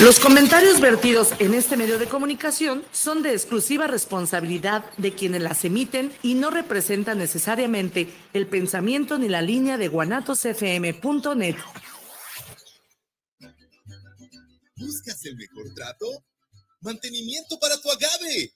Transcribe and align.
Los 0.00 0.18
comentarios 0.18 0.80
vertidos 0.80 1.30
en 1.38 1.54
este 1.54 1.76
medio 1.76 2.00
de 2.00 2.08
comunicación 2.08 2.84
son 2.90 3.22
de 3.22 3.32
exclusiva 3.32 3.86
responsabilidad 3.86 4.84
de 4.96 5.14
quienes 5.14 5.40
las 5.40 5.64
emiten 5.64 6.12
y 6.20 6.34
no 6.34 6.50
representan 6.50 7.18
necesariamente 7.18 8.12
el 8.32 8.48
pensamiento 8.48 9.18
ni 9.18 9.28
la 9.28 9.40
línea 9.40 9.76
de 9.78 9.86
guanatosfm.net. 9.86 11.56
¿Buscas 14.74 15.24
el 15.26 15.36
mejor 15.36 15.72
trato? 15.76 16.24
Mantenimiento 16.80 17.56
para 17.60 17.80
tu 17.80 17.88
agave. 17.88 18.52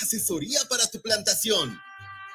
Asesoría 0.00 0.60
para 0.70 0.86
tu 0.86 1.02
plantación. 1.02 1.76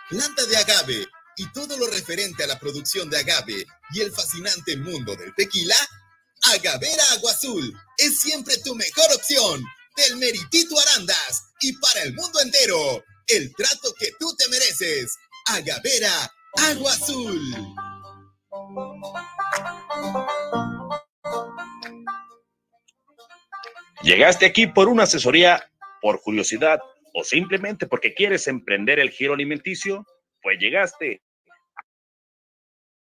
Planta 0.10 0.46
de 0.46 0.58
agave 0.58 1.08
y 1.38 1.50
todo 1.54 1.78
lo 1.78 1.88
referente 1.88 2.44
a 2.44 2.48
la 2.48 2.60
producción 2.60 3.10
de 3.10 3.18
agave 3.18 3.66
y 3.94 4.02
el 4.02 4.12
fascinante 4.12 4.76
mundo 4.76 5.16
del 5.16 5.34
tequila 5.36 5.76
Agavera 6.50 7.04
Agua 7.14 7.32
Azul 7.32 7.74
es 7.98 8.20
siempre 8.20 8.58
tu 8.64 8.76
mejor 8.76 9.06
opción. 9.16 9.64
Del 9.96 10.18
Meritito 10.18 10.80
Arandas 10.80 11.44
y 11.60 11.74
para 11.74 12.04
el 12.04 12.14
mundo 12.14 12.40
entero. 12.42 13.04
El 13.28 13.54
trato 13.56 13.94
que 14.00 14.10
tú 14.20 14.34
te 14.36 14.48
mereces. 14.50 15.16
Agavera 15.48 16.32
Agua 16.58 16.92
Azul. 16.94 17.40
Llegaste 24.02 24.48
aquí 24.48 24.66
por 24.66 24.88
una 24.88 25.04
asesoría, 25.04 25.72
por 26.02 26.22
curiosidad 26.22 26.80
o 27.14 27.24
simplemente 27.24 27.86
porque 27.86 28.16
quieres 28.16 28.48
emprender 28.48 29.00
el 29.00 29.12
giro 29.12 29.34
alimenticio, 29.34 30.06
pues 30.42 30.58
llegaste 30.60 31.22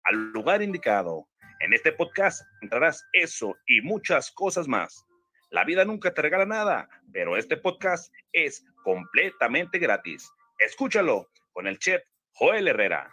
al 0.05 0.30
lugar 0.33 0.63
indicado. 0.63 1.29
En 1.60 1.73
este 1.73 1.91
podcast 1.91 2.42
encontrarás 2.56 3.02
eso 3.15 3.56
y 3.66 3.80
muchas 3.80 4.30
cosas 4.30 4.68
más. 4.68 5.07
La 5.51 5.65
vida 5.65 5.87
nunca 5.87 6.13
te 6.13 6.21
regala 6.21 6.45
nada, 6.45 6.87
pero 7.15 7.38
este 7.38 7.57
podcast 7.57 8.13
es 8.32 8.63
completamente 8.85 9.79
gratis. 9.79 10.30
Escúchalo 10.59 11.30
con 11.54 11.66
el 11.66 11.79
chef 11.79 12.02
Joel 12.32 12.68
Herrera. 12.68 13.10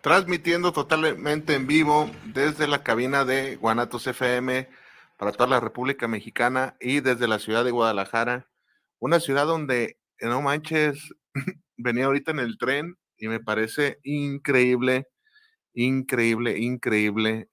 Transmitiendo 0.00 0.72
totalmente 0.72 1.54
en 1.54 1.66
vivo 1.66 2.10
desde 2.24 2.66
la 2.66 2.82
cabina 2.82 3.26
de 3.26 3.56
Guanatos 3.56 4.06
FM 4.06 4.66
para 5.18 5.32
toda 5.32 5.50
la 5.50 5.60
República 5.60 6.08
Mexicana 6.08 6.74
y 6.80 7.00
desde 7.00 7.28
la 7.28 7.38
ciudad 7.38 7.64
de 7.64 7.70
Guadalajara, 7.70 8.48
una 8.98 9.20
ciudad 9.20 9.44
donde, 9.44 9.98
no 10.22 10.40
manches, 10.40 11.14
venía 11.78 12.06
ahorita 12.06 12.32
en 12.32 12.40
el 12.40 12.58
tren 12.58 12.96
y 13.16 13.28
me 13.28 13.40
parece 13.40 13.98
increíble, 14.02 15.08
increíble, 15.72 16.58
increíble, 16.58 17.48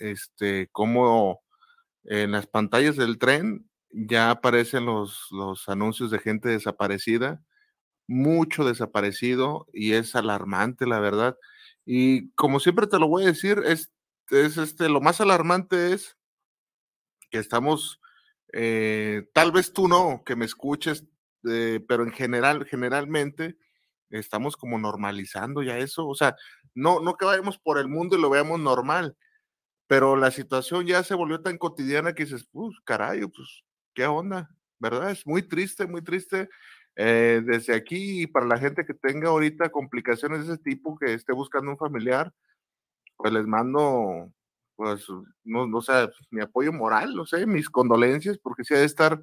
este, 0.00 0.68
cómo 0.72 1.42
en 2.04 2.32
las 2.32 2.46
pantallas 2.46 2.96
del 2.96 3.18
tren 3.18 3.68
ya 3.90 4.30
aparecen 4.30 4.86
los, 4.86 5.28
los 5.30 5.68
anuncios 5.68 6.10
de 6.10 6.18
gente 6.18 6.48
desaparecida, 6.48 7.42
mucho 8.06 8.64
desaparecido 8.64 9.66
y 9.72 9.92
es 9.92 10.14
alarmante, 10.16 10.86
la 10.86 11.00
verdad. 11.00 11.36
Y 11.84 12.30
como 12.32 12.60
siempre 12.60 12.86
te 12.86 12.98
lo 12.98 13.08
voy 13.08 13.24
a 13.24 13.28
decir, 13.28 13.62
es, 13.64 13.90
es 14.30 14.56
este, 14.56 14.88
lo 14.88 15.00
más 15.00 15.20
alarmante 15.20 15.92
es 15.92 16.16
que 17.30 17.38
estamos, 17.38 18.00
eh, 18.52 19.28
tal 19.34 19.52
vez 19.52 19.72
tú 19.72 19.88
no, 19.88 20.22
que 20.24 20.36
me 20.36 20.44
escuches, 20.44 21.04
pero 21.42 22.04
en 22.04 22.12
general, 22.12 22.64
generalmente 22.66 23.56
estamos 24.10 24.56
como 24.56 24.78
normalizando 24.78 25.62
ya 25.62 25.78
eso, 25.78 26.06
o 26.06 26.14
sea, 26.14 26.36
no, 26.74 27.00
no 27.00 27.14
que 27.16 27.26
vayamos 27.26 27.58
por 27.58 27.78
el 27.78 27.88
mundo 27.88 28.16
y 28.16 28.20
lo 28.20 28.30
veamos 28.30 28.60
normal, 28.60 29.16
pero 29.88 30.16
la 30.16 30.30
situación 30.30 30.86
ya 30.86 31.02
se 31.02 31.14
volvió 31.14 31.42
tan 31.42 31.58
cotidiana 31.58 32.14
que 32.14 32.24
dices, 32.24 32.46
pues, 32.52 32.76
caray, 32.84 33.20
pues, 33.26 33.64
¿qué 33.94 34.06
onda? 34.06 34.50
¿Verdad? 34.78 35.10
Es 35.10 35.26
muy 35.26 35.42
triste, 35.42 35.86
muy 35.86 36.02
triste. 36.02 36.48
Eh, 36.96 37.42
desde 37.44 37.74
aquí, 37.74 38.22
y 38.22 38.26
para 38.26 38.46
la 38.46 38.58
gente 38.58 38.84
que 38.84 38.94
tenga 38.94 39.28
ahorita 39.30 39.70
complicaciones 39.70 40.46
de 40.46 40.54
ese 40.54 40.62
tipo, 40.62 40.98
que 40.98 41.14
esté 41.14 41.32
buscando 41.32 41.70
un 41.70 41.78
familiar, 41.78 42.32
pues 43.16 43.32
les 43.32 43.46
mando, 43.46 44.32
pues, 44.76 45.06
no, 45.44 45.66
no 45.66 45.80
sé, 45.82 45.92
mi 46.30 46.42
apoyo 46.42 46.72
moral, 46.72 47.14
no 47.14 47.26
sé, 47.26 47.46
mis 47.46 47.70
condolencias, 47.70 48.38
porque 48.38 48.64
sí 48.64 48.74
ha 48.74 48.78
de 48.78 48.84
estar 48.86 49.22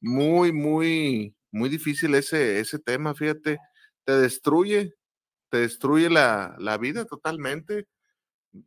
muy, 0.00 0.52
muy, 0.52 1.34
muy 1.56 1.68
difícil 1.68 2.14
ese, 2.14 2.60
ese 2.60 2.78
tema, 2.78 3.14
fíjate, 3.14 3.58
te 4.04 4.18
destruye, 4.18 4.94
te 5.50 5.58
destruye 5.58 6.10
la, 6.10 6.54
la 6.58 6.78
vida 6.78 7.04
totalmente. 7.04 7.86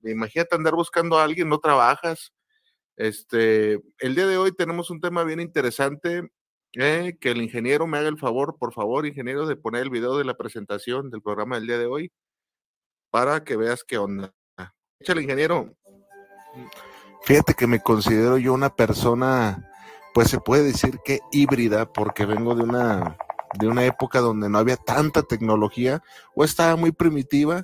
Imagínate 0.03 0.55
andar 0.55 0.75
buscando 0.75 1.17
a 1.17 1.23
alguien, 1.23 1.49
no 1.49 1.59
trabajas. 1.59 2.33
Este, 2.97 3.79
el 3.99 4.16
día 4.16 4.28
de 4.28 4.38
hoy 4.38 4.51
tenemos 4.51 4.89
un 4.89 4.99
tema 4.99 5.23
bien 5.23 5.39
interesante, 5.39 6.29
eh, 6.73 7.17
que 7.19 7.31
el 7.31 7.41
ingeniero 7.41 7.88
me 7.88 7.97
haga 7.97 8.09
el 8.09 8.19
favor, 8.19 8.57
por 8.59 8.73
favor, 8.73 9.05
ingeniero, 9.05 9.47
de 9.47 9.55
poner 9.55 9.83
el 9.83 9.89
video 9.89 10.17
de 10.17 10.25
la 10.25 10.35
presentación 10.35 11.09
del 11.09 11.22
programa 11.22 11.55
del 11.55 11.67
día 11.67 11.78
de 11.78 11.85
hoy 11.85 12.11
para 13.09 13.44
que 13.44 13.55
veas 13.55 13.83
qué 13.83 13.97
onda. 13.97 14.33
Échale, 14.99 15.22
ingeniero. 15.22 15.73
Fíjate 17.23 17.53
que 17.53 17.67
me 17.67 17.81
considero 17.81 18.38
yo 18.38 18.53
una 18.53 18.75
persona 18.75 19.69
pues 20.19 20.31
se 20.31 20.41
puede 20.41 20.63
decir 20.63 21.00
que 21.06 21.22
híbrida, 21.31 21.94
porque 21.94 22.25
vengo 22.25 22.53
de 22.53 22.63
una, 22.63 23.16
de 23.57 23.69
una 23.69 23.85
época 23.85 24.19
donde 24.19 24.50
no 24.50 24.57
había 24.57 24.75
tanta 24.75 25.24
tecnología 25.24 26.03
o 26.35 26.44
estaba 26.44 26.75
muy 26.75 26.91
primitiva 26.91 27.63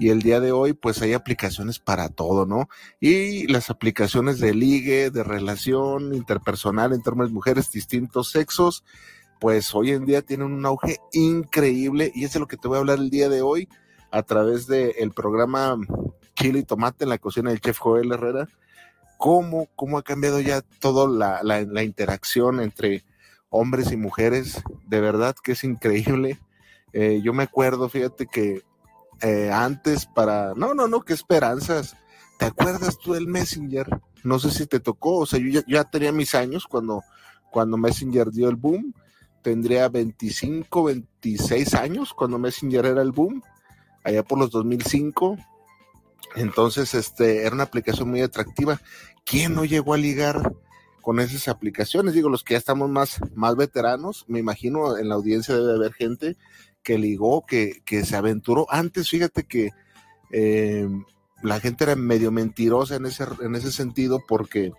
y 0.00 0.10
el 0.10 0.20
día 0.20 0.40
de 0.40 0.50
hoy 0.50 0.72
pues 0.72 1.00
hay 1.00 1.12
aplicaciones 1.12 1.78
para 1.78 2.08
todo, 2.08 2.44
¿no? 2.44 2.68
Y 2.98 3.46
las 3.46 3.70
aplicaciones 3.70 4.40
de 4.40 4.52
ligue, 4.52 5.12
de 5.12 5.22
relación 5.22 6.12
interpersonal 6.12 6.92
entre 6.92 7.12
hombres 7.12 7.30
mujeres, 7.30 7.70
distintos 7.70 8.32
sexos, 8.32 8.82
pues 9.38 9.72
hoy 9.72 9.92
en 9.92 10.04
día 10.04 10.22
tienen 10.22 10.50
un 10.50 10.66
auge 10.66 10.98
increíble 11.12 12.10
y 12.16 12.24
es 12.24 12.32
de 12.32 12.40
lo 12.40 12.48
que 12.48 12.56
te 12.56 12.66
voy 12.66 12.78
a 12.78 12.80
hablar 12.80 12.98
el 12.98 13.10
día 13.10 13.28
de 13.28 13.42
hoy 13.42 13.68
a 14.10 14.24
través 14.24 14.66
del 14.66 15.12
programa 15.12 15.76
Chile 16.34 16.58
y 16.58 16.64
Tomate 16.64 17.04
en 17.04 17.10
la 17.10 17.18
cocina 17.18 17.50
del 17.50 17.60
chef 17.60 17.78
Joel 17.78 18.10
Herrera 18.10 18.48
cómo, 19.22 19.68
cómo 19.76 19.98
ha 19.98 20.02
cambiado 20.02 20.40
ya 20.40 20.62
toda 20.80 21.08
la, 21.08 21.64
la, 21.64 21.84
interacción 21.84 22.58
entre 22.58 23.04
hombres 23.50 23.92
y 23.92 23.96
mujeres. 23.96 24.60
De 24.88 25.00
verdad 25.00 25.36
que 25.40 25.52
es 25.52 25.62
increíble. 25.62 26.40
Eh, 26.92 27.20
yo 27.22 27.32
me 27.32 27.44
acuerdo, 27.44 27.88
fíjate 27.88 28.26
que 28.26 28.62
eh, 29.20 29.48
antes 29.52 30.06
para, 30.06 30.54
no, 30.56 30.74
no, 30.74 30.88
no, 30.88 31.02
qué 31.02 31.12
esperanzas. 31.12 31.96
¿Te 32.36 32.46
acuerdas 32.46 32.98
tú 32.98 33.12
del 33.12 33.28
Messenger? 33.28 33.86
No 34.24 34.40
sé 34.40 34.50
si 34.50 34.66
te 34.66 34.80
tocó, 34.80 35.18
o 35.18 35.26
sea, 35.26 35.38
yo 35.38 35.60
ya, 35.68 35.84
tenía 35.84 36.10
mis 36.10 36.34
años 36.34 36.66
cuando, 36.66 37.04
cuando 37.52 37.76
Messenger 37.76 38.28
dio 38.32 38.48
el 38.48 38.56
boom. 38.56 38.92
Tendría 39.40 39.88
25, 39.88 40.82
26 40.82 41.74
años 41.74 42.12
cuando 42.12 42.40
Messenger 42.40 42.86
era 42.86 43.02
el 43.02 43.12
boom, 43.12 43.40
allá 44.02 44.24
por 44.24 44.40
los 44.40 44.50
2005. 44.50 45.38
Entonces, 46.34 46.94
este, 46.94 47.42
era 47.44 47.54
una 47.54 47.64
aplicación 47.64 48.10
muy 48.10 48.20
atractiva. 48.20 48.80
¿Quién 49.24 49.54
no 49.54 49.64
llegó 49.64 49.94
a 49.94 49.98
ligar 49.98 50.54
con 51.00 51.20
esas 51.20 51.48
aplicaciones? 51.48 52.14
Digo, 52.14 52.28
los 52.28 52.44
que 52.44 52.54
ya 52.54 52.58
estamos 52.58 52.90
más, 52.90 53.18
más 53.34 53.56
veteranos, 53.56 54.24
me 54.28 54.38
imagino 54.38 54.96
en 54.98 55.08
la 55.08 55.14
audiencia 55.14 55.56
debe 55.56 55.74
haber 55.74 55.92
gente 55.92 56.36
que 56.82 56.98
ligó, 56.98 57.44
que, 57.46 57.82
que 57.84 58.04
se 58.04 58.16
aventuró. 58.16 58.66
Antes, 58.70 59.08
fíjate 59.08 59.44
que 59.44 59.70
eh, 60.32 60.88
la 61.42 61.60
gente 61.60 61.84
era 61.84 61.96
medio 61.96 62.30
mentirosa 62.30 62.96
en 62.96 63.06
ese, 63.06 63.24
en 63.40 63.54
ese 63.54 63.72
sentido 63.72 64.20
porque 64.26 64.72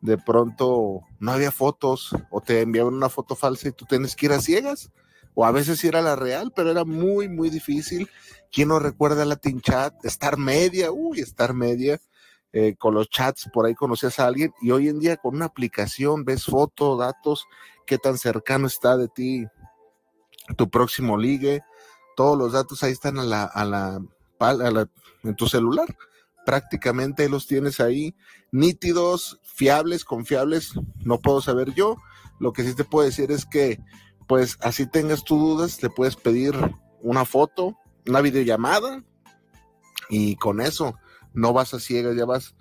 de 0.00 0.18
pronto 0.18 1.00
no 1.18 1.32
había 1.32 1.50
fotos 1.50 2.14
o 2.30 2.40
te 2.40 2.60
enviaban 2.60 2.94
una 2.94 3.08
foto 3.08 3.34
falsa 3.34 3.68
y 3.68 3.72
tú 3.72 3.86
tienes 3.86 4.14
que 4.14 4.26
ir 4.26 4.32
a 4.32 4.40
ciegas. 4.40 4.90
O 5.36 5.44
a 5.44 5.50
veces 5.50 5.82
era 5.82 6.00
la 6.00 6.14
real, 6.14 6.52
pero 6.54 6.70
era 6.70 6.84
muy, 6.84 7.28
muy 7.28 7.50
difícil. 7.50 8.08
¿Quién 8.52 8.68
no 8.68 8.78
recuerda 8.78 9.24
Latin 9.24 9.60
Chat? 9.60 9.92
Star 10.04 10.36
Media, 10.36 10.92
uy, 10.92 11.20
Star 11.20 11.54
Media 11.54 12.00
eh, 12.56 12.76
con 12.78 12.94
los 12.94 13.10
chats, 13.10 13.50
por 13.52 13.66
ahí 13.66 13.74
conocías 13.74 14.20
a 14.20 14.28
alguien 14.28 14.54
y 14.62 14.70
hoy 14.70 14.88
en 14.88 15.00
día 15.00 15.16
con 15.16 15.34
una 15.34 15.46
aplicación 15.46 16.24
ves 16.24 16.44
fotos, 16.44 17.00
datos, 17.00 17.48
qué 17.84 17.98
tan 17.98 18.16
cercano 18.16 18.68
está 18.68 18.96
de 18.96 19.08
ti 19.08 19.44
tu 20.56 20.70
próximo 20.70 21.18
ligue, 21.18 21.62
todos 22.14 22.38
los 22.38 22.52
datos 22.52 22.84
ahí 22.84 22.92
están 22.92 23.18
a 23.18 23.24
la, 23.24 23.42
a 23.42 23.64
la, 23.64 24.88
en 25.24 25.34
tu 25.34 25.48
celular. 25.48 25.96
Prácticamente 26.46 27.28
los 27.28 27.48
tienes 27.48 27.80
ahí, 27.80 28.14
nítidos, 28.52 29.40
fiables, 29.42 30.04
confiables, 30.04 30.74
no 30.98 31.20
puedo 31.20 31.40
saber 31.40 31.74
yo. 31.74 31.96
Lo 32.38 32.52
que 32.52 32.62
sí 32.62 32.76
te 32.76 32.84
puedo 32.84 33.04
decir 33.04 33.32
es 33.32 33.46
que, 33.46 33.80
pues 34.28 34.58
así 34.60 34.88
tengas 34.88 35.24
tus 35.24 35.40
dudas, 35.40 35.82
le 35.82 35.90
puedes 35.90 36.14
pedir 36.14 36.54
una 37.00 37.24
foto, 37.24 37.76
una 38.06 38.20
videollamada 38.20 39.02
y 40.08 40.36
con 40.36 40.60
eso 40.60 40.94
no 41.34 41.52
vas 41.52 41.74
a 41.74 41.80
ciegas, 41.80 42.16
ya 42.16 42.24
vas 42.24 42.54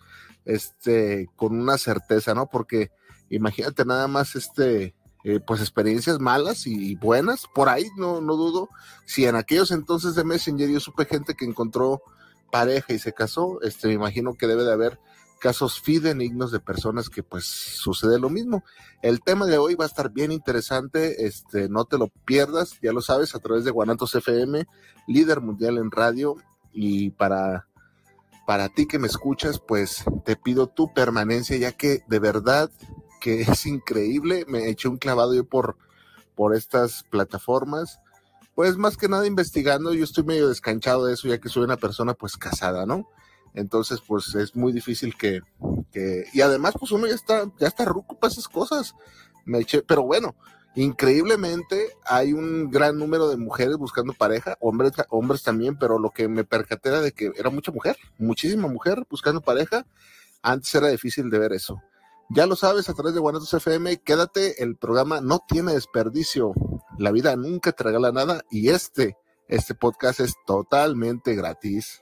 este, 0.45 1.29
con 1.35 1.59
una 1.59 1.77
certeza, 1.77 2.33
¿no? 2.33 2.49
Porque 2.49 2.91
imagínate 3.29 3.85
nada 3.85 4.07
más 4.07 4.35
este, 4.35 4.93
eh, 5.23 5.39
pues 5.39 5.61
experiencias 5.61 6.19
malas 6.19 6.67
y 6.67 6.95
buenas, 6.95 7.45
por 7.53 7.69
ahí 7.69 7.85
no, 7.97 8.19
no 8.19 8.35
dudo, 8.35 8.69
si 9.05 9.25
en 9.25 9.35
aquellos 9.35 9.71
entonces 9.71 10.15
de 10.15 10.25
Messenger 10.25 10.69
yo 10.69 10.79
supe 10.79 11.05
gente 11.05 11.35
que 11.35 11.45
encontró 11.45 12.01
pareja 12.51 12.93
y 12.93 12.99
se 12.99 13.13
casó, 13.13 13.61
este, 13.61 13.87
me 13.87 13.93
imagino 13.93 14.33
que 14.33 14.47
debe 14.47 14.63
de 14.63 14.73
haber 14.73 14.99
casos 15.39 15.81
fidenignos 15.81 16.51
de 16.51 16.61
personas 16.61 17.09
que 17.09 17.21
pues 17.21 17.45
sucede 17.45 18.17
lo 18.17 18.29
mismo. 18.29 18.63
El 19.01 19.21
tema 19.21 19.45
de 19.45 19.57
hoy 19.57 19.75
va 19.75 19.83
a 19.83 19.87
estar 19.87 20.09
bien 20.09 20.31
interesante, 20.31 21.25
este, 21.25 21.67
no 21.67 21.83
te 21.83 21.97
lo 21.97 22.07
pierdas, 22.25 22.79
ya 22.81 22.93
lo 22.93 23.01
sabes, 23.01 23.35
a 23.35 23.39
través 23.39 23.65
de 23.65 23.71
Guanatos 23.71 24.15
FM, 24.15 24.65
líder 25.07 25.41
mundial 25.41 25.77
en 25.79 25.91
radio, 25.91 26.37
y 26.71 27.09
para, 27.11 27.67
para 28.45 28.69
ti 28.69 28.87
que 28.87 28.99
me 28.99 29.07
escuchas, 29.07 29.59
pues 29.59 30.03
te 30.25 30.35
pido 30.35 30.67
tu 30.67 30.93
permanencia, 30.93 31.57
ya 31.57 31.71
que 31.71 32.03
de 32.07 32.19
verdad 32.19 32.69
que 33.21 33.41
es 33.41 33.65
increíble, 33.65 34.45
me 34.47 34.69
eché 34.69 34.87
un 34.87 34.97
clavado 34.97 35.33
yo 35.33 35.45
por, 35.45 35.77
por 36.35 36.55
estas 36.55 37.03
plataformas, 37.03 37.99
pues 38.55 38.77
más 38.77 38.97
que 38.97 39.07
nada 39.07 39.25
investigando, 39.25 39.93
yo 39.93 40.03
estoy 40.03 40.23
medio 40.23 40.49
descanchado 40.49 41.05
de 41.05 41.13
eso, 41.13 41.27
ya 41.27 41.39
que 41.39 41.49
soy 41.49 41.63
una 41.63 41.77
persona 41.77 42.13
pues 42.13 42.37
casada, 42.37 42.85
¿no? 42.85 43.07
Entonces, 43.53 43.99
pues 44.05 44.33
es 44.35 44.55
muy 44.55 44.73
difícil 44.73 45.15
que, 45.15 45.41
que, 45.91 46.25
y 46.33 46.41
además, 46.41 46.73
pues 46.79 46.91
uno 46.91 47.07
ya 47.07 47.13
está, 47.13 47.51
ya 47.59 47.67
está 47.67 47.85
ruco 47.85 48.17
para 48.17 48.31
esas 48.31 48.47
cosas. 48.47 48.95
Me 49.45 49.59
eché, 49.59 49.83
pero 49.83 50.03
bueno, 50.03 50.35
increíblemente 50.75 51.89
hay 52.05 52.33
un 52.33 52.69
gran 52.69 52.97
número 52.97 53.29
de 53.29 53.37
mujeres 53.37 53.77
buscando 53.77 54.13
pareja, 54.13 54.57
hombres, 54.59 54.93
hombres 55.09 55.43
también, 55.43 55.77
pero 55.77 55.99
lo 55.99 56.09
que 56.11 56.27
me 56.27 56.43
percaté 56.43 56.89
era 56.89 57.01
de 57.01 57.11
que 57.11 57.31
era 57.35 57.49
mucha 57.49 57.71
mujer, 57.71 57.97
muchísima 58.17 58.67
mujer 58.67 59.05
buscando 59.09 59.41
pareja. 59.41 59.85
Antes 60.41 60.73
era 60.75 60.89
difícil 60.89 61.29
de 61.29 61.39
ver 61.39 61.53
eso. 61.53 61.81
Ya 62.29 62.47
lo 62.47 62.55
sabes, 62.55 62.89
a 62.89 62.93
través 62.93 63.13
de 63.13 63.19
Guanatos 63.19 63.53
FM, 63.53 64.01
quédate, 64.01 64.63
el 64.63 64.75
programa 64.75 65.21
no 65.21 65.43
tiene 65.47 65.73
desperdicio. 65.73 66.53
La 66.97 67.11
vida 67.11 67.35
nunca 67.35 67.71
te 67.71 67.83
regala 67.83 68.11
nada 68.11 68.43
y 68.49 68.69
este, 68.69 69.17
este 69.47 69.75
podcast 69.75 70.19
es 70.19 70.33
totalmente 70.45 71.35
gratis. 71.35 72.01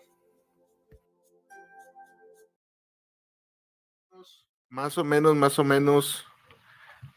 Más 4.69 4.97
o 4.97 5.03
menos, 5.03 5.35
más 5.35 5.59
o 5.59 5.65
menos, 5.65 6.25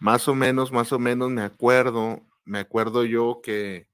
más 0.01 0.29
o 0.29 0.35
menos, 0.35 0.73
más 0.73 0.93
o 0.93 0.99
menos 0.99 1.31
me 1.31 1.43
acuerdo, 1.43 2.21
me 2.45 2.59
acuerdo 2.59 3.05
yo 3.05 3.41
que, 3.43 3.89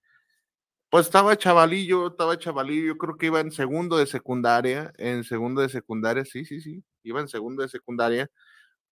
pues 0.90 1.06
estaba 1.06 1.36
chavalillo, 1.36 2.08
estaba 2.08 2.38
chavalillo, 2.38 2.88
yo 2.88 2.98
creo 2.98 3.16
que 3.16 3.26
iba 3.26 3.40
en 3.40 3.52
segundo 3.52 3.96
de 3.96 4.06
secundaria, 4.06 4.92
en 4.98 5.24
segundo 5.24 5.62
de 5.62 5.68
secundaria, 5.68 6.24
sí, 6.24 6.44
sí, 6.44 6.60
sí, 6.60 6.82
iba 7.04 7.20
en 7.20 7.28
segundo 7.28 7.62
de 7.62 7.68
secundaria, 7.68 8.28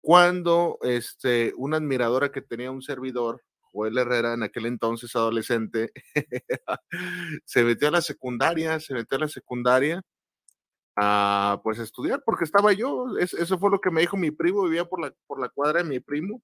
cuando 0.01 0.77
este, 0.81 1.53
una 1.57 1.77
admiradora 1.77 2.31
que 2.31 2.41
tenía 2.41 2.71
un 2.71 2.81
servidor, 2.81 3.43
Joel 3.71 3.97
Herrera, 3.97 4.33
en 4.33 4.43
aquel 4.43 4.65
entonces 4.65 5.15
adolescente, 5.15 5.91
se 7.45 7.63
metió 7.63 7.89
a 7.89 7.91
la 7.91 8.01
secundaria, 8.01 8.79
se 8.79 8.93
metió 8.93 9.17
a 9.17 9.21
la 9.21 9.27
secundaria 9.27 10.01
a 10.95 11.59
pues 11.63 11.79
estudiar, 11.79 12.23
porque 12.25 12.45
estaba 12.45 12.73
yo, 12.73 13.17
eso 13.19 13.59
fue 13.59 13.71
lo 13.71 13.81
que 13.81 13.91
me 13.91 14.01
dijo 14.01 14.17
mi 14.17 14.31
primo, 14.31 14.63
vivía 14.63 14.85
por 14.85 15.01
la, 15.01 15.13
por 15.27 15.39
la 15.39 15.49
cuadra 15.49 15.83
de 15.83 15.89
mi 15.89 15.99
primo, 15.99 16.41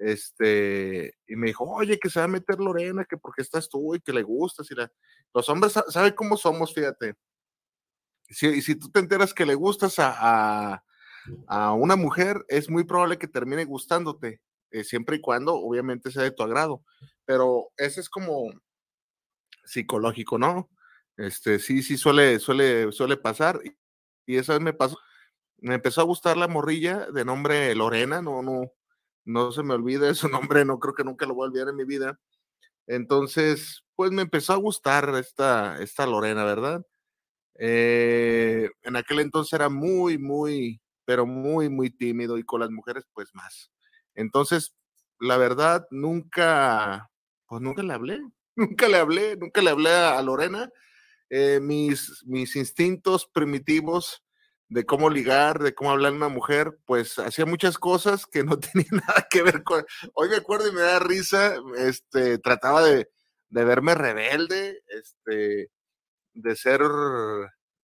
este, 0.00 1.14
y 1.26 1.36
me 1.36 1.48
dijo, 1.48 1.64
oye, 1.64 1.98
que 1.98 2.08
se 2.08 2.20
va 2.20 2.24
a 2.24 2.28
meter 2.28 2.58
Lorena, 2.58 3.04
que 3.04 3.18
porque 3.18 3.42
estás 3.42 3.68
tú 3.68 3.94
y 3.94 4.00
que 4.00 4.14
le 4.14 4.22
gustas, 4.22 4.70
y 4.70 4.74
la, 4.74 4.90
los 5.34 5.48
hombres 5.50 5.74
saben 5.88 6.14
cómo 6.14 6.38
somos, 6.38 6.74
fíjate, 6.74 7.16
si, 8.30 8.46
y 8.46 8.62
si 8.62 8.76
tú 8.76 8.90
te 8.90 9.00
enteras 9.00 9.34
que 9.34 9.44
le 9.44 9.54
gustas 9.54 9.98
a, 9.98 10.82
a, 11.46 11.72
una 11.74 11.96
mujer, 11.96 12.44
es 12.48 12.70
muy 12.70 12.84
probable 12.84 13.18
que 13.18 13.28
termine 13.28 13.64
gustándote, 13.66 14.40
eh, 14.70 14.84
siempre 14.84 15.16
y 15.16 15.20
cuando 15.20 15.54
obviamente 15.54 16.10
sea 16.10 16.22
de 16.22 16.30
tu 16.30 16.42
agrado, 16.42 16.82
pero 17.26 17.70
ese 17.76 18.00
es 18.00 18.08
como 18.08 18.50
psicológico, 19.64 20.38
¿no? 20.38 20.70
Este, 21.18 21.58
sí, 21.58 21.82
sí 21.82 21.98
suele, 21.98 22.38
suele, 22.38 22.90
suele 22.92 23.18
pasar 23.18 23.60
y 24.24 24.36
esa 24.36 24.54
vez 24.54 24.62
me 24.62 24.72
pasó, 24.72 24.96
me 25.58 25.74
empezó 25.74 26.00
a 26.00 26.04
gustar 26.04 26.38
la 26.38 26.48
morrilla 26.48 27.06
de 27.12 27.26
nombre 27.26 27.74
Lorena, 27.74 28.22
no, 28.22 28.42
no, 28.42 28.72
no 29.30 29.52
se 29.52 29.62
me 29.62 29.74
olvida 29.74 30.12
su 30.14 30.28
nombre, 30.28 30.64
no 30.64 30.78
creo 30.78 30.94
que 30.94 31.04
nunca 31.04 31.26
lo 31.26 31.34
voy 31.34 31.46
a 31.46 31.48
olvidar 31.48 31.68
en 31.68 31.76
mi 31.76 31.84
vida. 31.84 32.18
Entonces, 32.86 33.84
pues 33.94 34.10
me 34.10 34.22
empezó 34.22 34.52
a 34.52 34.56
gustar 34.56 35.14
esta, 35.16 35.80
esta 35.80 36.06
Lorena, 36.06 36.44
¿verdad? 36.44 36.84
Eh, 37.58 38.70
en 38.82 38.96
aquel 38.96 39.20
entonces 39.20 39.52
era 39.52 39.68
muy, 39.68 40.18
muy, 40.18 40.80
pero 41.04 41.26
muy, 41.26 41.68
muy 41.68 41.90
tímido 41.90 42.38
y 42.38 42.44
con 42.44 42.60
las 42.60 42.70
mujeres, 42.70 43.04
pues 43.12 43.34
más. 43.34 43.70
Entonces, 44.14 44.74
la 45.20 45.36
verdad, 45.36 45.86
nunca, 45.90 47.10
pues 47.46 47.62
nunca 47.62 47.82
le 47.82 47.92
hablé, 47.92 48.20
nunca 48.56 48.88
le 48.88 48.96
hablé, 48.96 49.36
nunca 49.36 49.62
le 49.62 49.70
hablé 49.70 49.90
a 49.90 50.20
Lorena 50.22 50.70
eh, 51.30 51.60
mis, 51.60 52.24
mis 52.26 52.56
instintos 52.56 53.26
primitivos 53.32 54.24
de 54.70 54.86
cómo 54.86 55.10
ligar, 55.10 55.58
de 55.58 55.74
cómo 55.74 55.90
hablar 55.90 56.12
a 56.12 56.16
una 56.16 56.28
mujer, 56.28 56.78
pues 56.86 57.18
hacía 57.18 57.44
muchas 57.44 57.76
cosas 57.76 58.24
que 58.24 58.44
no 58.44 58.58
tenían 58.60 59.02
nada 59.06 59.26
que 59.28 59.42
ver 59.42 59.62
con... 59.64 59.84
Hoy 60.14 60.28
me 60.30 60.36
acuerdo 60.36 60.68
y 60.68 60.72
me 60.72 60.80
da 60.80 61.00
risa, 61.00 61.56
este, 61.76 62.38
trataba 62.38 62.82
de, 62.82 63.10
de 63.48 63.64
verme 63.64 63.94
rebelde, 63.96 64.80
este, 64.86 65.70
de 66.34 66.56
ser, 66.56 66.82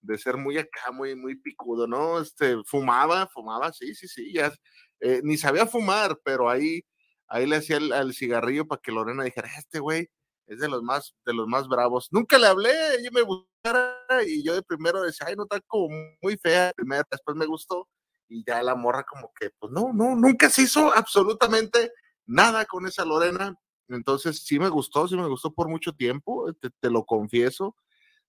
de 0.00 0.18
ser 0.18 0.36
muy 0.36 0.58
acá, 0.58 0.92
muy, 0.92 1.16
muy 1.16 1.34
picudo, 1.34 1.88
¿no? 1.88 2.20
Este, 2.20 2.56
fumaba, 2.64 3.26
fumaba, 3.26 3.72
sí, 3.72 3.92
sí, 3.96 4.06
sí, 4.06 4.32
ya, 4.32 4.52
eh, 5.00 5.20
ni 5.24 5.36
sabía 5.36 5.66
fumar, 5.66 6.20
pero 6.24 6.48
ahí, 6.48 6.84
ahí 7.26 7.46
le 7.46 7.56
hacía 7.56 7.78
el, 7.78 8.14
cigarrillo 8.14 8.66
para 8.68 8.80
que 8.80 8.92
Lorena 8.92 9.24
dijera, 9.24 9.48
este 9.58 9.80
güey 9.80 10.08
es 10.46 10.60
de 10.60 10.68
los 10.68 10.82
más, 10.82 11.14
de 11.24 11.34
los 11.34 11.46
más 11.46 11.68
bravos. 11.68 12.08
Nunca 12.12 12.38
le 12.38 12.46
hablé, 12.46 12.96
ella 12.98 13.10
me 13.12 13.22
gustara 13.22 13.96
y 14.26 14.44
yo 14.44 14.54
de 14.54 14.62
primero 14.62 15.02
decía, 15.02 15.26
ay, 15.28 15.36
no 15.36 15.44
está 15.44 15.60
como 15.66 15.88
muy 16.22 16.36
fea, 16.36 16.72
primero, 16.76 17.04
después 17.10 17.36
me 17.36 17.46
gustó 17.46 17.88
y 18.28 18.44
ya 18.44 18.62
la 18.62 18.74
morra 18.74 19.04
como 19.04 19.32
que, 19.38 19.50
pues 19.58 19.72
no, 19.72 19.92
no, 19.92 20.14
nunca 20.14 20.50
se 20.50 20.62
hizo 20.62 20.92
absolutamente 20.94 21.92
nada 22.26 22.64
con 22.64 22.86
esa 22.86 23.04
Lorena. 23.04 23.54
Entonces 23.88 24.44
sí 24.44 24.58
me 24.58 24.68
gustó, 24.68 25.06
sí 25.06 25.16
me 25.16 25.28
gustó 25.28 25.52
por 25.52 25.68
mucho 25.68 25.92
tiempo, 25.92 26.52
te, 26.54 26.70
te 26.70 26.90
lo 26.90 27.04
confieso, 27.04 27.76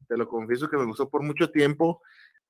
te 0.08 0.18
lo 0.18 0.28
confieso 0.28 0.70
que 0.70 0.78
me 0.78 0.86
gustó 0.86 1.10
por 1.10 1.24
mucho 1.24 1.50
tiempo. 1.50 2.02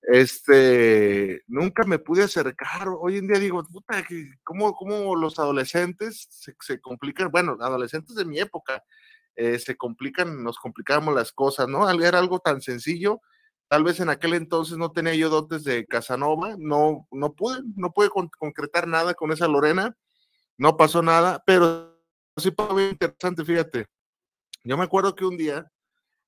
Este, 0.01 1.41
nunca 1.47 1.83
me 1.85 1.99
pude 1.99 2.23
acercar. 2.23 2.87
Hoy 2.99 3.17
en 3.17 3.27
día 3.27 3.39
digo, 3.39 3.63
puta, 3.63 4.05
¿cómo, 4.43 4.73
cómo 4.75 5.15
los 5.15 5.39
adolescentes 5.39 6.27
se, 6.29 6.55
se 6.59 6.79
complican? 6.79 7.31
Bueno, 7.31 7.57
adolescentes 7.59 8.15
de 8.15 8.25
mi 8.25 8.39
época, 8.39 8.83
eh, 9.37 9.59
se 9.59 9.77
complican, 9.77 10.43
nos 10.43 10.57
complicamos 10.57 11.13
las 11.15 11.31
cosas, 11.31 11.67
¿no? 11.67 11.87
Al 11.87 11.99
ver 11.99 12.15
algo 12.15 12.39
tan 12.39 12.61
sencillo, 12.61 13.21
tal 13.67 13.83
vez 13.83 13.99
en 13.99 14.09
aquel 14.09 14.33
entonces 14.33 14.77
no 14.77 14.91
tenía 14.91 15.13
yo 15.15 15.29
dotes 15.29 15.63
de 15.63 15.85
Casanova, 15.85 16.55
no, 16.57 17.07
no 17.11 17.33
pude, 17.33 17.61
no 17.75 17.93
pude 17.93 18.09
concretar 18.09 18.87
nada 18.87 19.13
con 19.13 19.31
esa 19.31 19.47
Lorena, 19.47 19.95
no 20.57 20.75
pasó 20.75 21.03
nada, 21.03 21.43
pero 21.45 22.01
sí 22.37 22.51
fue 22.55 22.89
interesante, 22.89 23.45
fíjate. 23.45 23.85
Yo 24.63 24.75
me 24.75 24.83
acuerdo 24.83 25.15
que 25.15 25.25
un 25.25 25.37
día 25.37 25.71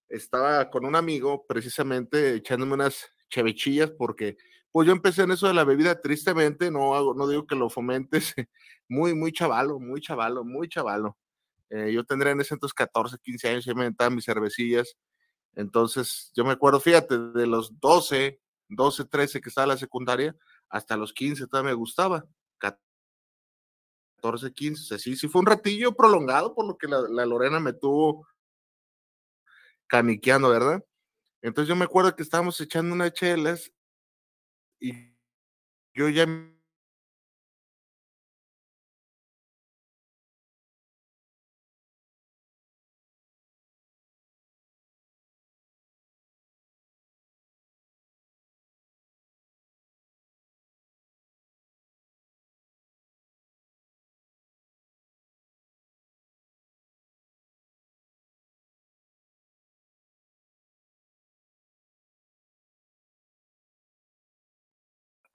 estaba 0.08 0.70
con 0.70 0.86
un 0.86 0.96
amigo 0.96 1.46
precisamente 1.48 2.36
echándome 2.36 2.74
unas 2.75 3.10
chevechillas 3.30 3.92
porque 3.92 4.38
pues 4.72 4.86
yo 4.88 4.94
empecé 4.94 5.24
en 5.24 5.32
eso 5.32 5.48
de 5.48 5.56
la 5.56 5.63
bebida 5.63 6.00
tristemente, 6.00 6.70
no 6.70 6.96
hago, 6.96 7.16
no 7.16 7.28
digo 7.28 7.48
que 7.48 7.56
lo 7.56 7.70
fomentes, 7.72 8.36
muy, 8.88 9.16
muy 9.16 9.32
chavalo, 9.32 9.80
muy 9.80 10.00
chavalo, 10.00 10.44
muy 10.44 10.70
chavalo. 10.70 11.18
Eh, 11.70 11.92
yo 11.94 12.04
tendría 12.04 12.32
en 12.34 12.42
ese 12.42 12.54
entonces 12.56 12.74
14, 12.74 13.18
15 13.22 13.50
años 13.50 13.68
y 13.68 13.74
me 13.74 13.82
inventaba 13.82 14.10
mis 14.10 14.26
cervecillas. 14.26 14.98
Entonces, 15.56 16.32
yo 16.36 16.46
me 16.46 16.54
acuerdo, 16.54 16.80
fíjate, 16.80 17.18
de 17.18 17.48
los 17.48 17.80
12, 17.80 18.40
12, 18.70 19.06
13 19.06 19.42
que 19.42 19.50
estaba 19.50 19.66
en 19.66 19.70
la 19.70 19.78
secundaria, 19.78 20.36
hasta 20.70 20.98
los 20.98 21.14
15 21.14 21.48
todavía 21.48 21.72
me 21.72 21.76
gustaba. 21.76 22.26
14, 24.18 24.54
15, 24.54 25.00
sí, 25.00 25.16
sí 25.16 25.28
fue 25.28 25.40
un 25.42 25.48
ratillo 25.48 25.96
prolongado 25.96 26.54
por 26.54 26.68
lo 26.68 26.78
que 26.78 26.88
la, 26.88 27.02
la 27.10 27.26
Lorena 27.26 27.60
me 27.60 27.74
tuvo 27.74 28.28
caniqueando, 29.88 30.50
¿verdad? 30.50 30.84
Entonces 31.42 31.70
yo 31.70 31.76
me 31.76 31.86
acuerdo 31.86 32.16
que 32.16 32.24
estábamos 32.24 32.60
echando 32.62 32.94
unas 32.94 33.14
chelas 33.14 33.72
y 34.80 34.94
yo 35.94 36.10
ya 36.10 36.28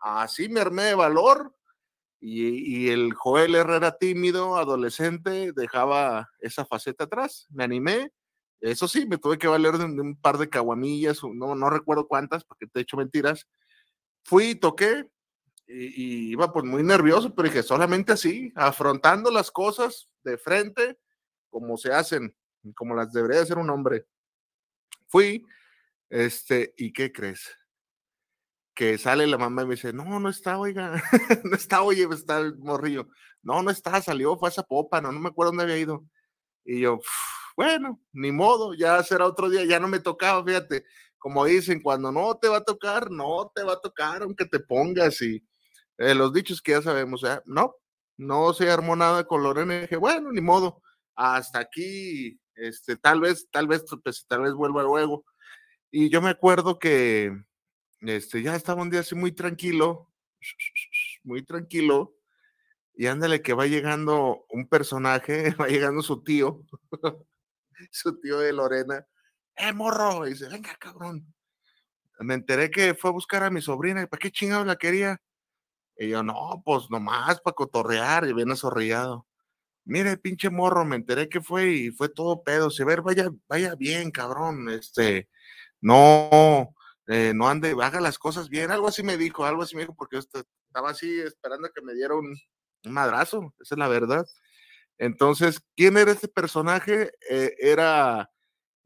así 0.04 0.48
me 0.48 0.60
armé 0.60 0.84
de 0.84 0.94
valor 0.94 1.54
y, 2.20 2.88
el 2.88 3.12
Joel 3.12 3.54
Herrera 3.54 3.98
tímido, 3.98 4.56
adolescente, 4.56 5.52
dejaba 5.52 6.30
esa 6.40 6.64
faceta 6.64 7.04
atrás. 7.04 7.46
Me 7.50 7.64
animé, 7.64 8.12
Eso 8.60 8.88
sí, 8.88 9.06
me 9.06 9.18
tuve 9.18 9.36
que 9.36 9.46
valer 9.46 9.76
de 9.76 9.84
un, 9.84 10.16
par 10.16 10.38
de 10.38 10.48
caguamillas, 10.48 11.20
no, 11.22 11.54
no 11.54 11.70
recuerdo 11.70 12.06
cuántas, 12.08 12.44
porque 12.44 12.66
te 12.66 12.78
he 12.78 12.82
hecho 12.82 12.96
mentiras. 12.96 13.46
Fui 14.24 14.54
toqué, 14.54 15.06
y, 15.66 16.30
iba 16.30 16.52
pues 16.52 16.64
muy 16.64 16.82
nervioso, 16.82 17.34
pero 17.34 17.48
dije, 17.48 17.62
solamente 17.62 18.12
así, 18.12 18.52
afrontando 18.54 19.30
las 19.30 19.50
cosas 19.50 20.08
de 20.22 20.38
frente, 20.38 20.98
como 21.50 21.76
se 21.76 21.92
hacen, 21.92 22.34
como 22.74 22.94
las 22.94 23.12
debería 23.12 23.42
hacer 23.42 23.58
un 23.58 23.70
hombre. 23.70 24.06
Fui, 25.08 25.44
este, 26.08 26.74
¿y 26.78 26.92
qué 26.92 27.12
crees? 27.12 27.54
Que 28.74 28.98
sale 28.98 29.26
la 29.26 29.38
mamá 29.38 29.62
y 29.62 29.66
me 29.66 29.74
dice, 29.76 29.92
no, 29.92 30.18
no 30.20 30.28
está, 30.28 30.58
oiga, 30.58 31.00
no 31.44 31.54
está, 31.56 31.82
oye, 31.82 32.08
está 32.12 32.38
el 32.40 32.56
morrillo. 32.58 33.08
No, 33.42 33.62
no 33.62 33.70
está, 33.70 34.00
salió, 34.02 34.36
fue 34.36 34.48
a 34.48 34.52
esa 34.52 34.62
popa, 34.64 35.00
no, 35.00 35.12
no 35.12 35.20
me 35.20 35.28
acuerdo 35.28 35.52
dónde 35.52 35.64
había 35.64 35.78
ido. 35.78 36.04
Y 36.64 36.80
yo, 36.80 36.98
bueno, 37.56 38.00
ni 38.12 38.32
modo, 38.32 38.74
ya 38.74 39.02
será 39.02 39.26
otro 39.26 39.48
día, 39.48 39.64
ya 39.64 39.78
no 39.80 39.88
me 39.88 40.00
tocaba, 40.00 40.44
fíjate, 40.44 40.84
como 41.18 41.44
dicen, 41.44 41.80
cuando 41.82 42.10
no 42.12 42.36
te 42.38 42.48
va 42.48 42.58
a 42.58 42.64
tocar, 42.64 43.10
no 43.10 43.50
te 43.54 43.62
va 43.62 43.74
a 43.74 43.80
tocar, 43.80 44.22
aunque 44.22 44.46
te 44.46 44.60
pongas 44.60 45.22
y 45.22 45.44
eh, 45.98 46.14
los 46.14 46.32
dichos 46.32 46.60
que 46.60 46.72
ya 46.72 46.82
sabemos, 46.82 47.22
no, 47.46 47.76
no 48.16 48.52
se 48.54 48.70
armó 48.70 48.96
nada 48.96 49.24
con 49.24 49.42
Lorena, 49.42 49.76
y 49.76 49.80
dije, 49.82 49.96
bueno, 49.96 50.32
ni 50.32 50.40
modo, 50.40 50.82
hasta 51.14 51.60
aquí, 51.60 52.40
este, 52.54 52.96
tal 52.96 53.20
vez, 53.20 53.48
tal 53.50 53.66
vez, 53.68 53.84
pues, 54.02 54.26
tal 54.28 54.42
vez 54.42 54.54
vuelva 54.54 54.82
luego. 54.82 55.24
Y 55.90 56.10
yo 56.10 56.20
me 56.20 56.30
acuerdo 56.30 56.78
que, 56.78 57.32
este, 58.06 58.42
ya 58.42 58.54
estaba 58.54 58.82
un 58.82 58.90
día 58.90 59.00
así 59.00 59.14
muy 59.14 59.32
tranquilo, 59.32 60.12
muy 61.22 61.44
tranquilo, 61.44 62.14
y 62.94 63.06
ándale 63.06 63.42
que 63.42 63.54
va 63.54 63.66
llegando 63.66 64.46
un 64.50 64.68
personaje, 64.68 65.54
va 65.60 65.68
llegando 65.68 66.02
su 66.02 66.22
tío, 66.22 66.62
su 67.90 68.20
tío 68.20 68.38
de 68.38 68.52
Lorena, 68.52 69.06
¡eh, 69.56 69.72
morro! 69.72 70.26
Y 70.26 70.30
dice, 70.30 70.48
venga, 70.48 70.74
cabrón. 70.76 71.34
Me 72.20 72.34
enteré 72.34 72.70
que 72.70 72.94
fue 72.94 73.10
a 73.10 73.12
buscar 73.12 73.42
a 73.42 73.50
mi 73.50 73.60
sobrina, 73.60 74.02
¿y 74.02 74.06
para 74.06 74.20
qué 74.20 74.30
chingados 74.30 74.66
la 74.66 74.76
quería? 74.76 75.20
Y 75.96 76.08
yo, 76.10 76.22
no, 76.22 76.62
pues 76.64 76.90
nomás 76.90 77.40
para 77.40 77.54
cotorrear, 77.54 78.28
y 78.28 78.32
viene 78.32 78.56
sorrillado. 78.56 79.26
Mire, 79.84 80.16
pinche 80.16 80.50
morro, 80.50 80.84
me 80.84 80.96
enteré 80.96 81.28
que 81.28 81.40
fue 81.40 81.70
y 81.70 81.90
fue 81.90 82.08
todo 82.08 82.42
pedo. 82.42 82.70
Si 82.70 82.84
ver, 82.84 83.02
vaya, 83.02 83.30
vaya 83.48 83.74
bien, 83.74 84.10
cabrón. 84.10 84.68
Este, 84.70 85.28
no, 85.80 86.74
eh, 87.06 87.32
no 87.34 87.48
ande, 87.48 87.74
haga 87.80 88.00
las 88.00 88.18
cosas 88.18 88.48
bien. 88.48 88.70
Algo 88.70 88.88
así 88.88 89.02
me 89.02 89.16
dijo, 89.16 89.44
algo 89.44 89.62
así 89.62 89.76
me 89.76 89.82
dijo, 89.82 89.94
porque 89.94 90.18
estaba 90.18 90.90
así 90.90 91.20
esperando 91.20 91.68
que 91.74 91.82
me 91.82 91.94
diera 91.94 92.14
un, 92.14 92.34
madrazo, 92.84 93.54
esa 93.60 93.74
es 93.74 93.78
la 93.78 93.88
verdad. 93.88 94.26
Entonces, 94.98 95.60
¿quién 95.76 95.96
era 95.96 96.12
este 96.12 96.28
personaje? 96.28 97.12
Eh, 97.30 97.54
era 97.58 98.30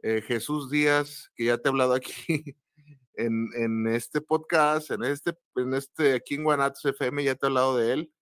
eh, 0.02 0.22
Jesús 0.22 0.70
Díaz, 0.70 1.30
que 1.34 1.46
ya 1.46 1.58
te 1.58 1.68
he 1.68 1.70
hablado 1.70 1.94
aquí 1.94 2.16
en, 3.14 3.86
este 3.88 4.20
podcast, 4.20 4.90
en 4.90 5.04
este, 5.04 5.36
en 5.56 5.74
este, 5.74 6.14
aquí 6.14 6.36
en 6.36 6.44
Guanatos 6.44 6.84
FM, 6.84 7.24
ya 7.24 7.34
te 7.34 7.46
he 7.46 7.48
hablado 7.48 7.76
de 7.76 7.92
él. 7.92 8.12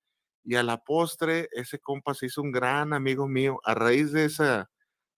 Y 0.44 0.54
a 0.54 0.62
la 0.62 0.78
postre, 0.78 1.48
ese 1.52 1.78
compa 1.80 2.14
se 2.14 2.26
hizo 2.26 2.40
un 2.40 2.52
gran 2.52 2.92
amigo 2.92 3.26
mío 3.28 3.60
a 3.64 3.74
raíz 3.74 4.12
de, 4.12 4.24
esa, 4.26 4.70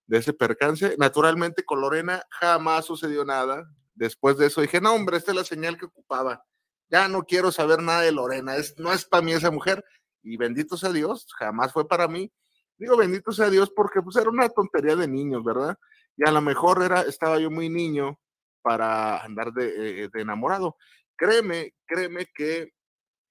de 0.06 0.18
ese 0.18 0.32
percance. 0.32 0.96
Naturalmente, 0.98 1.64
con 1.64 1.80
Lorena 1.80 2.22
jamás 2.30 2.86
sucedió 2.86 3.24
nada. 3.24 3.70
Después 3.98 4.38
de 4.38 4.46
eso 4.46 4.60
dije, 4.60 4.80
no, 4.80 4.94
hombre, 4.94 5.16
esta 5.16 5.32
es 5.32 5.36
la 5.36 5.44
señal 5.44 5.76
que 5.76 5.86
ocupaba. 5.86 6.44
Ya 6.88 7.08
no 7.08 7.24
quiero 7.24 7.50
saber 7.50 7.82
nada 7.82 8.02
de 8.02 8.12
Lorena, 8.12 8.56
es, 8.56 8.78
no 8.78 8.92
es 8.92 9.04
para 9.04 9.22
mí 9.22 9.32
esa 9.32 9.50
mujer. 9.50 9.84
Y 10.22 10.36
bendito 10.36 10.76
sea 10.76 10.92
Dios, 10.92 11.26
jamás 11.36 11.72
fue 11.72 11.86
para 11.88 12.06
mí. 12.06 12.32
Digo 12.76 12.96
bendito 12.96 13.32
sea 13.32 13.50
Dios 13.50 13.72
porque 13.74 14.00
pues 14.00 14.14
era 14.16 14.30
una 14.30 14.48
tontería 14.50 14.94
de 14.94 15.08
niños, 15.08 15.42
¿verdad? 15.42 15.76
Y 16.16 16.28
a 16.28 16.30
lo 16.30 16.40
mejor 16.40 16.82
era, 16.82 17.02
estaba 17.02 17.40
yo 17.40 17.50
muy 17.50 17.68
niño 17.68 18.20
para 18.62 19.18
andar 19.24 19.52
de, 19.52 20.04
eh, 20.04 20.10
enamorado. 20.14 20.76
Créeme, 21.16 21.74
créeme 21.84 22.26
que 22.32 22.72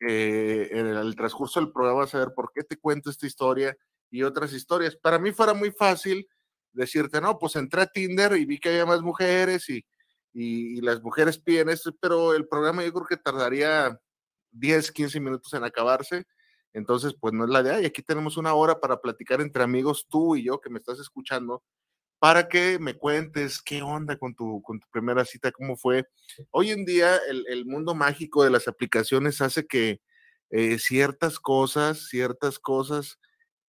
eh, 0.02 0.68
en 0.72 0.88
el, 0.88 1.16
transcurso 1.16 1.62
del 1.62 1.72
programa 1.72 2.00
vas 2.00 2.14
a 2.14 2.20
ver 2.20 2.34
por 2.36 2.52
qué 2.54 2.64
te 2.64 2.78
cuento 2.78 3.10
esta 3.10 3.26
historia 3.26 3.76
y 4.12 4.24
otras 4.24 4.52
historias. 4.52 4.98
Para 4.98 5.18
mí 5.18 5.32
fuera 5.32 5.54
muy 5.54 5.72
fácil 5.72 6.28
decirte, 6.74 7.22
no, 7.22 7.40
pues 7.40 7.56
entré 7.56 7.84
a 7.84 7.88
Tinder 7.88 8.36
y 8.36 8.46
vi 8.46 8.60
que 8.60 8.70
había 8.70 8.86
más 8.86 9.02
mujeres 9.02 9.70
y, 9.70 9.86
y, 10.40 10.82
las 10.82 11.02
mujeres 11.02 11.40
piden 11.40 11.70
esto, 11.70 11.96
pero 12.00 12.36
el 12.36 12.48
programa 12.48 12.84
yo 12.84 12.94
creo 12.94 13.08
que 13.08 13.18
tardaría 13.18 14.00
10, 14.52 14.92
15 14.92 15.20
minutos 15.20 15.52
en 15.54 15.64
acabarse. 15.64 16.26
Entonces, 16.74 17.16
pues 17.20 17.34
no 17.34 17.46
es 17.46 17.50
la 17.50 17.62
idea. 17.62 17.82
Y 17.82 17.86
aquí 17.86 18.04
tenemos 18.04 18.38
una 18.38 18.54
hora 18.54 18.80
para 18.80 19.02
platicar 19.02 19.42
entre 19.42 19.64
amigos, 19.64 20.06
tú 20.08 20.36
y 20.36 20.44
yo 20.44 20.62
que 20.62 20.70
me 20.70 20.78
estás 20.78 21.00
escuchando, 21.00 21.64
para 22.20 22.48
que 22.48 22.78
me 22.78 22.94
cuentes 22.96 23.62
qué 23.64 23.82
onda 23.82 24.18
con 24.18 24.36
tu, 24.36 24.62
con 24.62 24.80
tu 24.80 24.88
primera 24.92 25.26
cita, 25.26 25.52
cómo 25.52 25.76
fue. 25.76 26.06
Hoy 26.52 26.70
en 26.70 26.86
día 26.86 27.18
el, 27.28 27.66
mundo 27.66 27.96
mágico 27.96 28.44
de 28.44 28.52
las 28.52 28.68
aplicaciones 28.68 29.42
hace 29.42 29.66
que 29.66 30.02
eh, 30.52 30.78
ciertas 30.78 31.40
cosas, 31.40 32.10
ciertas 32.10 32.60
cosas 32.60 33.20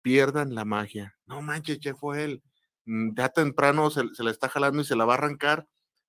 pierdan 0.02 0.54
la 0.54 0.66
magia. 0.66 1.16
No 1.24 1.40
manches, 1.40 1.80
ya 1.80 1.94
fue 1.94 2.24
él. 2.24 2.42
Mm, 2.84 3.14
ya 3.16 3.30
temprano 3.30 3.88
se, 3.90 4.02
se 4.14 4.22
la 4.22 4.30
está 4.30 4.50
jalando 4.50 4.82
y 4.82 4.84
se 4.84 4.96
la 4.96 5.06
va 5.06 5.14
a 5.14 5.16
arrancar. 5.16 5.66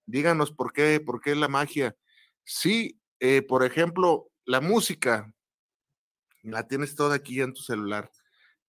Díganos 0.09 0.51
por 0.51 0.73
qué, 0.73 0.99
por 0.99 1.21
qué 1.21 1.35
la 1.35 1.47
magia. 1.47 1.95
Sí, 2.43 2.99
eh, 3.19 3.43
por 3.43 3.63
ejemplo, 3.63 4.31
la 4.45 4.59
música, 4.59 5.31
la 6.41 6.67
tienes 6.67 6.95
toda 6.95 7.15
aquí 7.15 7.41
en 7.41 7.53
tu 7.53 7.61
celular. 7.61 8.09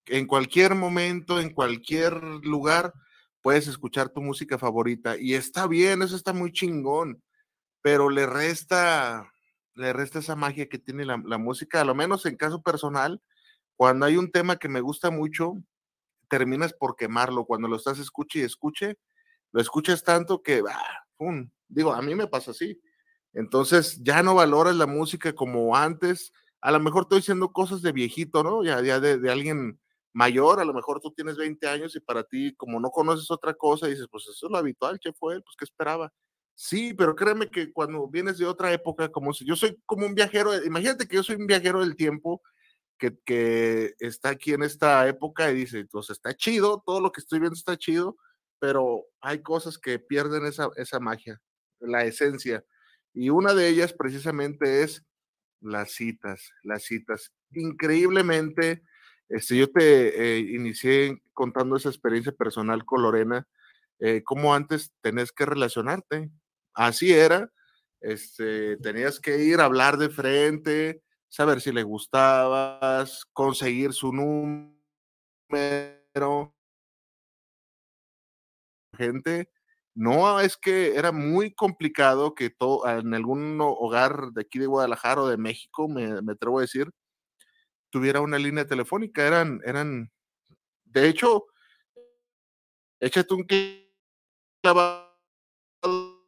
En 0.07 0.27
cualquier 0.27 0.75
momento, 0.75 1.41
en 1.41 1.55
cualquier 1.55 2.23
lugar, 2.45 2.93
puedes 3.41 3.69
escuchar 3.69 4.11
tu 4.11 4.21
música 4.21 4.59
favorita 4.59 5.17
y 5.19 5.35
está 5.35 5.67
bien, 5.67 6.03
eso 6.03 6.15
está 6.15 6.35
muy 6.35 6.53
chingón, 6.53 7.23
pero 7.81 8.11
le 8.11 8.27
resta, 8.27 9.33
le 9.75 9.95
resta 9.95 10.19
esa 10.19 10.37
magia 10.37 10.69
que 10.69 10.79
tiene 10.79 11.07
la, 11.07 11.17
música, 11.17 11.81
a 11.81 11.85
lo 11.85 11.95
menos 11.95 12.27
en 12.27 12.37
caso 12.37 12.61
personal, 12.61 13.23
cuando 13.77 14.05
hay 14.05 14.19
un 14.19 14.31
tema 14.31 14.57
que 14.57 14.69
me 14.69 14.83
gusta 14.83 15.11
mucho, 15.11 15.55
terminas 16.29 16.75
por 16.75 16.97
quemarlo, 16.97 17.47
cuando 17.47 17.67
lo 17.67 17.77
estás 17.77 17.99
escuche 17.99 18.41
y 18.41 18.43
escuche, 18.43 18.99
lo 19.53 19.61
escuchas 19.63 20.05
tanto 20.05 20.43
que, 20.43 20.63
pum, 21.21 21.51
digo, 21.69 21.93
a 21.93 22.01
mí 22.01 22.15
me 22.15 22.27
pasa 22.27 22.53
así. 22.53 22.81
Entonces 23.35 24.03
ya 24.03 24.23
no 24.23 24.35
valoras 24.35 24.75
la 24.75 24.87
música 24.87 25.35
como 25.35 25.77
antes. 25.77 26.33
A 26.63 26.73
lo 26.73 26.81
mejor 26.81 27.03
estoy 27.03 27.19
diciendo 27.19 27.53
cosas 27.53 27.83
de 27.83 27.93
viejito, 27.93 28.43
¿no? 28.43 28.65
Ya, 28.65 28.81
de, 28.81 29.19
de 29.19 29.31
alguien 29.31 29.79
mayor, 30.15 30.61
a 30.61 30.65
lo 30.65 30.73
mejor 30.73 30.99
tú 30.99 31.13
tienes 31.13 31.37
20 31.37 31.69
años 31.69 31.95
y 31.95 32.01
para 32.01 32.25
ti, 32.25 32.55
como 32.57 32.81
no 32.81 32.91
conoces 32.91 33.31
otra 33.31 33.53
cosa, 33.53 33.87
dices, 33.87 34.07
pues 34.11 34.25
eso 34.29 34.47
es 34.47 34.51
lo 34.51 34.57
habitual, 34.57 34.99
che 34.99 35.13
fue 35.13 35.43
pues 35.43 35.57
qué 35.59 35.67
esperaba. 35.67 36.11
Sí, 36.55 36.95
pero 36.95 37.15
créeme 37.15 37.51
que 37.51 37.71
cuando 37.71 38.09
vienes 38.09 38.39
de 38.39 38.47
otra 38.47 38.73
época, 38.73 39.11
como 39.11 39.35
si 39.35 39.45
yo 39.45 39.57
soy 39.57 39.79
como 39.85 40.07
un 40.07 40.15
viajero, 40.15 40.57
imagínate 40.65 41.07
que 41.07 41.17
yo 41.17 41.23
soy 41.23 41.37
un 41.37 41.47
viajero 41.47 41.81
del 41.81 41.97
tiempo 41.97 42.41
que, 42.99 43.19
que 43.27 43.95
está 43.99 44.31
aquí 44.31 44.55
en 44.55 44.63
esta 44.63 45.07
época 45.07 45.51
y 45.51 45.55
dice, 45.55 45.85
pues 45.93 46.09
está 46.09 46.35
chido, 46.35 46.83
todo 46.87 47.01
lo 47.01 47.13
que 47.13 47.21
estoy 47.21 47.41
viendo 47.41 47.57
está 47.57 47.77
chido, 47.77 48.17
pero 48.61 49.07
hay 49.21 49.43
cosas 49.43 49.79
que 49.79 49.99
pierden 49.99 50.47
esa, 50.47 50.69
esa 50.77 51.01
magia, 51.01 51.41
la 51.81 52.05
esencia. 52.05 52.65
Y 53.13 53.31
una 53.31 53.55
de 53.55 53.69
ellas 53.69 53.93
precisamente 53.93 54.83
es 54.83 55.05
las 55.61 55.93
citas, 55.93 56.53
las 56.63 56.85
citas. 56.85 57.33
Increíblemente, 57.53 58.83
este, 59.29 59.57
yo 59.57 59.71
te 59.71 60.37
eh, 60.37 60.39
inicié 60.39 61.21
contando 61.33 61.77
esa 61.77 61.89
experiencia 61.89 62.33
personal 62.33 62.85
con 62.85 63.03
Lorena, 63.03 63.49
eh, 63.99 64.23
cómo 64.25 64.55
antes 64.55 64.93
tenés 65.01 65.33
que 65.33 65.47
relacionarte. 65.47 66.31
Así 66.75 67.13
era, 67.13 67.51
este, 68.01 68.77
tenías 68.79 69.21
que 69.21 69.43
ir 69.45 69.61
a 69.61 69.65
hablar 69.65 69.97
de 69.99 70.11
frente, 70.11 71.03
saber 71.29 71.61
si 71.61 71.73
le 71.73 71.83
gustabas, 71.83 73.25
conseguir 73.33 73.93
su 73.93 74.13
número. 74.13 74.77
Gente, 79.01 79.51
no, 79.95 80.41
es 80.41 80.59
que 80.59 80.95
era 80.95 81.11
muy 81.11 81.55
complicado 81.55 82.35
que 82.35 82.55
en 82.85 83.15
algún 83.15 83.59
hogar 83.63 84.31
de 84.33 84.43
aquí 84.43 84.59
de 84.59 84.67
Guadalajara 84.67 85.23
o 85.23 85.29
de 85.29 85.39
México, 85.39 85.89
me, 85.89 86.21
me 86.21 86.33
atrevo 86.33 86.59
a 86.59 86.63
decir, 86.63 86.91
tuviera 87.89 88.21
una 88.21 88.39
línea 88.39 88.67
telefónica. 88.67 89.27
Eran, 89.27 89.63
eran, 89.65 90.13
de 90.85 91.09
hecho, 91.09 91.47
échate 93.01 93.33
un 93.33 93.47
clavado 94.63 95.09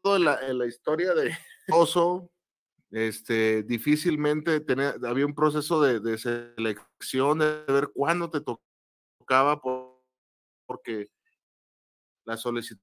en 0.05 0.25
la, 0.25 0.49
en 0.49 0.57
la 0.57 0.67
historia 0.67 1.13
de 1.13 1.37
Oso. 1.71 2.31
Este, 2.91 3.63
difícilmente 3.65 4.61
tenía, 4.61 4.95
había 5.07 5.27
un 5.27 5.35
proceso 5.35 5.83
de, 5.83 6.17
selección, 6.17 7.39
de 7.39 7.65
ver 7.69 7.91
cuándo 7.93 8.31
te 8.31 8.41
tocaba, 8.41 9.61
porque 10.67 11.11
la 12.25 12.37
solicitud 12.37 12.83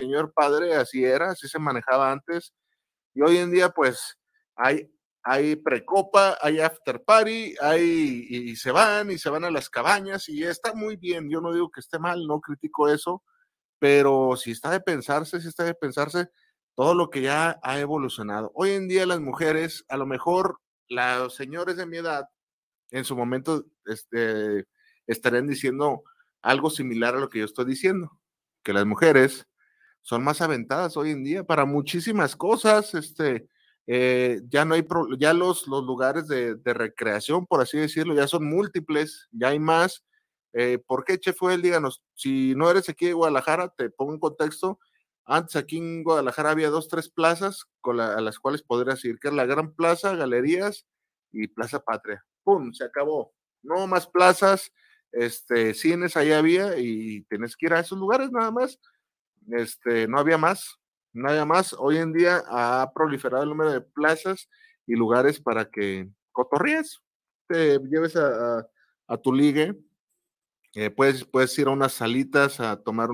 señor 0.00 0.32
padre, 0.32 0.74
así 0.74 1.04
era, 1.04 1.30
así 1.30 1.48
se 1.48 1.58
manejaba 1.58 2.10
antes. 2.10 2.52
Y 3.14 3.22
hoy 3.22 3.38
en 3.38 3.50
día, 3.50 3.70
pues, 3.70 4.18
hay, 4.56 4.90
hay 5.22 5.56
precopa, 5.56 6.38
hay 6.40 6.60
after 6.60 7.02
party, 7.04 7.54
hay, 7.60 8.26
y, 8.28 8.56
se 8.56 8.72
van, 8.72 9.10
y 9.10 9.18
se 9.18 9.30
van 9.30 9.44
a 9.44 9.50
las 9.50 9.68
cabañas, 9.70 10.28
y 10.28 10.44
está 10.44 10.74
muy 10.74 10.96
bien. 10.96 11.30
Yo 11.30 11.40
no 11.40 11.52
digo 11.52 11.70
que 11.70 11.80
esté 11.80 11.98
mal, 11.98 12.26
no 12.26 12.40
critico 12.40 12.88
eso, 12.88 13.22
pero 13.78 14.36
si 14.36 14.52
está 14.52 14.70
de 14.70 14.80
pensarse, 14.80 15.40
si 15.40 15.48
está 15.48 15.64
de 15.64 15.74
pensarse 15.74 16.28
todo 16.74 16.94
lo 16.94 17.10
que 17.10 17.22
ya 17.22 17.58
ha 17.62 17.78
evolucionado. 17.80 18.52
Hoy 18.54 18.70
en 18.72 18.88
día 18.88 19.06
las 19.06 19.20
mujeres, 19.20 19.84
a 19.88 19.96
lo 19.96 20.06
mejor 20.06 20.60
los 20.88 21.34
señores 21.34 21.76
de 21.76 21.86
mi 21.86 21.98
edad, 21.98 22.24
en 22.90 23.04
su 23.04 23.16
momento 23.16 23.64
este, 23.84 24.66
estarían 25.06 25.46
diciendo 25.46 26.02
algo 26.42 26.70
similar 26.70 27.14
a 27.14 27.20
lo 27.20 27.28
que 27.28 27.40
yo 27.40 27.44
estoy 27.44 27.66
diciendo, 27.66 28.18
que 28.64 28.72
las 28.72 28.86
mujeres 28.86 29.46
son 30.02 30.24
más 30.24 30.40
aventadas 30.40 30.96
hoy 30.96 31.10
en 31.10 31.24
día 31.24 31.44
para 31.44 31.64
muchísimas 31.64 32.36
cosas, 32.36 32.94
este, 32.94 33.48
eh, 33.86 34.40
ya 34.48 34.64
no 34.64 34.74
hay, 34.74 34.86
ya 35.18 35.32
los, 35.34 35.66
los 35.66 35.84
lugares 35.84 36.28
de, 36.28 36.56
recreación, 36.64 37.46
por 37.46 37.60
así 37.60 37.78
decirlo, 37.78 38.14
ya 38.14 38.26
son 38.26 38.44
múltiples, 38.44 39.28
ya 39.32 39.48
hay 39.48 39.58
más. 39.58 40.04
Eh, 40.52 40.78
¿Por 40.86 41.04
qué, 41.04 41.18
Chef 41.18 41.36
Fuel? 41.36 41.62
Díganos, 41.62 42.02
si 42.14 42.54
no 42.54 42.70
eres 42.70 42.88
aquí 42.88 43.06
de 43.06 43.12
Guadalajara, 43.12 43.68
te 43.68 43.90
pongo 43.90 44.12
en 44.14 44.20
contexto, 44.20 44.78
antes 45.24 45.56
aquí 45.56 45.78
en 45.78 46.02
Guadalajara 46.02 46.50
había 46.50 46.70
dos, 46.70 46.88
tres 46.88 47.08
plazas 47.08 47.66
a 47.84 48.20
las 48.20 48.38
cuales 48.38 48.62
podrías 48.62 49.04
ir, 49.04 49.18
que 49.18 49.28
es 49.28 49.34
la 49.34 49.46
Gran 49.46 49.72
Plaza, 49.74 50.16
Galerías 50.16 50.86
y 51.32 51.46
Plaza 51.48 51.80
Patria. 51.80 52.24
¡Pum! 52.42 52.72
Se 52.72 52.84
acabó. 52.84 53.32
No 53.62 53.86
más 53.86 54.06
plazas, 54.06 54.72
este, 55.12 55.74
cines 55.74 56.16
ahí 56.16 56.32
había 56.32 56.78
y 56.78 57.22
tienes 57.28 57.56
que 57.56 57.66
ir 57.66 57.74
a 57.74 57.80
esos 57.80 57.98
lugares 57.98 58.30
nada 58.32 58.50
más. 58.50 58.80
Este, 59.48 60.06
no 60.08 60.18
había 60.18 60.38
más, 60.38 60.78
había 61.14 61.44
más. 61.44 61.74
Hoy 61.78 61.98
en 61.98 62.12
día 62.12 62.42
ha 62.48 62.90
proliferado 62.94 63.42
el 63.42 63.50
número 63.50 63.72
de 63.72 63.80
plazas 63.80 64.48
y 64.86 64.94
lugares 64.94 65.40
para 65.40 65.70
que 65.70 66.08
cotorríes, 66.32 67.00
te 67.48 67.78
lleves 67.78 68.16
a, 68.16 68.66
tu 69.22 69.32
ligue. 69.32 69.74
Eh, 70.74 70.90
puedes, 70.90 71.24
puedes 71.24 71.58
ir 71.58 71.66
a 71.66 71.70
unas 71.70 71.92
salitas 71.92 72.60
a 72.60 72.76
tomar 72.80 73.08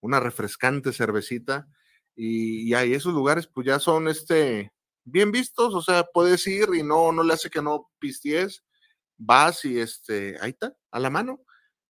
una 0.00 0.20
refrescante 0.20 0.92
cervecita 0.92 1.68
y, 2.16 2.70
y, 2.70 2.74
ahí 2.74 2.94
esos 2.94 3.12
lugares 3.12 3.46
pues 3.46 3.66
ya 3.66 3.78
son 3.78 4.08
este 4.08 4.72
bien 5.04 5.30
vistos, 5.30 5.74
o 5.74 5.82
sea, 5.82 6.04
puedes 6.04 6.46
ir 6.46 6.68
y 6.74 6.82
no, 6.82 7.12
no 7.12 7.22
le 7.22 7.34
hace 7.34 7.50
que 7.50 7.60
no 7.60 7.90
pisties 7.98 8.62
vas 9.18 9.64
y 9.64 9.78
este, 9.78 10.36
ahí 10.40 10.50
está, 10.50 10.74
a 10.90 10.98
la 11.00 11.10
mano. 11.10 11.40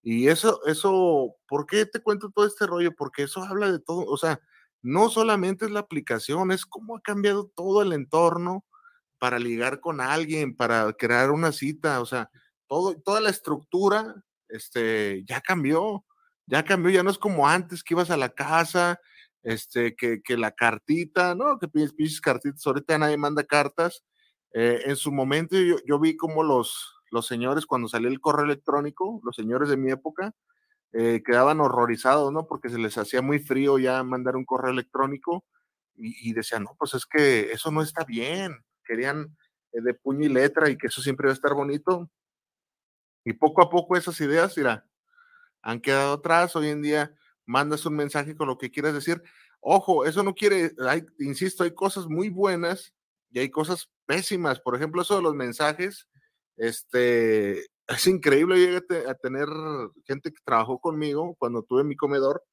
Y 0.02 0.28
eso, 0.28 0.64
eso, 0.66 1.37
¿por 1.48 1.66
qué 1.66 1.87
te 1.87 2.00
cuento 2.00 2.30
todo 2.30 2.46
este 2.46 2.66
rollo? 2.66 2.94
Porque 2.94 3.24
eso 3.24 3.42
habla 3.42 3.70
de 3.72 3.80
todo, 3.80 4.04
o 4.06 4.16
sea, 4.16 4.40
no 4.82 5.11
solamente 5.11 5.64
es 5.66 5.70
la 5.70 5.80
aplicación, 5.80 6.52
es 6.52 6.64
cómo 6.66 6.96
ha 6.96 7.00
cambiado 7.00 7.50
todo 7.54 7.82
el 7.82 7.92
entorno 7.92 8.64
para 9.18 9.38
ligar 9.38 9.80
con 9.80 10.00
alguien, 10.00 10.56
para 10.56 10.92
crear 10.92 11.30
una 11.30 11.52
cita, 11.52 12.00
o 12.00 12.06
sea, 12.06 12.30
todo, 12.68 12.94
toda 13.00 13.20
la 13.20 13.30
estructura, 13.30 14.14
este, 14.48 15.24
ya 15.26 15.40
cambió, 15.40 16.04
ya 16.46 16.64
cambió, 16.64 16.90
ya 16.92 17.02
no 17.02 17.11
es 17.11 17.18
como 17.18 17.48
antes 17.48 17.82
que 17.82 17.94
ibas 17.94 18.11
a 18.11 18.16
la 18.16 18.30
casa, 18.30 19.00
este, 19.42 19.96
que, 19.96 20.22
que 20.22 20.37
la 20.37 20.52
cartita, 20.52 21.34
¿no? 21.34 21.58
Que 21.58 21.68
pides, 21.68 21.92
pides 21.92 22.20
cartitas, 22.20 22.66
ahorita 22.66 22.98
nadie 22.98 23.16
manda 23.16 23.44
cartas. 23.44 24.04
Eh, 24.54 24.82
en 24.87 24.96
su 24.96 25.12
momento 25.12 25.56
yo, 25.56 25.76
yo 25.87 25.98
vi 25.98 26.16
como 26.16 26.42
los, 26.42 26.97
los 27.11 27.27
señores, 27.27 27.66
cuando 27.66 27.88
salió 27.88 28.09
el 28.09 28.21
correo 28.21 28.44
electrónico, 28.44 29.21
los 29.25 29.37
señores 29.37 29.68
de 29.68 29.77
mi 29.77 29.90
época, 29.90 30.35
eh, 30.92 31.23
quedaban 31.25 31.61
horrorizados, 31.61 32.33
¿no? 32.33 32.47
Porque 32.47 32.71
se 32.71 32.79
les 32.79 32.97
hacía 32.97 33.23
muy 33.23 33.38
frío 33.38 33.79
ya 33.79 34.03
mandar 34.03 34.37
un 34.37 34.44
correo 34.44 34.73
electrónico 34.73 35.44
y, 35.94 36.33
decían, 36.33 36.62
no, 36.62 36.77
pues 36.79 36.94
es 36.94 37.07
que 37.07 37.51
eso 37.51 37.71
no 37.73 37.83
está 37.83 38.05
bien. 38.05 38.64
Querían 38.85 39.37
eh, 39.73 39.81
de 39.83 39.94
puño 39.94 40.27
y 40.27 40.29
letra 40.29 40.71
y 40.71 40.79
que 40.79 40.87
eso 40.87 41.03
siempre 41.03 41.27
va 41.27 41.33
a 41.33 41.35
estar 41.35 41.55
bonito. 41.55 42.09
Y 43.25 43.33
poco 43.33 43.62
a 43.62 43.68
poco 43.68 43.97
esas 43.97 44.21
ideas, 44.21 44.57
mira, 44.57 44.87
han 45.61 45.81
quedado 45.81 46.14
atrás. 46.14 46.55
Hoy 46.57 46.68
en 46.68 46.83
día 46.83 47.14
mandas 47.44 47.85
un 47.85 47.97
mensaje 47.97 48.37
con 48.37 48.49
lo 48.49 48.59
que 48.59 48.71
quieres 48.71 48.94
decir. 48.94 49.23
Ojo, 49.61 50.05
eso 50.05 50.23
no 50.23 50.35
quiere, 50.35 50.73
insisto, 51.18 51.64
hay 51.64 51.75
cosas 51.75 52.07
muy 52.07 52.29
buenas 52.29 52.94
y 53.31 53.40
hay 53.40 53.51
cosas 53.51 53.90
pésimas. 54.07 54.61
Por 54.61 54.77
ejemplo, 54.77 55.03
eso 55.03 55.16
de 55.16 55.23
los 55.23 55.35
mensajes, 55.35 56.09
este, 56.59 57.64
es 57.88 58.07
increíble, 58.07 58.59
llegué 58.59 59.09
a 59.09 59.14
tener 59.14 59.49
gente 60.05 60.33
que 60.33 60.40
trabajó 60.44 60.79
conmigo 60.81 61.35
cuando 61.38 61.62
tuve 61.62 61.85
mi 61.85 61.97
comedor, 61.97 62.44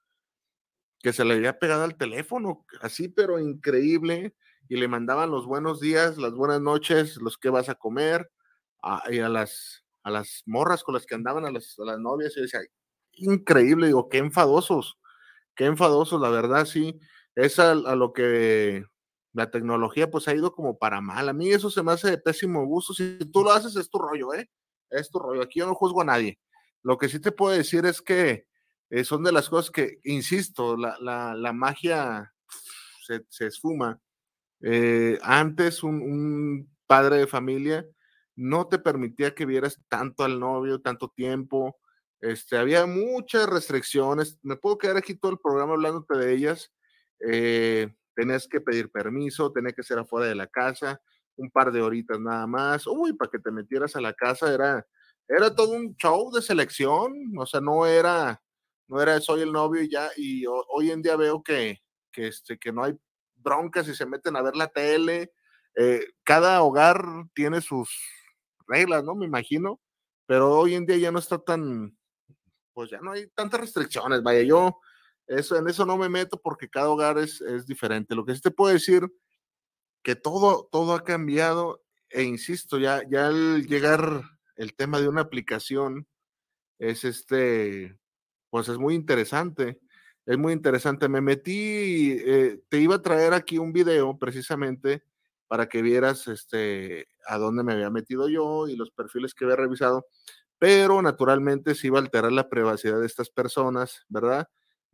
que 1.00 1.14
se 1.14 1.26
le 1.26 1.36
había 1.36 1.60
pegado 1.60 1.84
al 1.84 1.98
teléfono, 1.98 2.66
así, 2.82 3.10
pero 3.10 3.40
increíble, 3.40 4.34
y 4.68 4.78
le 4.78 4.88
mandaban 4.88 5.30
los 5.30 5.46
buenos 5.46 5.80
días, 5.80 6.18
las 6.18 6.34
buenas 6.34 6.62
noches, 6.62 7.18
los 7.18 7.38
que 7.38 7.50
vas 7.50 7.70
a 7.70 7.76
comer, 7.76 8.32
y 9.10 9.20
a 9.20 9.30
las, 9.30 9.84
a 10.04 10.12
las 10.12 10.44
morras 10.46 10.84
con 10.84 10.94
las 10.94 11.06
que 11.06 11.16
andaban, 11.16 11.46
a 11.46 11.52
las, 11.52 11.76
a 11.80 11.86
las 11.86 12.00
novias, 12.00 12.36
y 12.38 12.42
decía, 12.42 12.62
increíble, 13.14 13.88
digo, 13.88 14.10
qué 14.10 14.18
enfadosos, 14.18 14.98
qué 15.56 15.66
enfadosos, 15.66 16.22
la 16.22 16.30
verdad, 16.30 16.66
sí, 16.66 17.00
es 17.36 17.60
a 17.60 17.76
lo 17.76 18.14
que 18.14 18.86
la 19.36 19.52
tecnología 19.52 20.10
pues 20.10 20.28
ha 20.28 20.34
ido 20.34 20.54
como 20.54 20.78
para 20.78 21.02
mal. 21.02 21.28
A 21.28 21.34
mí 21.34 21.50
eso 21.50 21.70
se 21.70 21.84
me 21.84 21.92
hace 21.92 22.10
de 22.10 22.18
pésimo 22.18 22.66
gusto. 22.66 22.94
Si 22.94 23.20
tú 23.32 23.44
lo 23.44 23.52
haces 23.52 23.76
es 23.76 23.90
tu 23.90 24.00
rollo, 24.00 24.34
¿eh? 24.34 24.50
Es 24.90 25.10
tu 25.10 25.20
rollo. 25.20 25.42
Aquí 25.42 25.60
yo 25.60 25.68
no 25.68 25.76
juzgo 25.76 26.02
a 26.02 26.06
nadie. 26.06 26.40
Lo 26.84 26.98
que 26.98 27.10
sí 27.10 27.20
te 27.20 27.34
puedo 27.34 27.56
decir 27.56 27.86
es 27.86 28.02
que 28.02 28.48
eh, 28.90 29.04
son 29.04 29.24
de 29.24 29.34
las 29.34 29.50
cosas 29.50 29.72
que, 29.72 30.00
insisto, 30.06 30.78
la, 30.78 30.98
la, 31.00 31.54
magia 31.54 32.34
se, 33.06 33.26
se 33.28 33.48
esfuma. 33.48 34.00
Eh, 34.62 35.20
antes 35.22 35.84
un, 35.84 36.02
un, 36.02 36.76
padre 36.88 37.18
de 37.18 37.28
familia 37.28 37.86
no 38.36 38.68
te 38.68 38.80
permitía 38.80 39.36
que 39.36 39.46
vieras 39.46 39.82
tanto 39.90 40.24
al 40.24 40.40
novio, 40.40 40.80
tanto 40.80 41.10
tiempo. 41.10 41.78
Este, 42.22 42.58
había 42.58 42.86
muchas 42.86 43.50
restricciones. 43.50 44.40
Me 44.44 44.56
puedo 44.56 44.78
quedar 44.78 44.96
aquí 44.96 45.14
todo 45.16 45.34
el 45.34 45.40
programa 45.40 45.74
hablándote 45.74 46.18
de 46.18 46.34
ellas. 46.34 46.72
Eh, 47.28 47.94
tenés 48.16 48.48
que 48.48 48.62
pedir 48.62 48.90
permiso, 48.92 49.52
tenés 49.52 49.74
que 49.74 49.84
ser 49.84 50.00
afuera 50.00 50.28
de 50.28 50.36
la 50.36 50.48
casa, 50.48 51.02
un 51.36 51.52
par 51.52 51.72
de 51.72 51.82
horitas 51.82 52.20
nada 52.20 52.48
más. 52.48 52.88
Uy, 52.88 53.14
para 53.14 53.30
que 53.30 53.40
te 53.40 53.52
metieras 53.52 53.96
a 53.96 54.02
la 54.02 54.14
casa 54.14 54.54
era, 54.54 54.86
era 55.28 55.54
todo 55.54 55.72
un 55.72 55.96
show 55.98 56.32
de 56.32 56.42
selección, 56.42 57.14
o 57.38 57.46
sea, 57.46 57.62
no 57.62 57.86
era, 57.86 58.42
no 58.88 59.02
era 59.02 59.20
soy 59.20 59.42
el 59.42 59.52
novio 59.52 59.84
y 59.84 59.90
ya, 59.90 60.10
y 60.16 60.46
hoy 60.48 60.92
en 60.92 61.02
día 61.02 61.16
veo 61.16 61.44
que, 61.44 61.82
que, 62.12 62.28
este, 62.28 62.58
que 62.58 62.72
no 62.72 62.84
hay 62.84 62.98
broncas 63.36 63.88
y 63.88 63.96
se 63.96 64.06
meten 64.06 64.36
a 64.36 64.42
ver 64.42 64.56
la 64.56 64.68
tele. 64.68 65.34
Eh, 65.76 66.06
cada 66.24 66.62
hogar 66.64 67.04
tiene 67.34 67.62
sus 67.62 67.90
reglas, 68.68 69.04
¿no? 69.04 69.14
Me 69.14 69.26
imagino, 69.26 69.82
pero 70.26 70.52
hoy 70.52 70.76
en 70.76 70.86
día 70.86 70.98
ya 70.98 71.12
no 71.12 71.20
está 71.20 71.38
tan, 71.38 71.98
pues 72.74 72.90
ya 72.90 73.00
no 73.02 73.12
hay 73.12 73.28
tantas 73.36 73.60
restricciones, 73.60 74.24
vaya, 74.24 74.42
yo 74.44 74.80
eso, 75.28 75.58
en 75.58 75.68
eso 75.68 75.86
no 75.86 75.98
me 75.98 76.10
meto 76.10 76.40
porque 76.42 76.70
cada 76.70 76.90
hogar 76.90 77.18
es, 77.18 77.42
es 77.42 77.66
diferente. 77.66 78.16
Lo 78.16 78.26
que 78.26 78.36
sí 78.36 78.42
te 78.42 78.52
puedo 78.52 78.74
decir 78.74 79.04
que 80.04 80.16
todo, 80.16 80.70
todo 80.72 80.94
ha 80.94 81.04
cambiado 81.04 81.84
e 82.10 82.24
insisto, 82.24 82.78
ya, 82.78 83.02
ya 83.10 83.28
al 83.28 83.66
llegar 83.68 84.22
el 84.56 84.74
tema 84.76 85.02
de 85.02 85.08
una 85.10 85.22
aplicación 85.22 86.08
es 86.80 87.04
este, 87.04 87.98
pues 88.50 88.70
es 88.70 88.78
muy 88.78 88.96
interesante, 88.96 89.80
es 90.26 90.38
muy 90.38 90.54
interesante. 90.54 91.10
Me 91.10 91.22
metí, 91.22 92.18
eh, 92.26 92.62
te 92.70 92.80
iba 92.80 92.96
a 92.96 93.02
traer 93.02 93.34
aquí 93.34 93.58
un 93.58 93.74
video 93.74 94.18
precisamente 94.18 95.04
para 95.48 95.68
que 95.68 95.82
vieras 95.82 96.28
este, 96.28 97.08
a 97.28 97.38
dónde 97.38 97.64
me 97.64 97.74
había 97.74 97.90
metido 97.90 98.30
yo 98.30 98.68
y 98.68 98.76
los 98.76 98.92
perfiles 98.92 99.34
que 99.34 99.46
había 99.46 99.58
revisado, 99.58 100.08
pero 100.58 101.02
naturalmente 101.02 101.76
se 101.76 101.88
iba 101.88 102.00
a 102.00 102.02
alterar 102.02 102.32
la 102.32 102.50
privacidad 102.50 103.00
de 103.00 103.06
estas 103.08 103.30
personas, 103.30 104.06
¿verdad? 104.10 104.48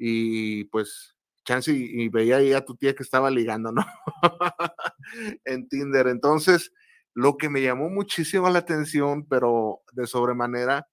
Y 0.04 0.64
pues 0.66 1.16
chance 1.46 1.72
y, 1.72 2.10
veía 2.10 2.38
ahí 2.38 2.54
a 2.54 2.66
tu 2.66 2.76
tía 2.76 2.96
que 2.96 3.04
estaba 3.04 3.30
ligando, 3.30 3.72
¿no? 3.72 3.86
en 5.46 5.70
Tinder. 5.70 6.08
Entonces, 6.08 6.74
lo 7.14 7.38
que 7.38 7.50
me 7.50 7.62
llamó 7.62 7.88
muchísimo 7.88 8.50
la 8.50 8.60
atención, 8.60 9.28
pero 9.28 9.82
de 9.92 10.08
sobremanera, 10.08 10.88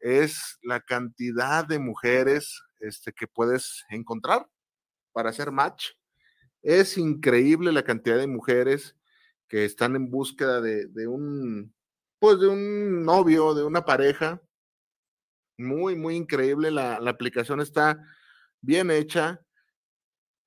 es 0.00 0.58
la 0.62 0.80
cantidad 0.80 1.66
de 1.66 1.78
mujeres 1.78 2.62
este, 2.80 3.12
que 3.12 3.26
puedes 3.26 3.84
encontrar 3.90 4.48
para 5.12 5.28
hacer 5.28 5.52
match. 5.52 5.88
Es 6.62 6.96
increíble 6.96 7.70
la 7.70 7.84
cantidad 7.84 8.16
de 8.16 8.28
mujeres 8.28 8.96
que 9.46 9.66
están 9.66 9.94
en 9.94 10.10
búsqueda 10.10 10.62
de, 10.62 10.86
de 10.86 11.06
un, 11.06 11.74
pues 12.18 12.40
de 12.40 12.48
un 12.48 13.02
novio, 13.02 13.52
de 13.54 13.64
una 13.64 13.84
pareja. 13.84 14.40
Muy, 15.58 15.96
muy 15.96 16.16
increíble. 16.16 16.70
La, 16.70 16.98
la 16.98 17.10
aplicación 17.10 17.60
está 17.60 18.02
bien 18.60 18.90
hecha. 18.90 19.40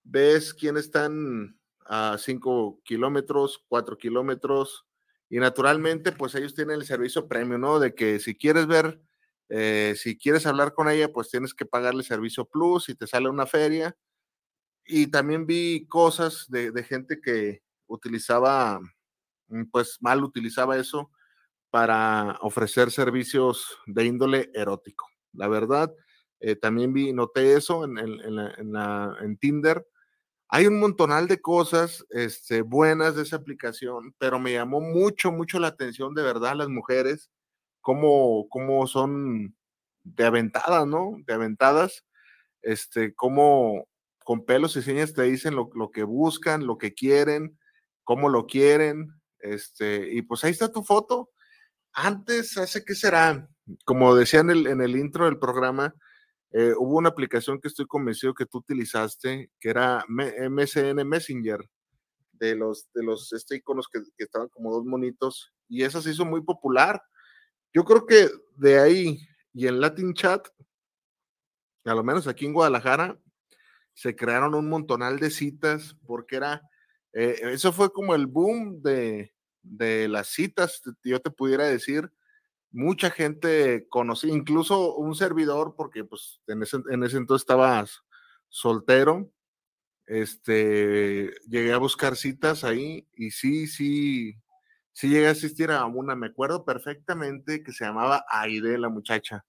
Ves 0.03 0.53
quiénes 0.53 0.85
están 0.85 1.59
a 1.85 2.17
5 2.17 2.81
kilómetros, 2.83 3.63
4 3.67 3.97
kilómetros, 3.97 4.85
y 5.29 5.39
naturalmente, 5.39 6.11
pues 6.11 6.35
ellos 6.35 6.53
tienen 6.53 6.75
el 6.75 6.85
servicio 6.85 7.27
premio, 7.27 7.57
¿no? 7.57 7.79
De 7.79 7.95
que 7.95 8.19
si 8.19 8.35
quieres 8.35 8.67
ver, 8.67 9.01
eh, 9.49 9.95
si 9.97 10.17
quieres 10.17 10.45
hablar 10.45 10.73
con 10.73 10.89
ella, 10.89 11.11
pues 11.11 11.29
tienes 11.29 11.53
que 11.53 11.65
pagarle 11.65 12.03
servicio 12.03 12.45
plus 12.45 12.89
y 12.89 12.95
te 12.95 13.07
sale 13.07 13.29
una 13.29 13.45
feria. 13.45 13.95
y 14.85 15.07
también 15.07 15.45
vi 15.45 15.87
cosas 15.87 16.47
de, 16.49 16.71
de 16.71 16.83
gente 16.83 17.21
que 17.21 17.61
utilizaba, 17.87 18.79
mm, 19.47 19.65
pues 19.71 19.97
mal 20.01 20.23
utilizaba 20.23 20.77
eso 20.77 21.11
para 21.71 22.37
ofrecer 22.41 22.91
servicios 22.91 23.77
de 23.87 24.05
índole 24.05 24.51
erótico. 24.53 25.07
La 25.33 25.47
verdad, 25.47 25.93
eh, 26.41 26.55
también 26.55 26.91
vi, 26.91 27.13
noté 27.13 27.53
eso 27.53 27.85
en, 27.85 27.97
en, 27.99 29.37
Tinder. 29.37 29.87
Hay 30.49 30.65
un 30.65 30.79
montonal 30.79 31.27
de 31.27 31.39
cosas 31.39 32.03
este, 32.09 32.61
buenas 32.61 33.15
de 33.15 33.21
esa 33.21 33.37
aplicación, 33.37 34.15
pero 34.17 34.39
me 34.39 34.53
llamó 34.53 34.81
mucho, 34.81 35.31
mucho 35.31 35.59
la 35.59 35.67
atención 35.67 36.15
de 36.15 36.23
verdad 36.23 36.55
las 36.55 36.67
mujeres, 36.67 37.29
cómo, 37.79 38.47
cómo 38.49 38.87
son 38.87 39.55
de 40.03 40.25
aventadas, 40.25 40.87
¿no? 40.87 41.15
De 41.27 41.33
aventadas, 41.33 42.05
este, 42.63 43.13
cómo 43.13 43.87
con 44.23 44.43
pelos 44.43 44.75
y 44.75 44.81
señas 44.81 45.13
te 45.13 45.23
dicen 45.23 45.55
lo, 45.55 45.69
lo 45.75 45.91
que 45.91 46.03
buscan, 46.03 46.65
lo 46.65 46.77
que 46.77 46.93
quieren, 46.93 47.59
cómo 48.03 48.29
lo 48.29 48.47
quieren, 48.47 49.21
este, 49.39 50.11
y 50.11 50.23
pues 50.23 50.43
ahí 50.43 50.51
está 50.51 50.71
tu 50.71 50.83
foto, 50.83 51.29
antes, 51.93 52.57
hace 52.57 52.83
que 52.83 52.95
será, 52.95 53.47
como 53.85 54.15
decía 54.15 54.39
en 54.39 54.49
el, 54.49 54.67
en 54.67 54.81
el 54.81 54.95
intro 54.95 55.25
del 55.25 55.39
programa, 55.39 55.93
eh, 56.51 56.73
hubo 56.77 56.97
una 56.97 57.09
aplicación 57.09 57.59
que 57.59 57.67
estoy 57.67 57.85
convencido 57.85 58.33
que 58.33 58.45
tú 58.45 58.59
utilizaste, 58.59 59.51
que 59.59 59.69
era 59.69 60.03
MSN 60.07 61.07
Messenger, 61.07 61.59
de 62.33 62.55
los, 62.55 62.89
de 62.93 63.03
los 63.03 63.31
este, 63.33 63.57
iconos 63.57 63.87
que, 63.87 63.99
que, 64.17 64.23
estaban 64.23 64.49
como 64.49 64.73
dos 64.73 64.85
monitos, 64.85 65.53
y 65.67 65.83
esa 65.83 66.01
se 66.01 66.11
hizo 66.11 66.25
muy 66.25 66.41
popular. 66.41 67.01
Yo 67.73 67.83
creo 67.85 68.05
que 68.05 68.29
de 68.55 68.79
ahí 68.79 69.19
y 69.53 69.67
en 69.67 69.81
Latin 69.81 70.13
Chat, 70.13 70.47
a 71.85 71.93
lo 71.93 72.03
menos 72.03 72.27
aquí 72.27 72.45
en 72.45 72.53
Guadalajara, 72.53 73.19
se 73.93 74.15
crearon 74.15 74.55
un 74.55 74.69
montonal 74.69 75.19
de 75.19 75.29
citas, 75.29 75.97
porque 76.05 76.37
era, 76.37 76.61
eh, 77.13 77.37
eso 77.43 77.73
fue 77.73 77.91
como 77.91 78.15
el 78.15 78.27
boom 78.27 78.81
de, 78.81 79.33
de 79.61 80.07
las 80.07 80.29
citas, 80.29 80.81
yo 81.03 81.19
te 81.19 81.31
pudiera 81.31 81.65
decir, 81.65 82.09
mucha 82.71 83.11
gente 83.11 83.87
conocía, 83.89 84.33
incluso 84.33 84.95
un 84.95 85.15
servidor, 85.15 85.75
porque 85.75 86.03
pues 86.03 86.41
en 86.47 86.63
ese, 86.63 86.77
en 86.89 87.03
ese 87.03 87.17
entonces 87.17 87.43
estabas 87.43 88.03
soltero, 88.49 89.31
este, 90.07 91.31
llegué 91.47 91.73
a 91.73 91.77
buscar 91.77 92.15
citas 92.15 92.63
ahí 92.63 93.07
y 93.13 93.31
sí, 93.31 93.67
sí, 93.67 94.35
sí 94.93 95.09
llegué 95.09 95.27
a 95.27 95.31
asistir 95.31 95.71
a 95.71 95.85
una, 95.85 96.15
me 96.15 96.27
acuerdo 96.27 96.65
perfectamente 96.65 97.63
que 97.63 97.73
se 97.73 97.85
llamaba 97.85 98.25
Aide, 98.29 98.77
la 98.77 98.89
muchacha. 98.89 99.45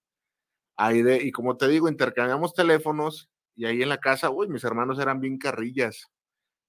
Aide, 0.77 1.23
y 1.23 1.33
como 1.33 1.57
te 1.57 1.69
digo, 1.69 1.89
intercambiamos 1.89 2.55
teléfonos 2.55 3.31
y 3.57 3.67
ahí 3.67 3.83
en 3.83 3.91
la 3.91 3.99
casa, 4.01 4.31
uy, 4.31 4.49
mis 4.49 4.65
hermanos 4.65 4.99
eran 5.01 5.21
bien 5.21 5.39
carrillas, 5.39 6.11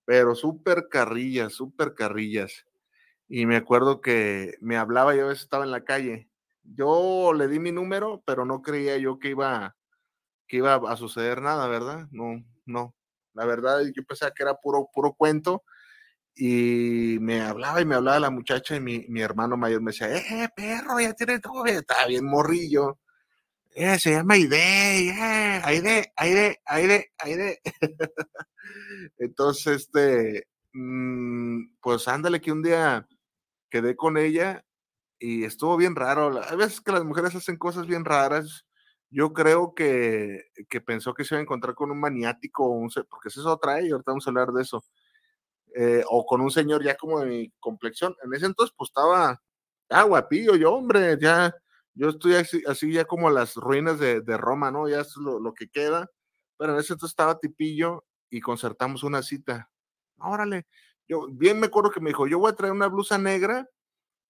pero 0.06 0.36
súper 0.36 0.88
carrillas, 0.90 1.54
súper 1.54 1.94
carrillas 1.96 2.66
y 3.28 3.46
me 3.46 3.56
acuerdo 3.56 4.02
que 4.02 4.58
me 4.62 4.78
hablaba, 4.78 5.16
yo 5.16 5.26
a 5.26 5.30
veces 5.30 5.44
estaba 5.44 5.64
en 5.64 5.72
la 5.72 5.84
calle. 5.84 6.30
Yo 6.64 7.34
le 7.34 7.48
di 7.48 7.60
mi 7.60 7.72
número, 7.72 8.24
pero 8.26 8.46
no 8.46 8.62
creía 8.62 8.98
yo 8.98 9.20
que 9.20 9.30
iba, 9.30 9.76
que 10.48 10.58
iba 10.58 10.76
a 10.76 10.98
suceder 10.98 11.42
nada, 11.42 11.68
¿verdad? 11.68 12.08
No, 12.12 12.44
no. 12.66 12.96
La 13.34 13.46
verdad, 13.46 13.82
yo 13.96 14.04
pensaba 14.06 14.34
que 14.34 14.44
era 14.44 14.56
puro, 14.56 14.90
puro 14.94 15.14
cuento. 15.14 15.64
Y 16.36 17.18
me 17.22 17.42
hablaba 17.42 17.82
y 17.82 17.86
me 17.86 17.96
hablaba 17.96 18.20
la 18.20 18.32
muchacha 18.32 18.76
y 18.76 18.82
mi, 18.82 19.06
mi 19.10 19.22
hermano 19.22 19.58
mayor 19.58 19.82
me 19.82 19.92
decía, 19.92 20.16
eh, 20.16 20.50
perro, 20.56 21.00
ya 21.00 21.14
tiene 21.14 21.40
todo, 21.40 21.66
estaba 21.66 22.08
bien 22.08 22.26
morrillo. 22.26 23.00
Eh, 23.76 24.00
se 24.00 24.12
llama 24.12 24.36
Aide, 24.36 25.10
eh, 25.10 25.62
Aide, 25.64 26.14
Aide, 26.18 26.62
Aide, 26.66 27.12
Aide. 27.20 27.62
Entonces, 29.18 29.84
este, 29.84 30.48
mm, 30.74 31.78
pues 31.82 32.08
ándale 32.08 32.42
que 32.42 32.52
un 32.52 32.64
día 32.64 33.08
quedé 33.70 33.96
con 33.96 34.18
ella 34.18 34.66
y 35.24 35.46
estuvo 35.46 35.78
bien 35.78 35.96
raro. 35.96 36.42
Hay 36.50 36.58
veces 36.58 36.82
que 36.82 36.92
las 36.92 37.06
mujeres 37.06 37.34
hacen 37.34 37.56
cosas 37.56 37.88
bien 37.88 38.04
raras. 38.04 38.66
Yo 39.10 39.32
creo 39.32 39.74
que, 39.74 40.48
que 40.68 40.82
pensó 40.82 41.14
que 41.14 41.24
se 41.24 41.36
iba 41.36 41.40
a 41.40 41.44
encontrar 41.44 41.76
con 41.76 41.92
un 41.92 42.00
maniático, 42.00 42.68
un, 42.68 42.92
porque 43.10 43.30
eso 43.30 43.40
es 43.40 43.48
otra, 43.48 43.82
y 43.82 43.90
ahorita 43.90 44.12
vamos 44.12 44.28
a 44.28 44.32
hablar 44.32 44.52
de 44.52 44.64
eso. 44.64 44.84
Eh, 45.76 46.04
o 46.10 46.26
con 46.26 46.42
un 46.42 46.52
señor 46.52 46.84
ya 46.84 46.98
como 46.98 47.22
de 47.22 47.28
mi 47.28 47.54
complexión. 47.62 48.14
En 48.22 48.34
ese 48.34 48.48
entonces, 48.48 48.76
pues 48.78 48.90
estaba, 48.90 49.42
ah, 49.90 50.04
guapillo, 50.04 50.56
yo, 50.58 50.74
hombre, 50.74 51.18
ya, 51.22 51.56
yo 51.94 52.10
estoy 52.10 52.36
así, 52.36 52.62
así 52.68 52.92
ya 52.92 53.06
como 53.06 53.30
las 53.30 53.56
ruinas 53.56 54.00
de, 54.00 54.20
de 54.20 54.38
Roma, 54.38 54.72
¿no? 54.72 54.90
Ya 54.90 55.00
es 55.02 55.16
lo, 55.16 55.40
lo, 55.40 55.54
que 55.54 55.70
queda. 55.70 56.10
Pero 56.58 56.74
en 56.74 56.80
ese 56.80 56.94
entonces 56.94 57.14
estaba 57.14 57.40
tipillo 57.40 58.04
y 58.30 58.42
concertamos 58.42 59.04
una 59.04 59.24
cita. 59.24 59.70
Órale, 60.18 60.68
yo 61.08 61.28
bien 61.32 61.62
me 61.62 61.68
acuerdo 61.68 61.92
que 61.92 62.02
me 62.02 62.10
dijo, 62.10 62.28
yo 62.28 62.40
voy 62.40 62.52
a 62.52 62.56
traer 62.56 62.74
una 62.74 62.88
blusa 62.88 63.18
negra, 63.18 63.70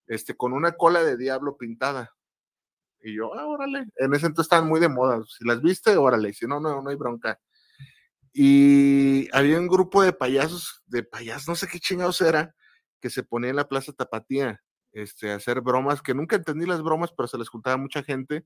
este, 0.07 0.35
con 0.35 0.53
una 0.53 0.73
cola 0.73 1.03
de 1.03 1.17
diablo 1.17 1.57
pintada. 1.57 2.13
Y 3.01 3.15
yo, 3.15 3.33
ah, 3.33 3.45
órale, 3.47 3.85
en 3.97 4.13
ese 4.13 4.27
entonces 4.27 4.45
estaban 4.45 4.67
muy 4.67 4.79
de 4.79 4.89
moda. 4.89 5.21
Si 5.27 5.45
las 5.45 5.61
viste, 5.61 5.95
órale, 5.97 6.33
si 6.33 6.47
no, 6.47 6.59
no, 6.59 6.81
no 6.81 6.89
hay 6.89 6.95
bronca. 6.95 7.39
Y 8.33 9.29
había 9.35 9.59
un 9.59 9.67
grupo 9.67 10.01
de 10.03 10.13
payasos, 10.13 10.81
de 10.87 11.03
payasos, 11.03 11.47
no 11.47 11.55
sé 11.55 11.67
qué 11.67 11.79
chingados 11.79 12.21
era, 12.21 12.55
que 12.99 13.09
se 13.09 13.23
ponía 13.23 13.51
en 13.51 13.57
la 13.57 13.67
Plaza 13.67 13.93
Tapatía, 13.93 14.63
este, 14.93 15.31
a 15.31 15.35
hacer 15.35 15.61
bromas, 15.61 16.01
que 16.01 16.13
nunca 16.15 16.37
entendí 16.37 16.65
las 16.65 16.81
bromas, 16.81 17.11
pero 17.15 17.27
se 17.27 17.37
les 17.37 17.49
juntaba 17.49 17.77
mucha 17.77 18.03
gente. 18.03 18.45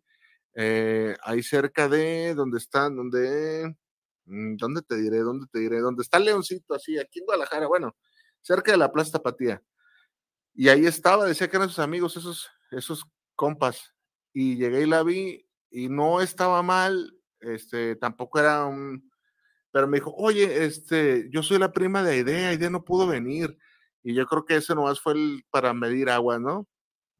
Eh, 0.56 1.15
ahí 1.24 1.43
cerca 1.43 1.88
de 1.88 2.34
donde 2.36 2.58
están, 2.58 2.96
donde, 2.96 3.76
mm, 4.26 4.56
¿dónde 4.58 4.82
te 4.82 4.98
diré? 4.98 5.20
¿Dónde 5.20 5.48
te 5.52 5.60
diré? 5.60 5.80
¿Dónde 5.80 6.04
está 6.04 6.20
Leoncito? 6.20 6.74
Así, 6.74 6.98
aquí 7.00 7.20
en 7.20 7.26
Guadalajara, 7.26 7.67
bueno, 7.67 7.96
cerca 8.41 8.72
de 8.72 8.78
la 8.78 8.91
Plaza 8.91 9.12
Tapatía. 9.13 9.62
Y 10.58 10.70
ahí 10.70 10.88
estaba, 10.88 11.26
decía 11.26 11.48
que 11.48 11.56
eran 11.56 11.70
sus 11.70 11.78
amigos, 11.78 12.17
esos, 12.17 12.50
esos 12.72 13.06
compas. 13.36 13.93
Y 14.34 14.58
llegué 14.58 14.82
y 14.82 14.86
la 14.88 15.04
vi 15.04 15.48
y 15.70 15.88
no 15.88 16.20
estaba 16.20 16.63
mal, 16.63 17.15
este, 17.39 17.96
tampoco 17.96 18.39
era 18.39 18.65
un, 18.65 19.12
pero 19.72 19.88
me 19.88 19.98
dijo, 19.98 20.12
oye, 20.17 20.65
este, 20.65 21.30
yo 21.30 21.43
soy 21.43 21.60
la 21.60 21.72
prima 21.72 22.02
de 22.02 22.13
Aide, 22.13 22.46
Aide 22.48 22.72
no 22.72 22.84
pudo 22.84 23.06
venir. 23.06 23.56
Y 24.02 24.15
yo 24.15 24.26
creo 24.26 24.46
que 24.46 24.56
ese 24.56 24.74
nomás 24.74 25.00
fue 25.00 25.13
para 25.52 25.74
medir 25.76 26.10
agua, 26.10 26.39
¿no? 26.39 26.67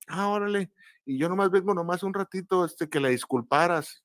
Ah, 0.08 0.30
órale. 0.30 0.72
Y 1.06 1.20
yo 1.20 1.30
nomás 1.30 1.52
vengo 1.52 1.76
nomás 1.76 2.02
un 2.02 2.16
ratito, 2.16 2.66
este, 2.66 2.90
que 2.90 3.00
la 3.00 3.10
disculparas. 3.10 4.04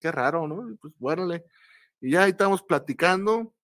Qué 0.00 0.10
raro, 0.10 0.48
¿no? 0.48 0.76
Pues, 0.80 0.92
bueno, 0.98 1.32
y 2.00 2.10
ya 2.10 2.24
ahí 2.24 2.32
estamos 2.32 2.62
platicando 2.62 3.54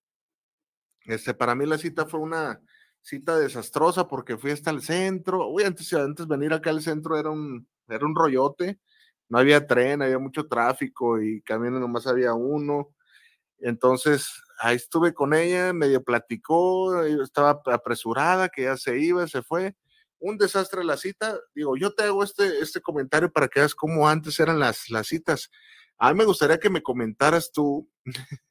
este, 1.09 1.33
para 1.33 1.55
mí 1.55 1.65
la 1.65 1.77
cita 1.77 2.05
fue 2.05 2.19
una 2.19 2.61
cita 3.09 3.37
desastrosa 3.39 4.07
porque 4.07 4.37
fui 4.37 4.51
hasta 4.51 4.71
el 4.71 4.81
centro. 4.81 5.47
Uy, 5.49 5.63
antes, 5.63 5.91
antes 5.93 6.27
venir 6.27 6.53
acá 6.53 6.69
al 6.69 6.81
centro 6.81 7.17
era 7.17 7.31
un, 7.31 7.67
era 7.87 8.05
un 8.05 8.15
rollote. 8.15 8.79
No 9.29 9.39
había 9.39 9.65
tren, 9.67 10.01
había 10.01 10.19
mucho 10.19 10.47
tráfico 10.47 11.21
y 11.21 11.41
camino 11.41 11.79
nomás 11.79 12.07
había 12.07 12.33
uno. 12.33 12.89
Entonces, 13.59 14.29
ahí 14.59 14.75
estuve 14.75 15.13
con 15.13 15.33
ella, 15.33 15.73
medio 15.73 16.03
platicó, 16.03 17.03
estaba 17.03 17.61
apresurada, 17.65 18.49
que 18.49 18.63
ya 18.63 18.77
se 18.77 18.99
iba, 18.99 19.27
se 19.27 19.41
fue. 19.43 19.75
Un 20.19 20.37
desastre 20.37 20.83
la 20.83 20.97
cita. 20.97 21.39
Digo, 21.55 21.77
yo 21.77 21.93
te 21.93 22.03
hago 22.03 22.23
este, 22.23 22.59
este 22.59 22.81
comentario 22.81 23.31
para 23.31 23.47
que 23.47 23.61
veas 23.61 23.75
cómo 23.75 24.07
antes 24.07 24.39
eran 24.39 24.59
las, 24.59 24.89
las 24.89 25.07
citas. 25.07 25.49
A 25.97 26.11
mí 26.13 26.17
me 26.19 26.25
gustaría 26.25 26.59
que 26.59 26.69
me 26.69 26.83
comentaras 26.83 27.51
tú 27.51 27.89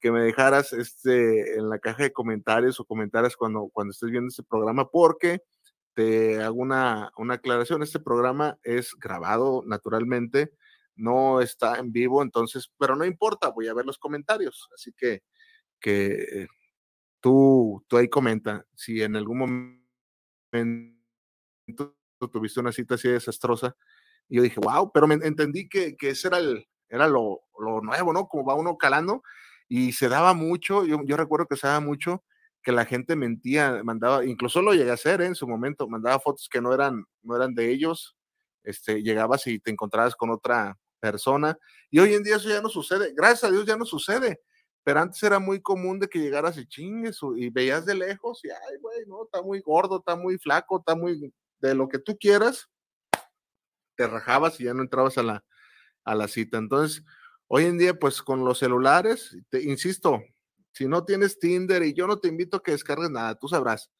que 0.00 0.10
me 0.12 0.20
dejaras 0.20 0.72
este, 0.72 1.56
en 1.56 1.68
la 1.68 1.78
caja 1.78 2.04
de 2.04 2.12
comentarios 2.12 2.80
o 2.80 2.84
comentaras 2.84 3.36
cuando, 3.36 3.68
cuando 3.72 3.92
estés 3.92 4.10
viendo 4.10 4.28
este 4.28 4.42
programa, 4.42 4.88
porque 4.90 5.42
te 5.94 6.42
hago 6.42 6.56
una, 6.56 7.12
una 7.16 7.34
aclaración. 7.34 7.82
Este 7.82 8.00
programa 8.00 8.58
es 8.62 8.94
grabado 8.94 9.62
naturalmente, 9.66 10.52
no 10.94 11.40
está 11.40 11.78
en 11.78 11.92
vivo, 11.92 12.22
entonces, 12.22 12.72
pero 12.78 12.96
no 12.96 13.04
importa, 13.04 13.48
voy 13.48 13.68
a 13.68 13.74
ver 13.74 13.86
los 13.86 13.98
comentarios. 13.98 14.68
Así 14.74 14.92
que, 14.96 15.22
que 15.80 16.46
tú, 17.20 17.84
tú 17.88 17.96
ahí 17.96 18.08
comenta 18.08 18.66
si 18.74 19.02
en 19.02 19.16
algún 19.16 19.38
momento 20.52 21.02
tuviste 22.32 22.60
una 22.60 22.72
cita 22.72 22.94
así 22.96 23.08
desastrosa. 23.08 23.76
Y 24.28 24.36
yo 24.36 24.42
dije, 24.42 24.60
wow, 24.60 24.90
pero 24.92 25.06
me 25.06 25.14
entendí 25.14 25.68
que, 25.68 25.96
que 25.96 26.10
ese 26.10 26.28
era, 26.28 26.38
el, 26.38 26.66
era 26.88 27.08
lo, 27.08 27.42
lo, 27.58 27.80
nuevo, 27.80 28.12
¿no? 28.12 28.28
Como 28.28 28.44
va 28.44 28.54
uno 28.54 28.76
calando 28.76 29.22
y 29.74 29.92
se 29.92 30.10
daba 30.10 30.34
mucho, 30.34 30.84
yo, 30.84 31.00
yo 31.02 31.16
recuerdo 31.16 31.46
que 31.46 31.56
se 31.56 31.66
daba 31.66 31.80
mucho 31.80 32.22
que 32.62 32.72
la 32.72 32.84
gente 32.84 33.16
mentía, 33.16 33.80
mandaba, 33.82 34.22
incluso 34.22 34.60
lo 34.60 34.74
llegué 34.74 34.90
a 34.90 34.94
hacer 34.94 35.22
¿eh? 35.22 35.24
en 35.24 35.34
su 35.34 35.48
momento, 35.48 35.88
mandaba 35.88 36.20
fotos 36.20 36.46
que 36.50 36.60
no 36.60 36.74
eran, 36.74 37.06
no 37.22 37.36
eran 37.36 37.54
de 37.54 37.70
ellos, 37.70 38.14
este, 38.64 39.02
llegabas 39.02 39.46
y 39.46 39.58
te 39.60 39.70
encontrabas 39.70 40.14
con 40.14 40.28
otra 40.28 40.78
persona, 41.00 41.56
y 41.90 42.00
hoy 42.00 42.12
en 42.12 42.22
día 42.22 42.36
eso 42.36 42.50
ya 42.50 42.60
no 42.60 42.68
sucede, 42.68 43.14
gracias 43.16 43.44
a 43.44 43.50
Dios 43.50 43.64
ya 43.64 43.78
no 43.78 43.86
sucede, 43.86 44.42
pero 44.84 45.00
antes 45.00 45.22
era 45.22 45.38
muy 45.38 45.62
común 45.62 45.98
de 45.98 46.06
que 46.06 46.18
llegaras 46.18 46.58
y 46.58 46.66
chingues 46.66 47.20
y 47.34 47.48
veías 47.48 47.86
de 47.86 47.94
lejos 47.94 48.44
y, 48.44 48.50
ay, 48.50 48.76
güey, 48.78 49.06
no, 49.06 49.24
está 49.24 49.40
muy 49.40 49.60
gordo, 49.60 50.00
está 50.00 50.16
muy 50.16 50.36
flaco, 50.36 50.80
está 50.80 50.94
muy, 50.94 51.32
de 51.60 51.74
lo 51.74 51.88
que 51.88 51.98
tú 51.98 52.18
quieras, 52.18 52.68
te 53.96 54.06
rajabas 54.06 54.60
y 54.60 54.64
ya 54.64 54.74
no 54.74 54.82
entrabas 54.82 55.16
a 55.16 55.22
la, 55.22 55.42
a 56.04 56.14
la 56.14 56.28
cita. 56.28 56.58
Entonces, 56.58 57.02
Hoy 57.54 57.66
en 57.66 57.76
día, 57.76 57.92
pues 57.92 58.22
con 58.22 58.46
los 58.46 58.60
celulares, 58.60 59.36
te 59.50 59.62
insisto, 59.62 60.22
Si 60.72 60.86
no 60.88 61.04
tienes 61.04 61.38
Tinder 61.38 61.82
y 61.82 61.92
yo 61.92 62.06
no 62.06 62.18
te 62.18 62.28
invito 62.28 62.56
a 62.56 62.62
que 62.62 62.72
descargues 62.72 63.10
nada, 63.10 63.34
tú 63.34 63.46
sabrás. 63.46 63.90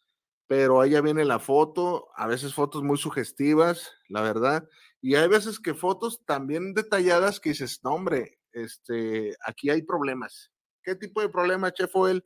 Pero 0.46 0.80
ahí 0.80 0.92
ya 0.92 1.02
viene 1.02 1.26
la 1.26 1.38
foto, 1.38 2.08
a 2.16 2.26
veces 2.26 2.54
fotos 2.54 2.82
muy 2.82 2.96
sugestivas, 2.96 3.92
la 4.08 4.22
verdad. 4.22 4.66
Y 5.02 5.16
hay 5.16 5.28
veces 5.28 5.60
que 5.60 5.74
fotos 5.74 6.24
también 6.24 6.72
detalladas 6.72 7.40
que 7.40 7.50
dices, 7.50 7.80
no, 7.84 7.90
hombre, 7.92 8.38
este, 8.52 9.36
aquí 9.44 9.68
hay 9.68 9.82
problemas. 9.82 10.50
¿Qué 10.82 10.94
tipo 10.94 11.20
de 11.20 11.28
problema, 11.28 11.74
Chef 11.74 11.94
Oel? 11.94 12.24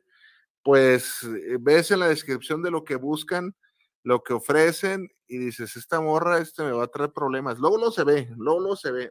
Pues 0.63 1.23
eh, 1.23 1.57
ves 1.59 1.91
en 1.91 1.99
la 1.99 2.07
descripción 2.07 2.63
de 2.63 2.71
lo 2.71 2.85
que 2.85 2.95
buscan, 2.95 3.53
lo 4.01 4.23
que 4.23 4.31
ofrecen 4.31 5.09
y 5.27 5.39
dices, 5.39 5.75
esta 5.75 5.99
morra, 5.99 6.37
este 6.37 6.63
me 6.63 6.71
va 6.71 6.85
a 6.85 6.87
traer 6.87 7.11
problemas. 7.11 7.59
Luego 7.59 7.77
lo 7.77 7.91
se 7.91 8.05
ve, 8.05 8.29
luego 8.37 8.61
lo 8.61 8.75
se 8.77 8.91
ve. 8.91 9.09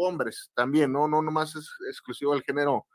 Hombres 0.00 0.50
también, 0.54 0.92
no, 0.92 1.08
no 1.08 1.22
nomás 1.22 1.56
es 1.56 1.68
exclusivo 1.88 2.32
al 2.32 2.42
género 2.42 2.86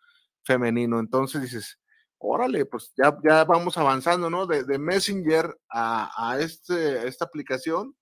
femenino. 0.43 0.99
Entonces 0.99 1.41
dices, 1.41 1.79
órale, 2.17 2.65
pues 2.65 2.93
ya, 2.97 3.17
ya 3.23 3.43
vamos 3.45 3.77
avanzando, 3.77 4.29
¿no? 4.29 4.45
De, 4.47 4.79
Messenger 4.79 5.55
a, 5.69 6.11
a, 6.17 6.39
este, 6.39 7.07
esta 7.07 7.25
aplicación, 7.25 7.95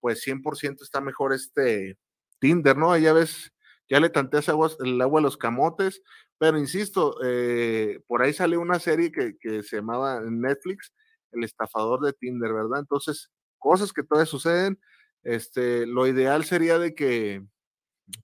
pues 0.00 0.26
100% 0.26 0.82
está 0.82 1.00
mejor 1.00 1.32
este 1.32 1.98
Tinder, 2.40 2.76
¿no? 2.76 2.96
Ya 2.96 3.12
ves, 3.12 3.52
ya 3.88 4.00
le 4.00 4.10
tanteas 4.10 4.48
el 4.48 5.00
agua 5.00 5.20
a 5.20 5.22
los 5.22 5.36
camotes, 5.36 6.02
pero 6.38 6.58
insisto, 6.58 7.16
eh, 7.24 8.00
por 8.06 8.22
ahí 8.22 8.32
sale 8.32 8.56
una 8.56 8.78
serie 8.78 9.10
que, 9.10 9.36
que 9.40 9.62
se 9.62 9.76
llamaba 9.76 10.20
Netflix, 10.20 10.92
El 11.32 11.44
estafador 11.44 12.00
de 12.00 12.12
Tinder, 12.12 12.52
¿verdad? 12.52 12.80
Entonces, 12.80 13.30
cosas 13.58 13.92
que 13.92 14.04
todavía 14.04 14.26
suceden, 14.26 14.78
este, 15.24 15.86
lo 15.86 16.06
ideal 16.06 16.44
sería 16.44 16.78
de 16.78 16.94
que, 16.94 17.44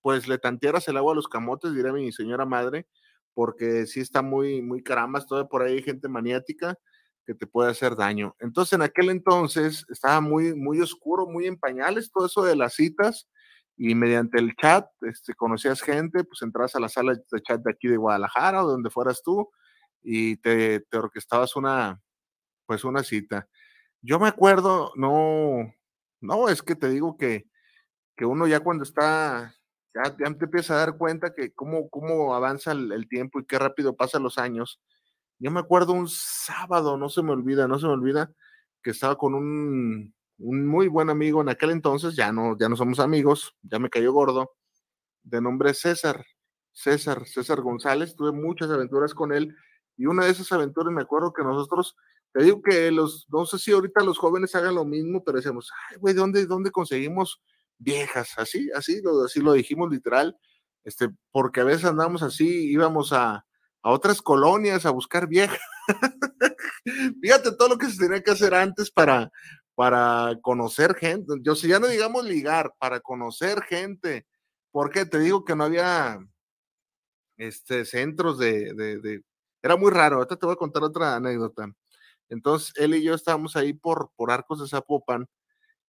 pues, 0.02 0.28
le 0.28 0.38
tantearas 0.38 0.88
el 0.88 0.96
agua 0.96 1.12
a 1.12 1.16
los 1.16 1.28
camotes, 1.28 1.74
diré 1.74 1.92
mi 1.92 2.12
señora 2.12 2.46
madre, 2.46 2.86
porque 3.34 3.86
sí 3.86 4.00
está 4.00 4.22
muy, 4.22 4.62
muy 4.62 4.82
carambas, 4.82 5.26
todavía 5.26 5.48
por 5.48 5.62
ahí 5.62 5.82
gente 5.82 6.08
maniática 6.08 6.78
que 7.26 7.34
te 7.34 7.46
puede 7.46 7.70
hacer 7.70 7.96
daño. 7.96 8.36
Entonces, 8.38 8.74
en 8.74 8.82
aquel 8.82 9.10
entonces 9.10 9.84
estaba 9.90 10.20
muy, 10.20 10.54
muy 10.54 10.80
oscuro, 10.80 11.26
muy 11.26 11.46
en 11.46 11.58
pañales 11.58 12.10
todo 12.12 12.26
eso 12.26 12.44
de 12.44 12.56
las 12.56 12.74
citas 12.74 13.28
y 13.76 13.94
mediante 13.94 14.38
el 14.38 14.54
chat 14.56 14.86
este, 15.00 15.34
conocías 15.34 15.80
gente, 15.82 16.24
pues 16.24 16.42
entras 16.42 16.76
a 16.76 16.80
la 16.80 16.88
sala 16.88 17.14
de 17.14 17.42
chat 17.42 17.60
de 17.62 17.72
aquí 17.72 17.88
de 17.88 17.96
Guadalajara 17.96 18.64
o 18.64 18.68
donde 18.68 18.90
fueras 18.90 19.22
tú 19.22 19.50
y 20.02 20.36
te, 20.36 20.80
te 20.80 20.98
orquestabas 20.98 21.56
una, 21.56 22.00
pues 22.66 22.84
una 22.84 23.02
cita. 23.02 23.48
Yo 24.02 24.20
me 24.20 24.28
acuerdo, 24.28 24.92
no, 24.96 25.72
no, 26.20 26.48
es 26.48 26.62
que 26.62 26.76
te 26.76 26.88
digo 26.90 27.16
que, 27.16 27.46
que 28.16 28.26
uno 28.26 28.46
ya 28.46 28.60
cuando 28.60 28.84
está 28.84 29.54
ya, 29.94 30.16
te 30.16 30.24
empiezas 30.24 30.72
a 30.72 30.76
dar 30.76 30.96
cuenta 30.96 31.32
que 31.34 31.52
cómo, 31.52 31.88
cómo 31.88 32.34
avanza 32.34 32.72
el, 32.72 33.08
tiempo 33.08 33.38
y 33.40 33.46
qué 33.46 33.58
rápido 33.58 33.96
pasan 33.96 34.22
los 34.22 34.38
años. 34.38 34.80
Yo 35.38 35.50
me 35.50 35.60
acuerdo 35.60 35.92
un 35.92 36.08
sábado, 36.08 36.96
no 36.96 37.08
se 37.08 37.22
me 37.22 37.32
olvida, 37.32 37.68
no 37.68 37.78
se 37.78 37.86
me 37.86 37.92
olvida, 37.92 38.32
que 38.82 38.90
estaba 38.90 39.16
con 39.16 39.34
un, 39.34 40.14
un 40.38 40.66
muy 40.66 40.88
buen 40.88 41.10
amigo 41.10 41.40
en 41.40 41.48
aquel 41.48 41.70
entonces, 41.70 42.16
ya 42.16 42.32
no, 42.32 42.56
ya 42.58 42.68
no 42.68 42.76
somos 42.76 42.98
amigos, 42.98 43.54
ya 43.62 43.78
me 43.78 43.90
cayó 43.90 44.12
gordo, 44.12 44.52
de 45.22 45.40
nombre 45.40 45.74
César, 45.74 46.24
César, 46.72 47.26
César 47.26 47.60
González, 47.60 48.16
tuve 48.16 48.32
muchas 48.32 48.70
aventuras 48.70 49.14
con 49.14 49.32
él 49.32 49.54
y 49.96 50.06
una 50.06 50.24
de 50.24 50.32
esas 50.32 50.50
aventuras 50.52 50.92
me 50.92 51.02
acuerdo 51.02 51.32
que 51.32 51.44
nosotros, 51.44 51.96
te 52.32 52.42
digo 52.42 52.62
que 52.62 52.90
los, 52.90 53.26
no 53.28 53.46
sé 53.46 53.58
si 53.58 53.72
ahorita 53.72 54.02
los 54.02 54.18
jóvenes 54.18 54.54
hagan 54.56 54.74
lo 54.74 54.84
mismo, 54.84 55.22
pero 55.22 55.36
decíamos, 55.36 55.70
ay, 55.88 55.98
güey, 55.98 56.14
¿dónde, 56.14 56.46
¿dónde 56.46 56.70
conseguimos 56.70 57.40
viejas, 57.78 58.32
así, 58.36 58.70
así 58.74 59.00
lo, 59.02 59.24
así 59.24 59.40
lo 59.40 59.52
dijimos 59.52 59.90
literal, 59.90 60.36
este, 60.84 61.08
porque 61.30 61.60
a 61.60 61.64
veces 61.64 61.84
andamos 61.84 62.22
así, 62.22 62.70
íbamos 62.70 63.12
a, 63.12 63.44
a 63.82 63.90
otras 63.90 64.22
colonias 64.22 64.86
a 64.86 64.90
buscar 64.90 65.28
viejas. 65.28 65.60
Fíjate 67.22 67.52
todo 67.52 67.68
lo 67.70 67.78
que 67.78 67.90
se 67.90 67.98
tenía 67.98 68.22
que 68.22 68.30
hacer 68.30 68.54
antes 68.54 68.90
para, 68.90 69.30
para 69.74 70.38
conocer 70.42 70.94
gente. 70.94 71.34
Yo 71.42 71.54
si 71.54 71.68
ya 71.68 71.78
no 71.78 71.86
digamos 71.86 72.24
ligar, 72.24 72.74
para 72.78 73.00
conocer 73.00 73.62
gente. 73.62 74.26
Porque 74.70 75.06
te 75.06 75.18
digo 75.20 75.44
que 75.44 75.54
no 75.54 75.64
había 75.64 76.18
este, 77.36 77.84
centros 77.84 78.38
de, 78.38 78.74
de, 78.74 79.22
Era 79.62 79.76
muy 79.76 79.90
raro. 79.90 80.16
Ahorita 80.16 80.36
te 80.36 80.46
voy 80.46 80.54
a 80.54 80.56
contar 80.56 80.82
otra 80.82 81.16
anécdota. 81.16 81.72
Entonces, 82.28 82.72
él 82.76 82.94
y 82.94 83.02
yo 83.02 83.14
estábamos 83.14 83.54
ahí 83.56 83.72
por, 83.74 84.10
por 84.16 84.30
Arcos 84.30 84.60
de 84.60 84.68
Zapopan 84.68 85.26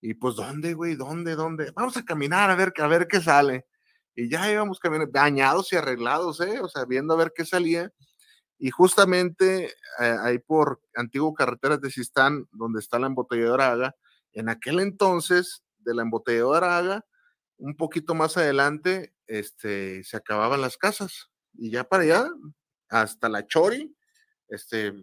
y 0.07 0.13
pues, 0.13 0.35
¿dónde, 0.35 0.75
güey? 0.75 0.93
¿Dónde, 0.95 1.33
dónde? 1.35 1.71
Vamos 1.71 1.97
a 1.97 2.05
caminar 2.05 2.51
a 2.51 2.55
ver, 2.55 2.71
a 2.77 2.87
ver 2.87 3.07
qué 3.07 3.19
sale. 3.19 3.65
Y 4.13 4.29
ya 4.29 4.51
íbamos 4.51 4.77
caminando, 4.77 5.11
dañados 5.11 5.73
y 5.73 5.77
arreglados, 5.77 6.39
¿eh? 6.41 6.59
O 6.61 6.69
sea, 6.69 6.85
viendo 6.85 7.15
a 7.15 7.17
ver 7.17 7.33
qué 7.35 7.43
salía. 7.43 7.91
Y 8.59 8.69
justamente 8.69 9.65
eh, 9.99 10.15
ahí 10.21 10.37
por 10.37 10.79
antiguo 10.93 11.33
carreteras 11.33 11.81
de 11.81 11.89
Sistán, 11.89 12.47
donde 12.51 12.81
está 12.81 12.99
la 12.99 13.07
embotelladora 13.07 13.71
Haga, 13.71 13.95
en 14.33 14.47
aquel 14.47 14.79
entonces 14.79 15.63
de 15.79 15.95
la 15.95 16.03
embotelladora 16.03 16.77
Haga, 16.77 17.03
un 17.57 17.75
poquito 17.75 18.13
más 18.13 18.37
adelante, 18.37 19.11
este, 19.25 20.03
se 20.03 20.17
acababan 20.17 20.61
las 20.61 20.77
casas. 20.77 21.31
Y 21.55 21.71
ya 21.71 21.83
para 21.83 22.03
allá, 22.03 22.29
hasta 22.89 23.27
la 23.27 23.47
Chori, 23.47 23.97
este, 24.49 24.93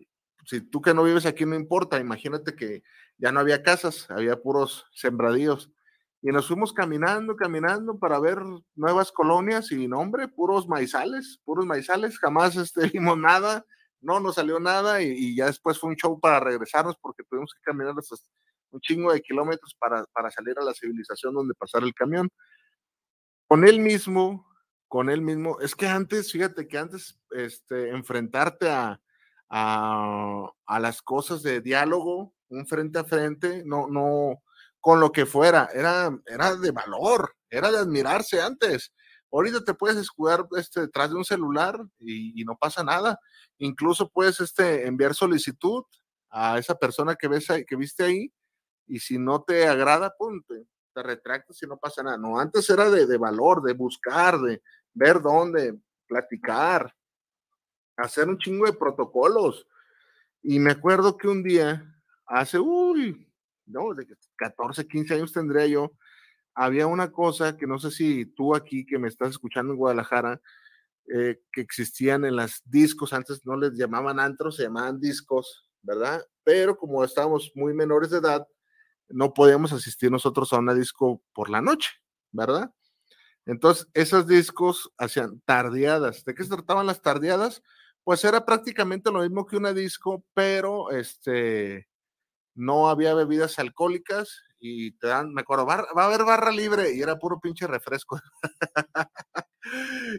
si 0.45 0.61
tú 0.61 0.81
que 0.81 0.95
no 0.95 1.03
vives 1.03 1.27
aquí 1.27 1.45
no 1.45 1.57
importa, 1.57 1.99
imagínate 1.99 2.55
que 2.55 2.85
ya 3.23 3.31
no 3.31 3.39
había 3.39 3.63
casas, 3.63 4.11
había 4.11 4.43
puros 4.43 4.85
sembradíos. 4.91 5.71
Y 6.23 6.33
nos 6.33 6.49
fuimos 6.49 6.73
caminando, 6.73 7.37
caminando 7.37 7.97
para 7.97 8.19
ver 8.19 8.39
nuevas 8.75 9.13
colonias 9.13 9.71
y, 9.71 9.87
no, 9.87 10.01
hombre, 10.01 10.27
puros 10.27 10.67
maizales, 10.67 11.41
puros 11.45 11.65
maizales, 11.65 12.19
jamás 12.19 12.57
este, 12.57 12.81
vimos 12.93 13.17
nada, 13.17 13.65
no 14.01 14.19
nos 14.19 14.35
salió 14.35 14.59
nada 14.59 15.03
y, 15.03 15.37
ya 15.37 15.47
después 15.47 15.79
fue 15.79 15.91
un 15.91 15.97
show 15.97 16.19
para 16.19 16.41
regresarnos 16.41 16.97
porque 17.01 17.23
tuvimos 17.23 17.53
que 17.55 17.63
caminar 17.63 17.95
un 18.73 18.81
chingo 18.81 19.13
de 19.13 19.23
kilómetros 19.23 19.77
para, 19.79 20.05
para 20.13 20.29
salir 20.33 20.59
a 20.59 20.65
la 20.65 20.75
civilización 20.75 21.33
donde 21.33 21.55
pasar 21.55 21.85
el 21.85 21.95
camión. 21.95 22.29
Con 23.47 23.65
él 23.65 23.79
mismo, 23.79 24.49
con 24.89 25.11
él 25.11 25.23
mismo, 25.23 25.61
es 25.61 25.77
que 25.77 25.87
antes, 25.87 26.33
fíjate 26.33 26.67
que 26.67 26.77
antes, 26.77 27.21
este, 27.31 27.91
enfrentarte 27.91 28.69
a, 28.69 29.01
a 29.49 30.81
las 30.81 31.03
cosas 31.03 31.43
de 31.43 31.61
diálogo, 31.61 32.35
un 32.53 32.67
frente 32.67 32.99
a 32.99 33.05
frente, 33.05 33.63
no, 33.65 33.89
no, 33.89 34.43
con 34.81 35.01
lo 35.01 35.13
que 35.13 35.27
fuera, 35.27 35.69
era, 35.73 36.11
era 36.27 36.57
de 36.57 36.71
valor, 36.71 37.35
era 37.49 37.71
de 37.71 37.79
admirarse 37.79 38.41
antes. 38.41 38.93
Ahorita 39.31 39.65
te 39.65 39.75
puedes 39.75 39.97
escudar 39.97 40.47
este, 40.57 40.81
detrás 40.83 41.11
de 41.11 41.17
un 41.17 41.25
celular 41.25 41.81
y, 41.99 42.45
no 42.45 42.57
pasa 42.57 42.85
nada. 42.85 43.19
Incluso 43.59 44.11
puedes 44.11 44.41
este, 44.41 44.87
enviar 44.87 45.15
solicitud 45.15 45.85
a 46.31 46.59
esa 46.59 46.75
persona 46.75 47.15
que, 47.15 47.29
ves 47.29 47.47
que 47.67 47.77
viste 47.77 48.05
ahí 48.05 48.33
y 48.87 48.99
si 48.99 49.19
no 49.19 49.43
te 49.43 49.67
agrada, 49.67 50.15
pum, 50.19 50.43
te, 50.47 50.67
te 50.93 51.03
retractas 51.03 51.63
y 51.63 51.67
no 51.67 51.79
pasa 51.79 52.03
nada. 52.03 52.19
No, 52.19 52.39
antes 52.39 52.69
era 52.69 52.91
de, 52.91 53.07
de 53.07 53.19
valor, 53.19 53.63
de 53.63 53.73
buscar, 53.73 54.39
de 54.41 54.63
ver 54.93 55.23
dónde, 55.23 55.79
platicar, 56.07 56.95
hacer 57.97 58.29
un 58.29 58.39
chingo 58.39 58.67
de 58.67 58.73
protocolos. 58.73 59.67
Y 60.43 60.59
me 60.59 60.73
acuerdo 60.73 61.17
que 61.17 61.29
un 61.29 61.43
día 61.43 61.92
hace, 62.33 62.59
uy, 62.59 63.29
no, 63.67 63.95
de 63.95 64.07
14, 64.37 64.87
15 64.87 65.15
años 65.15 65.33
tendría 65.33 65.67
yo, 65.67 65.93
había 66.55 66.87
una 66.87 67.13
cosa 67.13 67.57
que 67.57 67.67
no 67.67 67.79
sé 67.79 67.91
si 67.91 68.27
tú 68.27 68.55
aquí 68.55 68.87
que 68.87 68.99
me 68.99 69.09
estás 69.09 69.31
escuchando 69.31 69.73
en 69.73 69.79
Guadalajara, 69.79 70.41
eh, 71.15 71.41
que 71.53 71.61
existían 71.61 72.25
en 72.25 72.37
las 72.37 72.63
discos, 72.65 73.13
antes 73.13 73.45
no 73.45 73.57
les 73.57 73.73
llamaban 73.77 74.19
antros, 74.19 74.57
se 74.57 74.65
llamaban 74.65 74.99
discos, 74.99 75.69
¿verdad? 75.83 76.25
Pero 76.43 76.77
como 76.77 77.05
estábamos 77.05 77.53
muy 77.55 77.75
menores 77.75 78.11
de 78.11 78.19
edad, 78.19 78.47
no 79.09 79.35
podíamos 79.35 79.73
asistir 79.73 80.11
nosotros 80.11 80.53
a 80.53 80.59
una 80.59 80.75
disco 80.75 81.23
por 81.35 81.51
la 81.51 81.61
noche, 81.61 81.91
¿verdad? 82.31 82.73
Entonces, 83.45 83.89
esos 83.93 84.27
discos 84.27 84.91
hacían 84.97 85.41
tardeadas. 85.45 86.25
¿De 86.25 86.35
qué 86.35 86.45
se 86.45 86.51
trataban 86.51 86.87
las 86.87 87.03
tardeadas? 87.03 87.63
Pues 88.05 88.25
era 88.25 88.47
prácticamente 88.47 89.11
lo 89.11 89.21
mismo 89.21 89.45
que 89.45 89.57
una 89.57 89.73
disco, 89.73 90.25
pero 90.35 90.91
este, 90.93 91.89
no 92.55 92.89
había 92.89 93.15
bebidas 93.15 93.59
alcohólicas 93.59 94.43
y 94.59 94.93
te 94.93 95.09
dan, 95.09 95.33
me 95.33 95.41
acuerdo, 95.41 95.67
va 95.67 95.87
a 95.95 96.05
haber 96.05 96.25
barra 96.25 96.53
libre 96.53 96.95
y 96.95 97.01
era 97.01 97.19
puro 97.19 97.41
pinche 97.41 97.67
refresco. 97.67 98.21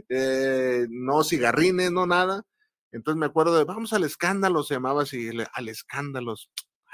Eh, 0.09 0.87
no 0.89 1.23
cigarrines, 1.23 1.91
no 1.91 2.07
nada. 2.07 2.43
Entonces 2.91 3.19
me 3.19 3.25
acuerdo 3.25 3.57
de, 3.57 3.65
vamos 3.65 3.91
al 3.93 4.03
escándalo, 4.03 4.63
se 4.63 4.75
llamaba 4.75 5.03
así, 5.03 5.29
al 5.53 5.69
escándalo. 5.69 6.35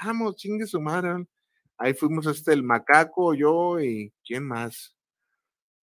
Vamos, 0.02 0.36
chingue 0.36 0.66
su 0.66 0.80
madre. 0.80 1.26
Ahí 1.78 1.94
fuimos 1.94 2.26
este, 2.26 2.52
el 2.52 2.62
macaco, 2.62 3.34
yo 3.34 3.80
y 3.80 4.12
quién 4.26 4.46
más. 4.46 4.96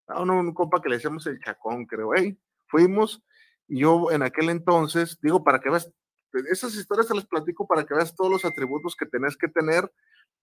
Ah, 0.06 0.22
un 0.22 0.54
compa 0.54 0.80
que 0.80 0.88
le 0.88 0.96
decíamos 0.96 1.26
el 1.26 1.40
chacón, 1.40 1.84
creo. 1.86 2.10
Hey, 2.14 2.38
fuimos 2.68 3.22
y 3.68 3.80
yo 3.80 4.10
en 4.10 4.22
aquel 4.22 4.50
entonces, 4.50 5.18
digo, 5.22 5.42
para 5.44 5.60
que 5.60 5.70
veas 5.70 5.90
esas 6.50 6.74
historias 6.74 7.06
se 7.06 7.14
las 7.14 7.26
platico 7.26 7.66
para 7.66 7.84
que 7.84 7.94
veas 7.94 8.14
todos 8.14 8.30
los 8.30 8.44
atributos 8.44 8.96
que 8.96 9.06
tenés 9.06 9.36
que 9.36 9.48
tener 9.48 9.92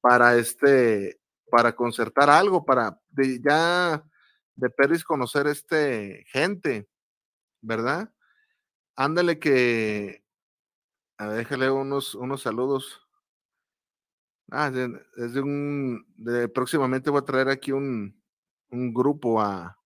para 0.01 0.35
este, 0.35 1.19
para 1.49 1.75
concertar 1.75 2.29
algo, 2.29 2.65
para 2.65 2.99
ya 3.41 4.03
de 4.55 4.69
Peris 4.69 5.03
conocer 5.03 5.47
este 5.47 6.25
gente, 6.27 6.87
¿verdad? 7.61 8.11
Ándale 8.95 9.39
que 9.39 10.23
déjale 11.27 11.69
unos, 11.69 12.15
unos 12.15 12.41
saludos. 12.41 13.01
Ah, 14.51 14.71
desde 14.71 15.41
un. 15.41 16.05
Próximamente 16.53 17.09
voy 17.09 17.19
a 17.19 17.25
traer 17.25 17.49
aquí 17.49 17.71
un, 17.71 18.19
un 18.71 18.93
grupo 18.93 19.41
a, 19.41 19.77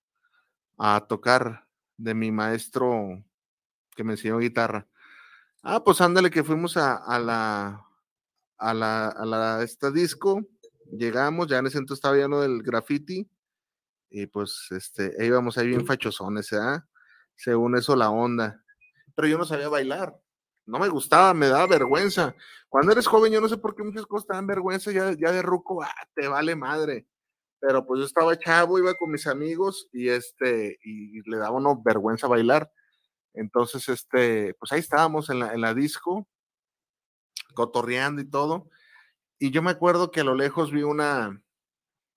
a 0.77 1.05
tocar 1.07 1.67
de 1.97 2.13
mi 2.13 2.31
maestro 2.31 3.23
que 3.95 4.03
me 4.03 4.13
enseñó 4.13 4.37
guitarra. 4.37 4.87
Ah, 5.65 5.81
pues 5.81 6.01
ándale, 6.01 6.29
que 6.29 6.43
fuimos 6.43 6.75
a, 6.75 6.97
a 6.97 7.19
la 7.19 7.87
a 8.57 8.73
la, 8.73 9.07
a 9.07 9.25
la 9.25 9.63
esta 9.63 9.91
disco, 9.91 10.41
llegamos, 10.91 11.47
ya 11.47 11.59
en 11.59 11.67
ese 11.67 11.77
entonces 11.77 11.99
estaba 11.99 12.17
lleno 12.17 12.41
del 12.41 12.61
graffiti, 12.63 13.29
y 14.09 14.27
pues 14.27 14.67
este, 14.71 15.13
e 15.21 15.25
íbamos 15.25 15.57
ahí 15.57 15.67
bien 15.67 15.85
fachosones, 15.85 16.51
¿eh? 16.53 16.81
Según 17.35 17.77
eso 17.77 17.95
la 17.95 18.09
onda. 18.09 18.61
Pero 19.15 19.27
yo 19.29 19.37
no 19.37 19.45
sabía 19.45 19.69
bailar, 19.69 20.19
no 20.65 20.79
me 20.79 20.89
gustaba, 20.89 21.33
me 21.33 21.47
daba 21.47 21.67
vergüenza. 21.67 22.35
Cuando 22.69 22.91
eres 22.91 23.07
joven, 23.07 23.31
yo 23.31 23.39
no 23.41 23.47
sé 23.49 23.57
por 23.57 23.73
qué 23.75 23.83
muchas 23.83 24.05
cosas 24.05 24.27
te 24.27 24.33
dan 24.35 24.47
vergüenza, 24.47 24.91
ya, 24.91 25.13
ya 25.13 25.31
de 25.31 25.41
ruco, 25.41 25.81
ah, 25.81 25.93
te 26.13 26.27
vale 26.27 26.55
madre. 26.57 27.07
Pero 27.59 27.85
pues 27.85 27.99
yo 28.01 28.05
estaba 28.05 28.37
chavo, 28.37 28.79
iba 28.79 28.93
con 28.95 29.11
mis 29.11 29.27
amigos 29.27 29.87
y 29.93 30.09
este, 30.09 30.77
y 30.83 31.21
le 31.29 31.37
daba 31.37 31.55
una 31.57 31.73
vergüenza 31.83 32.27
bailar. 32.27 32.69
Entonces, 33.33 33.89
este, 33.89 34.53
pues 34.55 34.71
ahí 34.71 34.79
estábamos 34.79 35.29
en 35.29 35.39
la, 35.39 35.53
en 35.53 35.61
la 35.61 35.73
disco, 35.73 36.27
cotorreando 37.53 38.21
y 38.21 38.29
todo. 38.29 38.69
Y 39.39 39.51
yo 39.51 39.61
me 39.61 39.71
acuerdo 39.71 40.11
que 40.11 40.21
a 40.21 40.23
lo 40.23 40.35
lejos 40.35 40.71
vi 40.71 40.83
una, 40.83 41.41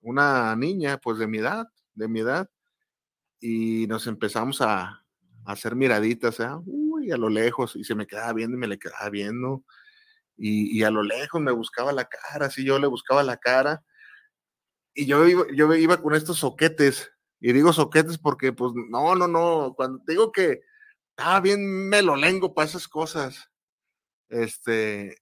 una 0.00 0.54
niña, 0.56 0.98
pues 0.98 1.18
de 1.18 1.26
mi 1.26 1.38
edad, 1.38 1.66
de 1.94 2.08
mi 2.08 2.20
edad, 2.20 2.48
y 3.40 3.86
nos 3.88 4.06
empezamos 4.06 4.60
a, 4.60 5.02
hacer 5.46 5.76
miraditas, 5.76 6.40
¿eh? 6.40 6.48
uy, 6.66 7.12
a 7.12 7.16
lo 7.16 7.28
lejos, 7.28 7.76
y 7.76 7.84
se 7.84 7.94
me 7.94 8.06
quedaba 8.06 8.32
viendo 8.32 8.56
y 8.56 8.60
me 8.60 8.66
le 8.66 8.78
quedaba 8.80 9.08
viendo, 9.10 9.64
y, 10.36 10.76
y, 10.76 10.82
a 10.82 10.90
lo 10.90 11.02
lejos 11.04 11.40
me 11.40 11.52
buscaba 11.52 11.92
la 11.92 12.06
cara, 12.06 12.46
así 12.46 12.64
yo 12.64 12.78
le 12.80 12.88
buscaba 12.88 13.22
la 13.22 13.36
cara, 13.36 13.84
y 14.92 15.06
yo 15.06 15.26
iba, 15.26 15.44
yo 15.54 15.72
iba 15.74 16.02
con 16.02 16.14
estos 16.14 16.38
soquetes, 16.38 17.12
y 17.40 17.52
digo 17.52 17.72
soquetes 17.72 18.18
porque, 18.18 18.52
pues, 18.52 18.72
no, 18.90 19.14
no, 19.14 19.28
no, 19.28 19.74
cuando 19.76 20.02
digo 20.06 20.32
que 20.32 20.62
estaba 21.18 21.40
bien 21.40 21.88
melolengo 21.88 22.52
para 22.52 22.68
esas 22.68 22.86
cosas, 22.86 23.50
este, 24.28 25.16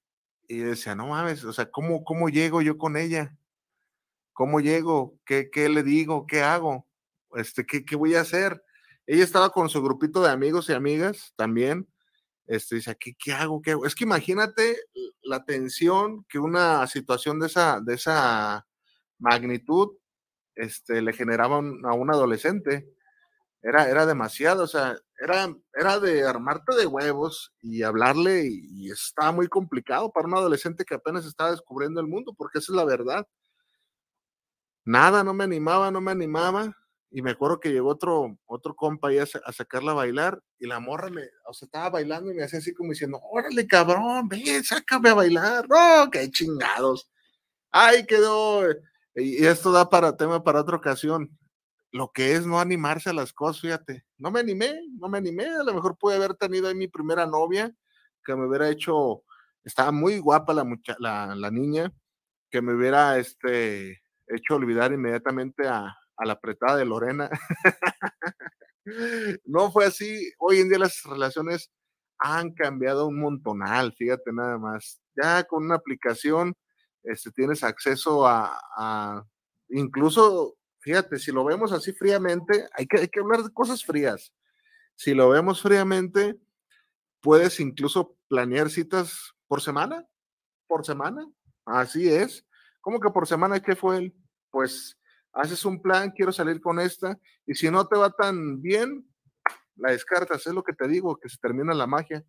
y 0.48 0.58
decía, 0.58 0.96
no 0.96 1.06
mames, 1.06 1.44
o 1.44 1.52
sea, 1.52 1.70
¿cómo, 1.70 2.02
cómo 2.02 2.28
llego 2.28 2.62
yo 2.62 2.78
con 2.78 2.96
ella? 2.96 3.36
¿Cómo 4.32 4.58
llego? 4.58 5.16
¿Qué, 5.24 5.50
qué 5.52 5.68
le 5.68 5.84
digo? 5.84 6.26
¿Qué 6.26 6.42
hago? 6.42 6.88
Este, 7.36 7.64
¿qué, 7.64 7.84
¿Qué 7.84 7.94
voy 7.94 8.16
a 8.16 8.22
hacer? 8.22 8.60
Ella 9.06 9.22
estaba 9.22 9.50
con 9.50 9.68
su 9.68 9.82
grupito 9.82 10.20
de 10.20 10.30
amigos 10.30 10.68
y 10.68 10.72
amigas 10.72 11.32
también. 11.36 11.88
Este, 12.48 12.74
dice, 12.74 12.96
¿qué, 12.98 13.14
¿qué 13.16 13.32
hago? 13.32 13.62
¿Qué 13.62 13.70
hago? 13.70 13.86
Es 13.86 13.94
que 13.94 14.02
imagínate 14.02 14.76
la 15.22 15.44
tensión 15.44 16.24
que 16.28 16.40
una 16.40 16.84
situación 16.88 17.38
de 17.38 17.46
esa, 17.46 17.80
de 17.80 17.94
esa 17.94 18.66
magnitud 19.20 19.96
este, 20.56 21.02
le 21.02 21.12
generaba 21.12 21.58
a 21.58 21.94
un 21.94 22.10
adolescente. 22.10 22.92
Era, 23.66 23.88
era 23.88 24.04
demasiado, 24.04 24.64
o 24.64 24.66
sea, 24.66 24.94
era, 25.18 25.48
era 25.72 25.98
de 25.98 26.22
armarte 26.26 26.76
de 26.76 26.86
huevos 26.86 27.50
y 27.62 27.82
hablarle 27.82 28.46
y, 28.46 28.90
estaba 28.90 29.32
muy 29.32 29.48
complicado 29.48 30.12
para 30.12 30.28
un 30.28 30.34
adolescente 30.34 30.84
que 30.84 30.94
apenas 30.94 31.24
estaba 31.24 31.50
descubriendo 31.50 31.98
el 31.98 32.06
mundo, 32.06 32.34
porque 32.36 32.58
esa 32.58 32.72
es 32.72 32.76
la 32.76 32.84
verdad. 32.84 33.26
Nada, 34.84 35.24
no 35.24 35.32
me 35.32 35.44
animaba, 35.44 35.90
no 35.90 36.02
me 36.02 36.10
animaba. 36.12 36.76
Y 37.10 37.22
me 37.22 37.30
acuerdo 37.30 37.58
que 37.58 37.70
llegó 37.72 37.88
otro, 37.88 38.36
otro 38.44 38.76
compa 38.76 39.08
ahí 39.08 39.18
a, 39.18 39.26
sacarla 39.26 39.92
a 39.92 39.94
bailar 39.94 40.42
y 40.58 40.66
la 40.66 40.78
morra 40.80 41.08
me, 41.08 41.22
o 41.48 41.54
sea, 41.54 41.64
estaba 41.66 41.88
bailando 41.88 42.30
y 42.30 42.34
me 42.34 42.42
hacía 42.42 42.58
así 42.58 42.74
como 42.74 42.90
diciendo, 42.90 43.18
órale 43.22 43.66
cabrón, 43.66 44.28
ven, 44.28 44.62
sácame 44.62 45.08
a 45.08 45.14
bailar. 45.14 45.66
No, 45.70 46.10
qué 46.10 46.30
chingados. 46.30 47.10
Ay, 47.70 48.04
quedó. 48.04 48.62
Y 49.14 49.46
esto 49.46 49.72
da 49.72 49.88
para 49.88 50.16
tema 50.16 50.44
para 50.44 50.60
otra 50.60 50.76
ocasión 50.76 51.30
lo 51.94 52.10
que 52.10 52.32
es 52.32 52.44
no 52.44 52.58
animarse 52.58 53.10
a 53.10 53.12
las 53.12 53.32
cosas, 53.32 53.60
fíjate. 53.60 54.04
No 54.18 54.32
me 54.32 54.40
animé, 54.40 54.80
no 54.98 55.08
me 55.08 55.18
animé. 55.18 55.46
A 55.46 55.62
lo 55.62 55.72
mejor 55.72 55.96
pude 55.96 56.16
haber 56.16 56.34
tenido 56.34 56.66
ahí 56.66 56.74
mi 56.74 56.88
primera 56.88 57.24
novia, 57.24 57.72
que 58.24 58.34
me 58.34 58.48
hubiera 58.48 58.68
hecho, 58.68 59.22
estaba 59.62 59.92
muy 59.92 60.18
guapa 60.18 60.52
la, 60.52 60.64
mucha, 60.64 60.96
la, 60.98 61.36
la 61.36 61.52
niña, 61.52 61.92
que 62.50 62.60
me 62.60 62.74
hubiera 62.74 63.16
este, 63.18 64.02
hecho 64.26 64.56
olvidar 64.56 64.92
inmediatamente 64.92 65.68
a, 65.68 65.96
a 66.16 66.26
la 66.26 66.32
apretada 66.32 66.78
de 66.78 66.84
Lorena. 66.84 67.30
no 69.44 69.70
fue 69.70 69.84
así. 69.84 70.32
Hoy 70.40 70.58
en 70.58 70.70
día 70.70 70.80
las 70.80 71.00
relaciones 71.04 71.70
han 72.18 72.54
cambiado 72.54 73.06
un 73.06 73.20
montonal, 73.20 73.92
fíjate 73.92 74.32
nada 74.32 74.58
más. 74.58 75.00
Ya 75.14 75.44
con 75.44 75.64
una 75.64 75.76
aplicación 75.76 76.56
este, 77.04 77.30
tienes 77.30 77.62
acceso 77.62 78.26
a, 78.26 78.58
a 78.76 79.24
incluso 79.68 80.56
fíjate, 80.84 81.18
si 81.18 81.32
lo 81.32 81.44
vemos 81.44 81.72
así 81.72 81.92
fríamente, 81.92 82.68
hay 82.74 82.86
que, 82.86 83.00
hay 83.00 83.08
que 83.08 83.20
hablar 83.20 83.42
de 83.42 83.52
cosas 83.52 83.82
frías. 83.82 84.34
Si 84.94 85.14
lo 85.14 85.30
vemos 85.30 85.62
fríamente, 85.62 86.38
puedes 87.22 87.58
incluso 87.58 88.18
planear 88.28 88.68
citas 88.68 89.32
por 89.48 89.62
semana, 89.62 90.06
por 90.66 90.84
semana. 90.84 91.26
Así 91.64 92.06
es. 92.08 92.46
¿Cómo 92.82 93.00
que 93.00 93.08
por 93.08 93.26
semana 93.26 93.60
qué 93.60 93.74
fue 93.74 93.96
él? 93.96 94.14
Pues 94.50 94.98
haces 95.32 95.64
un 95.64 95.80
plan, 95.80 96.10
quiero 96.10 96.32
salir 96.32 96.60
con 96.60 96.78
esta, 96.78 97.18
y 97.46 97.54
si 97.54 97.70
no 97.70 97.88
te 97.88 97.96
va 97.96 98.10
tan 98.10 98.60
bien, 98.60 99.08
la 99.76 99.90
descartas, 99.90 100.46
es 100.46 100.52
lo 100.52 100.62
que 100.62 100.74
te 100.74 100.86
digo, 100.86 101.16
que 101.16 101.30
se 101.30 101.38
termina 101.38 101.72
la 101.72 101.86
magia. 101.86 102.22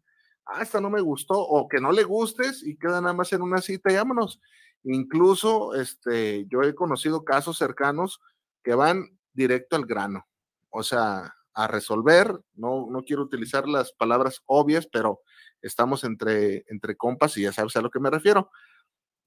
Ah, 0.45 0.63
esta 0.63 0.79
no 0.79 0.89
me 0.89 1.01
gustó, 1.01 1.37
o 1.37 1.67
que 1.67 1.81
no 1.81 1.91
le 1.91 2.03
gustes 2.03 2.63
y 2.63 2.77
queda 2.77 3.01
nada 3.01 3.13
más 3.13 3.33
en 3.33 3.41
una 3.41 3.59
cita, 3.59 3.91
llámonos. 3.91 4.39
Incluso, 4.83 5.75
este, 5.75 6.45
yo 6.47 6.61
he 6.61 6.73
conocido 6.73 7.25
casos 7.25 7.57
cercanos 7.57 8.21
que 8.65 8.73
van 8.73 9.17
directo 9.31 9.75
al 9.75 9.85
grano, 9.85 10.27
o 10.71 10.81
sea, 10.81 11.35
a 11.53 11.67
resolver, 11.67 12.35
no, 12.55 12.87
no 12.89 13.03
quiero 13.03 13.21
utilizar 13.21 13.67
las 13.67 13.93
palabras 13.93 14.41
obvias, 14.47 14.87
pero 14.91 15.21
estamos 15.61 16.03
entre, 16.03 16.65
entre 16.67 16.97
compas 16.97 17.37
y 17.37 17.43
ya 17.43 17.53
sabes 17.53 17.75
a 17.75 17.81
lo 17.81 17.91
que 17.91 17.99
me 17.99 18.09
refiero. 18.09 18.49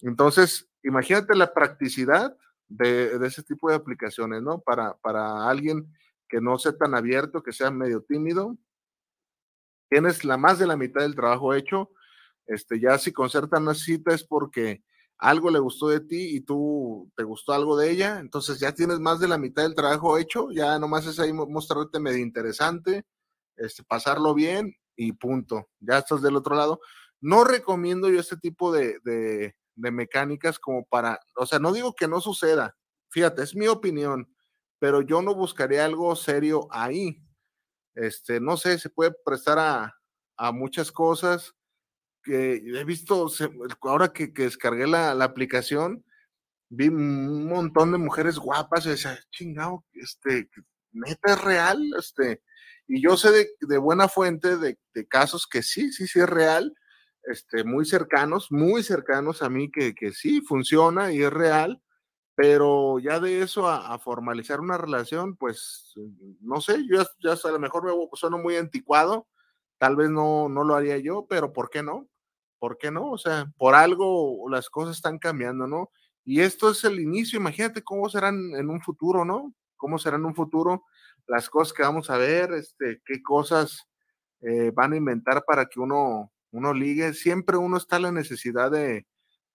Entonces, 0.00 0.68
imagínate 0.82 1.36
la 1.36 1.54
practicidad 1.54 2.36
de, 2.66 3.16
de 3.16 3.26
ese 3.28 3.44
tipo 3.44 3.70
de 3.70 3.76
aplicaciones, 3.76 4.42
¿no? 4.42 4.60
Para, 4.60 4.96
para 4.98 5.48
alguien 5.48 5.86
que 6.28 6.40
no 6.40 6.58
sea 6.58 6.76
tan 6.76 6.96
abierto, 6.96 7.42
que 7.42 7.52
sea 7.52 7.70
medio 7.70 8.02
tímido, 8.02 8.58
tienes 9.88 10.24
la 10.24 10.36
más 10.36 10.58
de 10.58 10.66
la 10.66 10.76
mitad 10.76 11.02
del 11.02 11.14
trabajo 11.14 11.54
hecho. 11.54 11.92
Este, 12.46 12.80
ya 12.80 12.98
si 12.98 13.12
concertan 13.12 13.62
una 13.62 13.74
cita 13.74 14.12
es 14.12 14.24
porque 14.24 14.82
algo 15.18 15.50
le 15.50 15.58
gustó 15.58 15.88
de 15.88 16.00
ti 16.00 16.36
y 16.36 16.40
tú 16.40 17.10
te 17.16 17.24
gustó 17.24 17.52
algo 17.52 17.76
de 17.76 17.90
ella, 17.90 18.20
entonces 18.20 18.60
ya 18.60 18.72
tienes 18.72 19.00
más 19.00 19.18
de 19.18 19.28
la 19.28 19.36
mitad 19.38 19.64
del 19.64 19.74
trabajo 19.74 20.16
hecho, 20.16 20.50
ya 20.52 20.78
nomás 20.78 21.06
es 21.06 21.18
ahí 21.18 21.32
mostrarte 21.32 21.98
medio 21.98 22.18
interesante, 22.18 23.04
este, 23.56 23.82
pasarlo 23.82 24.32
bien 24.34 24.74
y 24.96 25.12
punto, 25.12 25.68
ya 25.80 25.98
estás 25.98 26.22
del 26.22 26.36
otro 26.36 26.54
lado. 26.54 26.80
No 27.20 27.42
recomiendo 27.44 28.08
yo 28.08 28.20
este 28.20 28.36
tipo 28.36 28.72
de, 28.72 29.00
de, 29.04 29.56
de 29.74 29.90
mecánicas 29.90 30.58
como 30.58 30.84
para, 30.86 31.18
o 31.36 31.46
sea, 31.46 31.58
no 31.58 31.72
digo 31.72 31.94
que 31.94 32.06
no 32.06 32.20
suceda, 32.20 32.76
fíjate, 33.10 33.42
es 33.42 33.56
mi 33.56 33.66
opinión, 33.66 34.32
pero 34.78 35.02
yo 35.02 35.20
no 35.22 35.34
buscaría 35.34 35.84
algo 35.84 36.14
serio 36.14 36.68
ahí. 36.70 37.20
Este, 37.94 38.40
no 38.40 38.56
sé, 38.56 38.78
se 38.78 38.90
puede 38.90 39.12
prestar 39.24 39.58
a, 39.58 39.96
a 40.36 40.52
muchas 40.52 40.92
cosas 40.92 41.56
he 42.34 42.84
visto, 42.84 43.26
ahora 43.82 44.12
que, 44.12 44.28
descargué 44.28 44.86
la, 44.86 45.14
la, 45.14 45.24
aplicación, 45.24 46.04
vi 46.68 46.88
un 46.88 47.46
montón 47.46 47.92
de 47.92 47.98
mujeres 47.98 48.38
guapas 48.38 48.86
y 48.86 48.90
decía, 48.90 49.18
chingado, 49.30 49.84
este, 49.94 50.48
neta 50.92 51.32
es 51.32 51.40
real, 51.42 51.82
este, 51.98 52.42
y 52.86 53.02
yo 53.02 53.16
sé 53.16 53.48
de, 53.60 53.78
buena 53.78 54.08
fuente 54.08 54.56
de, 54.56 54.78
casos 55.08 55.46
que 55.46 55.62
sí, 55.62 55.92
sí, 55.92 56.06
sí 56.06 56.20
es 56.20 56.28
real, 56.28 56.74
este, 57.24 57.64
muy 57.64 57.84
cercanos, 57.84 58.50
muy 58.50 58.82
cercanos 58.82 59.42
a 59.42 59.48
mí, 59.48 59.70
que, 59.70 59.94
que 59.94 60.12
sí 60.12 60.40
funciona 60.40 61.12
y 61.12 61.22
es 61.22 61.32
real, 61.32 61.82
pero 62.34 62.98
ya 63.00 63.20
de 63.20 63.42
eso 63.42 63.68
a, 63.68 63.92
a, 63.94 63.98
formalizar 63.98 64.60
una 64.60 64.78
relación, 64.78 65.36
pues, 65.36 65.94
no 66.40 66.60
sé, 66.60 66.86
yo 66.88 67.02
ya, 67.20 67.34
ya 67.34 67.48
a 67.48 67.52
lo 67.52 67.58
mejor 67.58 67.84
me 67.84 67.92
sueno 68.16 68.38
muy 68.38 68.56
anticuado, 68.56 69.26
Tal 69.78 69.94
vez 69.94 70.10
no, 70.10 70.48
no 70.48 70.64
lo 70.64 70.74
haría 70.74 70.98
yo, 70.98 71.26
pero 71.28 71.52
¿por 71.52 71.70
qué 71.70 71.82
no? 71.82 72.08
¿Por 72.58 72.78
qué 72.78 72.90
no? 72.90 73.10
O 73.10 73.18
sea, 73.18 73.46
por 73.56 73.74
algo 73.74 74.48
las 74.50 74.68
cosas 74.70 74.96
están 74.96 75.18
cambiando, 75.18 75.66
¿no? 75.66 75.90
Y 76.24 76.40
esto 76.40 76.70
es 76.70 76.84
el 76.84 77.00
inicio, 77.00 77.38
imagínate 77.38 77.82
cómo 77.82 78.08
serán 78.08 78.54
en 78.54 78.68
un 78.68 78.82
futuro, 78.82 79.24
¿no? 79.24 79.54
¿Cómo 79.76 79.98
serán 79.98 80.20
en 80.20 80.26
un 80.26 80.34
futuro 80.34 80.84
las 81.26 81.48
cosas 81.48 81.72
que 81.72 81.82
vamos 81.82 82.10
a 82.10 82.18
ver? 82.18 82.52
Este, 82.52 83.00
¿Qué 83.04 83.22
cosas 83.22 83.88
eh, 84.40 84.72
van 84.74 84.92
a 84.92 84.96
inventar 84.96 85.44
para 85.46 85.66
que 85.66 85.80
uno, 85.80 86.32
uno 86.50 86.74
ligue? 86.74 87.14
Siempre 87.14 87.56
uno 87.56 87.76
está 87.76 87.96
en 87.96 88.02
la 88.02 88.12
necesidad 88.12 88.70
de, 88.70 89.06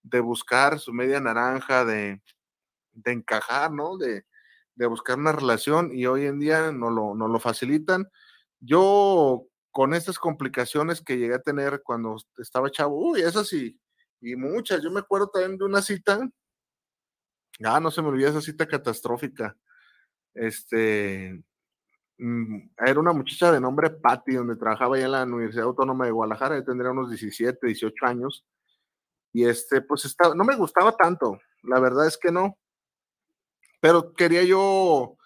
de 0.02 0.20
buscar 0.20 0.78
su 0.80 0.92
media 0.92 1.20
naranja, 1.20 1.84
de, 1.84 2.20
de 2.92 3.12
encajar, 3.12 3.70
¿no? 3.72 3.96
De, 3.96 4.24
de, 4.74 4.86
buscar 4.86 5.18
una 5.18 5.32
relación 5.32 5.90
y 5.92 6.06
hoy 6.06 6.26
en 6.26 6.38
día 6.40 6.72
no 6.72 6.90
lo, 6.90 7.14
no 7.14 7.28
lo 7.28 7.38
facilitan. 7.38 8.08
Yo 8.60 9.46
con 9.74 9.92
estas 9.92 10.20
complicaciones 10.20 11.02
que 11.02 11.18
llegué 11.18 11.34
a 11.34 11.42
tener 11.42 11.82
cuando 11.82 12.16
estaba 12.38 12.70
chavo, 12.70 13.10
uy, 13.10 13.22
esas 13.22 13.48
sí, 13.48 13.76
y 14.20 14.36
muchas. 14.36 14.80
Yo 14.80 14.88
me 14.92 15.00
acuerdo 15.00 15.28
también 15.28 15.58
de 15.58 15.64
una 15.64 15.82
cita, 15.82 16.30
ah, 17.64 17.80
no 17.80 17.90
se 17.90 18.00
me 18.00 18.08
olvida 18.08 18.28
esa 18.28 18.40
cita 18.40 18.68
catastrófica. 18.68 19.56
Este, 20.32 21.42
mm, 22.18 22.70
era 22.86 23.00
una 23.00 23.12
muchacha 23.12 23.50
de 23.50 23.60
nombre 23.60 23.90
Patty, 23.90 24.34
donde 24.34 24.54
trabajaba 24.54 24.96
ya 24.96 25.06
en 25.06 25.12
la 25.12 25.24
Universidad 25.24 25.64
Autónoma 25.66 26.04
de 26.04 26.12
Guadalajara, 26.12 26.64
tendría 26.64 26.92
unos 26.92 27.10
17, 27.10 27.66
18 27.66 28.06
años. 28.06 28.46
Y 29.32 29.44
este, 29.44 29.80
pues 29.82 30.04
estaba, 30.04 30.36
no 30.36 30.44
me 30.44 30.54
gustaba 30.54 30.96
tanto, 30.96 31.40
la 31.64 31.80
verdad 31.80 32.06
es 32.06 32.16
que 32.16 32.30
no. 32.30 32.56
Pero 33.80 34.14
quería 34.14 34.44
yo, 34.44 35.16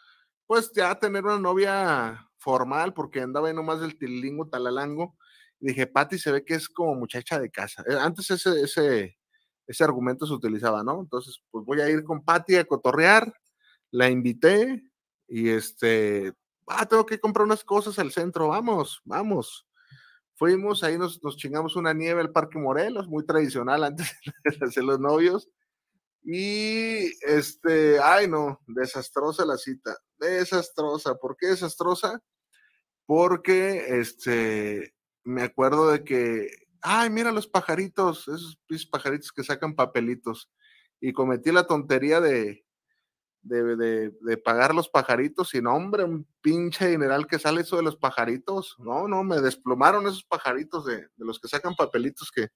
pues 0.46 0.72
ya 0.72 0.98
tener 0.98 1.22
una 1.22 1.38
novia 1.38 2.27
formal, 2.38 2.94
porque 2.94 3.20
andaba 3.20 3.48
ahí 3.48 3.54
nomás 3.54 3.80
del 3.80 3.98
tililingo 3.98 4.48
talalango. 4.48 5.16
Y 5.60 5.68
dije, 5.68 5.86
Patty 5.86 6.18
se 6.18 6.32
ve 6.32 6.44
que 6.44 6.54
es 6.54 6.68
como 6.68 6.94
muchacha 6.94 7.38
de 7.40 7.50
casa. 7.50 7.84
Eh, 7.88 7.96
antes 7.98 8.30
ese, 8.30 8.60
ese, 8.62 9.18
ese 9.66 9.84
argumento 9.84 10.26
se 10.26 10.32
utilizaba, 10.32 10.82
¿no? 10.84 11.00
Entonces, 11.00 11.42
pues 11.50 11.64
voy 11.64 11.80
a 11.80 11.90
ir 11.90 12.04
con 12.04 12.24
Patty 12.24 12.56
a 12.56 12.64
cotorrear. 12.64 13.32
La 13.90 14.10
invité 14.10 14.82
y 15.28 15.48
este, 15.50 16.32
ah, 16.66 16.86
tengo 16.86 17.06
que 17.06 17.20
comprar 17.20 17.44
unas 17.46 17.64
cosas 17.64 17.98
al 17.98 18.12
centro, 18.12 18.48
vamos, 18.48 19.00
vamos. 19.04 19.66
Fuimos, 20.34 20.84
ahí 20.84 20.98
nos, 20.98 21.22
nos 21.22 21.36
chingamos 21.36 21.76
una 21.76 21.92
nieve 21.92 22.20
al 22.20 22.32
Parque 22.32 22.58
Morelos, 22.58 23.08
muy 23.08 23.26
tradicional 23.26 23.84
antes 23.84 24.14
de 24.44 24.66
hacer 24.66 24.84
los 24.84 25.00
novios. 25.00 25.48
Y 26.30 27.10
este, 27.22 27.98
ay 28.00 28.28
no, 28.28 28.60
desastrosa 28.66 29.46
la 29.46 29.56
cita, 29.56 29.96
desastrosa. 30.18 31.14
¿Por 31.14 31.38
qué 31.38 31.46
desastrosa? 31.46 32.22
Porque 33.06 33.98
este, 33.98 34.94
me 35.24 35.40
acuerdo 35.40 35.90
de 35.90 36.04
que, 36.04 36.50
ay, 36.82 37.08
mira 37.08 37.32
los 37.32 37.46
pajaritos, 37.46 38.28
esos 38.28 38.58
pajaritos 38.90 39.32
que 39.32 39.42
sacan 39.42 39.74
papelitos. 39.74 40.50
Y 41.00 41.14
cometí 41.14 41.50
la 41.50 41.66
tontería 41.66 42.20
de, 42.20 42.62
de, 43.40 44.10
de, 44.10 44.36
pagar 44.36 44.74
los 44.74 44.90
pajaritos, 44.90 45.54
y 45.54 45.62
no, 45.62 45.74
hombre, 45.74 46.04
un 46.04 46.28
pinche 46.42 46.90
general 46.90 47.26
que 47.26 47.38
sale 47.38 47.62
eso 47.62 47.78
de 47.78 47.84
los 47.84 47.96
pajaritos. 47.96 48.76
No, 48.80 49.08
no, 49.08 49.24
me 49.24 49.40
desplomaron 49.40 50.06
esos 50.06 50.24
pajaritos 50.24 50.84
de, 50.84 50.96
de 50.98 51.24
los 51.24 51.40
que 51.40 51.48
sacan 51.48 51.74
papelitos 51.74 52.30
que, 52.30 52.48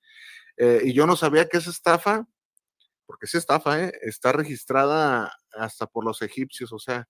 eh, 0.58 0.82
y 0.84 0.92
yo 0.92 1.06
no 1.06 1.16
sabía 1.16 1.48
que 1.48 1.56
esa 1.56 1.70
estafa, 1.70 2.28
porque 3.12 3.26
esa 3.26 3.36
estafa, 3.36 3.84
eh, 3.84 3.92
está 4.00 4.32
registrada 4.32 5.30
hasta 5.52 5.86
por 5.86 6.02
los 6.02 6.22
egipcios, 6.22 6.72
o 6.72 6.78
sea, 6.78 7.06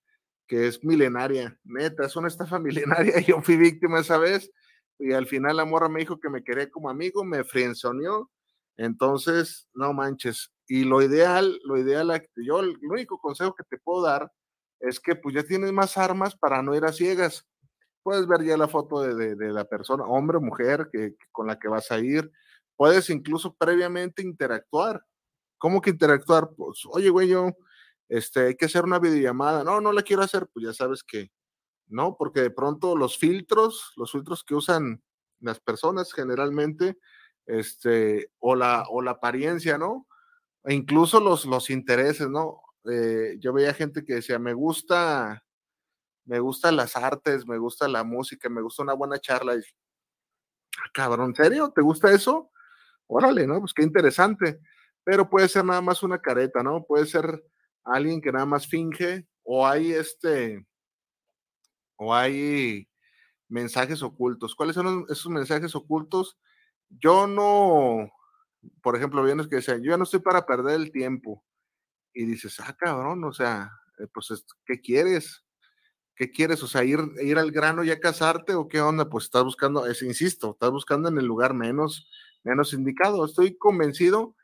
que 0.48 0.66
es 0.66 0.82
milenaria, 0.82 1.56
neta, 1.62 2.04
es 2.06 2.16
una 2.16 2.26
estafa 2.26 2.58
milenaria, 3.06 3.20
yo 3.20 3.40
fui 3.40 3.56
víctima 3.56 4.00
esa 4.00 4.18
vez, 4.18 4.50
y 4.98 5.12
al 5.12 5.28
final 5.28 5.56
la 5.58 5.64
morra 5.64 5.88
me 5.88 6.00
dijo 6.00 6.18
que 6.18 6.28
me 6.28 6.42
quería 6.42 6.68
como 6.68 6.90
amigo, 6.90 7.24
me 7.24 7.44
frienzoneó, 7.44 8.32
entonces, 8.76 9.68
no 9.74 9.92
manches. 9.92 10.52
Y 10.66 10.82
lo 10.82 11.02
ideal, 11.02 11.56
lo 11.62 11.78
ideal, 11.78 12.26
yo 12.34 12.58
el 12.58 12.76
único 12.82 13.18
consejo 13.18 13.54
que 13.54 13.62
te 13.62 13.78
puedo 13.78 14.02
dar 14.02 14.32
es 14.80 14.98
que 14.98 15.14
pues 15.14 15.36
ya 15.36 15.44
tienes 15.44 15.72
más 15.72 15.96
armas 15.96 16.34
para 16.34 16.62
no 16.62 16.74
ir 16.74 16.84
a 16.84 16.92
ciegas. 16.92 17.46
Puedes 18.02 18.26
ver 18.26 18.42
ya 18.42 18.56
la 18.56 18.66
foto 18.66 19.02
de, 19.02 19.36
la 19.52 19.66
persona, 19.66 20.02
hombre 20.04 20.38
o 20.38 20.40
mujer, 20.40 20.88
que, 20.92 21.14
con 21.30 21.46
la 21.46 21.60
que 21.60 21.68
vas 21.68 21.92
a 21.92 22.00
ir. 22.00 22.32
Puedes 22.76 23.08
incluso 23.08 23.54
previamente 23.54 24.22
interactuar. 24.22 25.04
¿Cómo 25.62 25.80
que 25.80 25.90
interactuar? 25.90 26.50
Pues, 26.56 26.82
oye, 26.90 27.08
güey, 27.08 27.28
yo, 27.28 27.52
este, 28.08 28.48
hay 28.48 28.56
que 28.56 28.64
hacer 28.64 28.82
una 28.82 28.98
videollamada. 28.98 29.62
No, 29.62 29.80
no 29.80 29.92
la 29.92 30.02
quiero 30.02 30.22
hacer, 30.22 30.48
pues 30.52 30.66
ya 30.66 30.72
sabes 30.72 31.04
que 31.04 31.30
¿no? 31.86 32.16
Porque 32.16 32.40
de 32.42 32.50
pronto 32.50 32.96
los 32.96 33.16
filtros, 33.16 33.92
los 33.96 34.10
filtros 34.10 34.42
que 34.42 34.56
usan 34.56 35.04
las 35.38 35.60
personas 35.60 36.12
generalmente, 36.12 36.98
este, 37.46 38.32
o 38.40 38.56
la, 38.56 38.86
o 38.90 39.02
la 39.02 39.12
apariencia, 39.12 39.78
¿no? 39.78 40.08
E 40.64 40.74
incluso 40.74 41.20
los, 41.20 41.46
los 41.46 41.70
intereses, 41.70 42.28
¿no? 42.28 42.60
Eh, 42.90 43.36
yo 43.38 43.52
veía 43.52 43.72
gente 43.74 44.04
que 44.04 44.14
decía, 44.14 44.40
me 44.40 44.54
gusta, 44.54 45.44
me 46.24 46.40
gustan 46.40 46.74
las 46.76 46.96
artes, 46.96 47.46
me 47.46 47.58
gusta 47.58 47.86
la 47.86 48.02
música, 48.02 48.48
me 48.48 48.62
gusta 48.62 48.82
una 48.82 48.94
buena 48.94 49.20
charla. 49.20 49.54
Y, 49.54 49.60
ah, 49.60 50.90
cabrón, 50.92 51.30
¿en 51.30 51.36
serio? 51.36 51.72
¿Te 51.74 51.82
gusta 51.82 52.10
eso? 52.12 52.50
Órale, 53.06 53.46
¿no? 53.46 53.60
Pues 53.60 53.74
qué 53.74 53.84
interesante. 53.84 54.60
Pero 55.04 55.28
puede 55.28 55.48
ser 55.48 55.64
nada 55.64 55.80
más 55.80 56.02
una 56.02 56.20
careta, 56.20 56.62
¿no? 56.62 56.84
Puede 56.84 57.06
ser 57.06 57.44
alguien 57.84 58.20
que 58.20 58.32
nada 58.32 58.46
más 58.46 58.66
finge, 58.66 59.26
o 59.42 59.66
hay 59.66 59.92
este, 59.92 60.64
o 61.96 62.14
hay 62.14 62.88
mensajes 63.48 64.02
ocultos. 64.02 64.54
¿Cuáles 64.54 64.74
son 64.74 65.04
esos 65.08 65.28
mensajes 65.28 65.74
ocultos? 65.74 66.38
Yo 66.88 67.26
no, 67.26 68.10
por 68.82 68.96
ejemplo, 68.96 69.22
vienes 69.22 69.48
que 69.48 69.56
decían, 69.56 69.82
yo 69.82 69.90
ya 69.90 69.96
no 69.96 70.04
estoy 70.04 70.20
para 70.20 70.46
perder 70.46 70.80
el 70.80 70.92
tiempo. 70.92 71.44
Y 72.14 72.24
dices, 72.26 72.60
ah, 72.60 72.76
cabrón, 72.78 73.24
o 73.24 73.32
sea, 73.32 73.70
eh, 73.98 74.06
pues, 74.12 74.44
¿qué 74.66 74.80
quieres? 74.80 75.44
¿Qué 76.14 76.30
quieres? 76.30 76.62
O 76.62 76.66
sea, 76.66 76.84
ir, 76.84 77.00
ir 77.22 77.38
al 77.38 77.52
grano 77.52 77.84
y 77.84 77.90
a 77.90 78.00
casarte 78.00 78.54
o 78.54 78.68
qué 78.68 78.80
onda? 78.80 79.08
Pues 79.08 79.24
estás 79.24 79.44
buscando, 79.44 79.86
es, 79.86 80.02
insisto, 80.02 80.52
estás 80.52 80.70
buscando 80.70 81.08
en 81.08 81.18
el 81.18 81.26
lugar 81.26 81.54
menos, 81.54 82.08
menos 82.44 82.72
indicado. 82.74 83.24
Estoy 83.24 83.56
convencido 83.56 84.36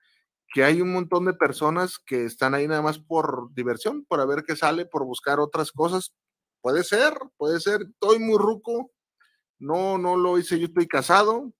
que 0.52 0.64
hay 0.64 0.80
un 0.80 0.92
montón 0.92 1.24
de 1.26 1.34
personas 1.34 1.98
que 1.98 2.24
están 2.24 2.54
ahí 2.54 2.66
nada 2.66 2.82
más 2.82 2.98
por 2.98 3.52
diversión, 3.54 4.04
por 4.04 4.26
ver 4.26 4.44
qué 4.44 4.56
sale, 4.56 4.86
por 4.86 5.04
buscar 5.04 5.40
otras 5.40 5.72
cosas, 5.72 6.14
Puede 6.60 6.84
ser, 6.84 7.14
puede 7.36 7.60
ser. 7.60 7.82
Estoy 7.82 8.18
muy 8.18 8.38
ruco. 8.38 8.92
No, 9.58 9.98
no 9.98 10.16
lo 10.16 10.38
hice. 10.38 10.58
Yo 10.58 10.66
estoy 10.66 10.86
casado. 10.86 11.52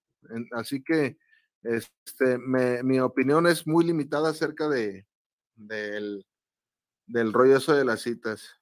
Así 0.53 0.83
que 0.83 1.19
este, 1.63 2.39
mi 2.39 3.01
opinión 3.01 3.47
es 3.47 3.67
muy 3.67 3.85
limitada 3.85 4.31
acerca 4.31 4.69
de, 4.69 5.07
del, 5.55 6.27
del 7.07 7.33
rollo 7.33 7.57
eso 7.57 7.75
de 7.75 7.85
las 7.85 8.03
citas. 8.03 8.57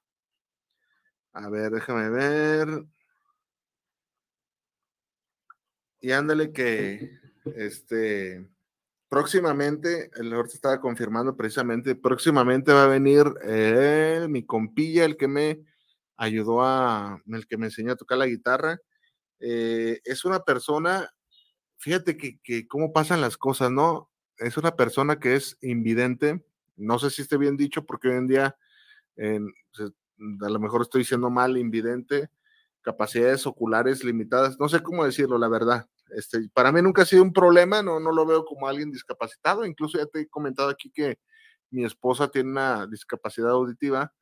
A 1.33 1.49
ver, 1.49 1.71
déjame 1.71 2.09
ver. 2.09 2.85
Y 5.99 6.11
ándale 6.11 6.53
que 6.53 7.19
este 7.55 8.47
próximamente, 9.09 10.11
el 10.15 10.29
norte 10.29 10.55
estaba 10.55 10.81
confirmando 10.81 11.35
precisamente, 11.35 11.95
próximamente 11.95 12.73
va 12.73 12.85
a 12.85 12.87
venir 12.87 13.25
eh, 13.43 14.27
mi 14.29 14.45
compilla, 14.45 15.05
el 15.05 15.17
que 15.17 15.27
me 15.27 15.61
ayudó 16.17 16.63
a, 16.63 17.21
el 17.27 17.47
que 17.47 17.57
me 17.57 17.67
enseñó 17.67 17.93
a 17.93 17.97
tocar 17.97 18.17
la 18.17 18.27
guitarra. 18.27 18.79
Eh, 19.39 20.01
es 20.03 20.25
una 20.25 20.39
persona, 20.41 21.09
fíjate 21.77 22.17
que, 22.17 22.39
que, 22.41 22.67
cómo 22.67 22.91
pasan 22.93 23.21
las 23.21 23.37
cosas, 23.37 23.71
¿no? 23.71 24.09
Es 24.37 24.57
una 24.57 24.75
persona 24.75 25.19
que 25.19 25.35
es 25.35 25.57
invidente, 25.61 26.43
no 26.75 26.99
sé 26.99 27.09
si 27.09 27.21
esté 27.21 27.37
bien 27.37 27.57
dicho, 27.57 27.85
porque 27.85 28.09
hoy 28.09 28.17
en 28.17 28.27
día, 28.27 28.57
a 29.19 30.49
lo 30.49 30.59
mejor 30.59 30.81
estoy 30.81 31.01
diciendo 31.01 31.29
mal, 31.29 31.57
invidente, 31.57 32.29
capacidades 32.81 33.45
oculares 33.47 34.03
limitadas, 34.03 34.59
no 34.59 34.69
sé 34.69 34.81
cómo 34.81 35.03
decirlo, 35.05 35.37
la 35.37 35.47
verdad. 35.47 35.87
Este, 36.15 36.49
para 36.53 36.71
mí 36.71 36.81
nunca 36.81 37.01
ha 37.01 37.05
sido 37.05 37.23
un 37.23 37.33
problema, 37.33 37.81
no, 37.81 37.99
no 37.99 38.11
lo 38.11 38.25
veo 38.25 38.45
como 38.45 38.67
alguien 38.67 38.91
discapacitado, 38.91 39.65
incluso 39.65 39.97
ya 39.97 40.05
te 40.05 40.21
he 40.21 40.27
comentado 40.27 40.69
aquí 40.69 40.89
que 40.89 41.19
mi 41.69 41.85
esposa 41.85 42.29
tiene 42.29 42.51
una 42.51 42.87
discapacidad 42.87 43.51
auditiva, 43.51 44.13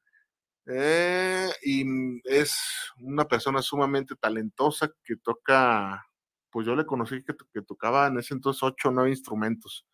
eh, 0.67 1.49
y 1.61 1.85
mm, 1.85 2.21
es 2.23 2.55
una 2.99 3.27
persona 3.27 3.61
sumamente 3.61 4.15
talentosa 4.15 4.91
que 5.03 5.15
toca, 5.17 6.03
pues 6.49 6.65
yo 6.65 6.75
le 6.75 6.85
conocí 6.85 7.23
que, 7.23 7.35
que 7.53 7.61
tocaba 7.61 8.07
en 8.07 8.17
ese 8.19 8.33
entonces 8.33 8.63
ocho 8.63 8.89
o 8.89 8.91
nueve 8.91 9.11
instrumentos. 9.11 9.85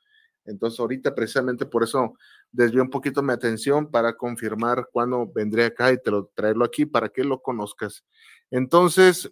Entonces 0.45 0.79
ahorita 0.79 1.13
precisamente 1.13 1.65
por 1.65 1.83
eso 1.83 2.13
desvió 2.51 2.81
un 2.81 2.89
poquito 2.89 3.21
mi 3.21 3.33
atención 3.33 3.91
para 3.91 4.17
confirmar 4.17 4.87
cuándo 4.91 5.31
vendré 5.33 5.65
acá 5.65 5.91
y 5.91 5.97
traerlo 6.33 6.65
aquí 6.65 6.85
para 6.85 7.09
que 7.09 7.23
lo 7.23 7.41
conozcas. 7.41 8.03
Entonces, 8.49 9.31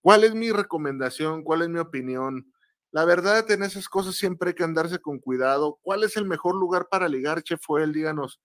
¿cuál 0.00 0.24
es 0.24 0.34
mi 0.34 0.50
recomendación? 0.50 1.42
¿Cuál 1.42 1.62
es 1.62 1.68
mi 1.68 1.78
opinión? 1.78 2.52
La 2.92 3.04
verdad, 3.04 3.48
en 3.50 3.62
esas 3.62 3.88
cosas 3.88 4.16
siempre 4.16 4.50
hay 4.50 4.54
que 4.54 4.64
andarse 4.64 4.98
con 4.98 5.18
cuidado. 5.18 5.78
¿Cuál 5.82 6.02
es 6.04 6.16
el 6.16 6.24
mejor 6.24 6.56
lugar 6.56 6.88
para 6.90 7.08
ligar, 7.08 7.42
Chef 7.42 7.60
Fuel? 7.62 7.92
Díganos. 7.92 8.40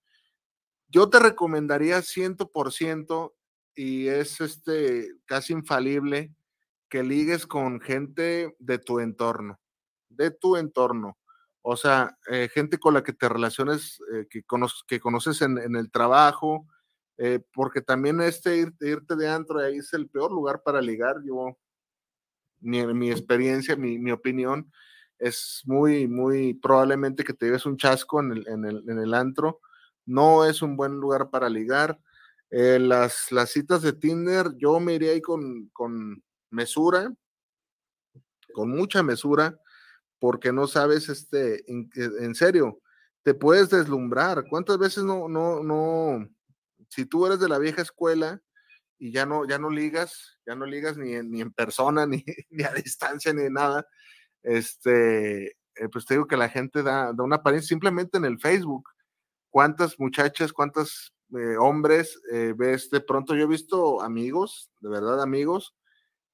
Yo 0.88 1.10
te 1.10 1.20
recomendaría 1.20 2.00
100% 2.02 3.34
y 3.76 4.08
es 4.08 4.40
este 4.42 5.10
casi 5.26 5.54
infalible 5.54 6.34
que 6.90 7.04
ligues 7.04 7.48
con 7.48 7.82
gente 7.82 8.56
de 8.60 8.78
tu 8.78 9.00
entorno, 9.00 9.60
de 10.10 10.32
tu 10.32 10.56
entorno. 10.56 11.18
O 11.62 11.76
sea, 11.76 12.16
eh, 12.28 12.48
gente 12.54 12.78
con 12.78 12.94
la 12.94 13.04
que 13.04 13.14
te 13.14 13.28
relaciones, 13.28 14.00
eh, 14.14 14.28
que, 14.30 14.44
que, 14.88 15.00
conoces 15.00 15.42
en, 15.42 15.76
el 15.76 15.90
trabajo, 15.92 16.68
eh, 17.18 17.40
porque 17.54 17.82
también 17.82 18.22
este 18.22 18.58
irte, 18.58 18.90
irte 18.90 19.16
de 19.16 19.30
antro 19.30 19.60
ahí 19.60 19.78
es 19.78 19.94
el 19.94 20.08
peor 20.10 20.32
lugar 20.32 20.62
para 20.64 20.82
ligar. 20.82 21.18
Yo, 21.24 21.58
mi, 22.60 22.86
mi 22.94 23.12
experiencia, 23.12 23.76
mi, 23.76 24.00
mi, 24.00 24.12
opinión, 24.12 24.72
es 25.20 25.62
muy, 25.66 26.08
muy 26.08 26.54
probablemente 26.54 27.24
que 27.24 27.34
te 27.34 27.46
lleves 27.46 27.66
un 27.66 27.78
chasco 27.78 28.20
en 28.20 28.32
el, 28.32 28.48
en 28.48 28.66
el, 28.66 28.84
en 28.90 29.00
el 29.00 29.14
antro 29.14 29.62
no 30.06 30.46
es 30.46 30.62
un 30.62 30.78
buen 30.78 30.94
lugar 30.94 31.30
para 31.30 31.50
ligar. 31.50 32.00
Eh, 32.52 32.80
las, 32.80 33.32
las 33.32 33.50
citas 33.50 33.82
de 33.82 33.94
Tinder, 33.94 34.56
yo 34.58 34.80
me 34.80 34.94
iría 34.94 35.12
ahí 35.12 35.22
con, 35.22 35.70
con 35.74 36.24
mesura, 36.52 37.12
con 38.54 38.70
mucha 38.70 39.04
mesura, 39.04 39.60
porque 40.20 40.54
no 40.54 40.68
sabes, 40.68 41.10
este, 41.10 41.70
en, 41.72 41.90
en 41.96 42.36
serio, 42.36 42.80
te 43.24 43.34
puedes 43.34 43.70
deslumbrar. 43.70 44.46
¿Cuántas 44.50 44.78
veces 44.78 45.04
no, 45.04 45.28
no, 45.28 45.64
no, 45.64 46.30
si 46.96 47.06
tú 47.06 47.26
eres 47.26 47.40
de 47.40 47.50
la 47.50 47.60
vieja 47.60 47.82
escuela 47.82 48.42
y 48.98 49.12
ya 49.12 49.26
no, 49.26 49.46
ya 49.46 49.60
no 49.60 49.70
ligas, 49.70 50.40
ya 50.48 50.56
no 50.56 50.66
ligas 50.66 50.98
ni 50.98 51.14
en, 51.14 51.30
ni 51.30 51.42
en 51.42 51.52
persona, 51.52 52.06
ni, 52.08 52.24
ni 52.50 52.64
a 52.64 52.74
distancia, 52.74 53.34
ni 53.34 53.50
nada, 53.50 53.86
este, 54.44 55.48
eh, 55.48 55.90
pues 55.92 56.06
te 56.06 56.14
digo 56.14 56.26
que 56.26 56.38
la 56.38 56.48
gente 56.48 56.84
da, 56.84 57.12
da, 57.14 57.24
una 57.24 57.38
apariencia 57.38 57.68
simplemente 57.68 58.18
en 58.18 58.26
el 58.26 58.40
Facebook. 58.40 58.90
¿Cuántas 59.50 60.00
muchachas, 60.00 60.54
cuántos 60.54 61.14
eh, 61.38 61.58
hombres 61.58 62.18
eh, 62.32 62.54
ves 62.56 62.90
de 62.90 63.02
pronto? 63.02 63.36
Yo 63.36 63.44
he 63.44 63.48
visto 63.48 64.02
amigos, 64.02 64.72
de 64.80 64.90
verdad 64.90 65.22
amigos, 65.22 65.76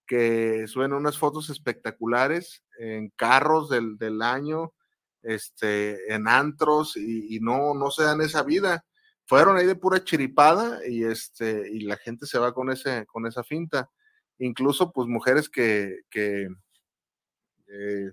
que 0.06 0.68
suben 0.68 0.94
unas 0.94 1.18
fotos 1.18 1.50
espectaculares 1.50 2.64
en 2.78 3.10
carros 3.16 3.70
del, 3.70 3.98
del 3.98 4.22
año, 4.22 4.74
este, 5.24 6.14
en 6.14 6.28
antros 6.28 6.98
y, 6.98 7.36
y, 7.36 7.40
no, 7.40 7.74
no 7.74 7.90
se 7.90 8.04
dan 8.04 8.22
esa 8.22 8.44
vida. 8.44 8.86
Fueron 9.32 9.56
ahí 9.56 9.66
de 9.66 9.76
pura 9.76 10.04
chiripada 10.04 10.86
y, 10.86 11.06
este, 11.06 11.72
y 11.72 11.84
la 11.84 11.96
gente 11.96 12.26
se 12.26 12.38
va 12.38 12.54
con, 12.54 12.70
ese, 12.70 13.06
con 13.06 13.26
esa 13.26 13.46
finta. 13.46 13.90
Incluso 14.40 14.92
pues 14.92 15.08
mujeres 15.08 15.48
que, 15.48 16.02
eh, 16.18 18.12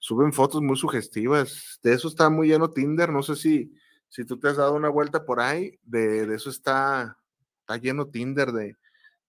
suben 0.00 0.32
fotos 0.32 0.60
muy 0.60 0.76
sugestivas. 0.76 1.78
De 1.84 1.92
eso 1.92 2.08
está 2.08 2.30
muy 2.30 2.48
lleno 2.48 2.68
Tinder. 2.68 3.10
No 3.10 3.22
sé 3.22 3.36
si, 3.36 3.72
si 4.08 4.24
tú 4.24 4.40
te 4.40 4.48
has 4.48 4.56
dado 4.56 4.74
una 4.74 4.88
vuelta 4.88 5.24
por 5.24 5.38
ahí. 5.38 5.78
De, 5.84 6.26
de 6.26 6.34
eso 6.34 6.50
está, 6.50 7.16
está 7.60 7.76
lleno 7.76 8.08
Tinder 8.08 8.50
de, 8.50 8.76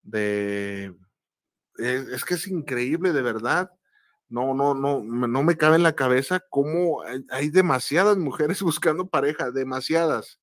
de 0.02 0.96
es, 1.78 2.08
es, 2.08 2.26
que 2.26 2.34
es 2.34 2.48
increíble, 2.48 3.14
de 3.14 3.22
verdad. 3.22 3.70
No, 4.28 4.56
no, 4.56 4.74
no, 4.74 5.04
no 5.04 5.44
me 5.44 5.56
cabe 5.56 5.76
en 5.76 5.84
la 5.84 5.94
cabeza 5.94 6.40
cómo 6.50 7.04
hay 7.30 7.52
demasiadas 7.52 8.18
mujeres 8.18 8.60
buscando 8.64 9.08
pareja, 9.08 9.52
demasiadas, 9.52 10.41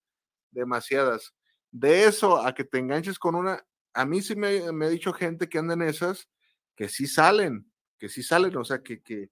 demasiadas. 0.50 1.34
De 1.70 2.04
eso 2.04 2.38
a 2.38 2.54
que 2.54 2.64
te 2.64 2.78
enganches 2.78 3.18
con 3.18 3.34
una, 3.34 3.64
a 3.94 4.04
mí 4.04 4.22
sí 4.22 4.36
me, 4.36 4.72
me 4.72 4.86
ha 4.86 4.88
dicho 4.88 5.12
gente 5.12 5.48
que 5.48 5.58
anda 5.58 5.86
esas, 5.86 6.28
que 6.74 6.88
sí 6.88 7.06
salen, 7.06 7.70
que 7.98 8.08
sí 8.08 8.22
salen, 8.22 8.56
o 8.56 8.64
sea, 8.64 8.82
que, 8.82 9.02
que, 9.02 9.30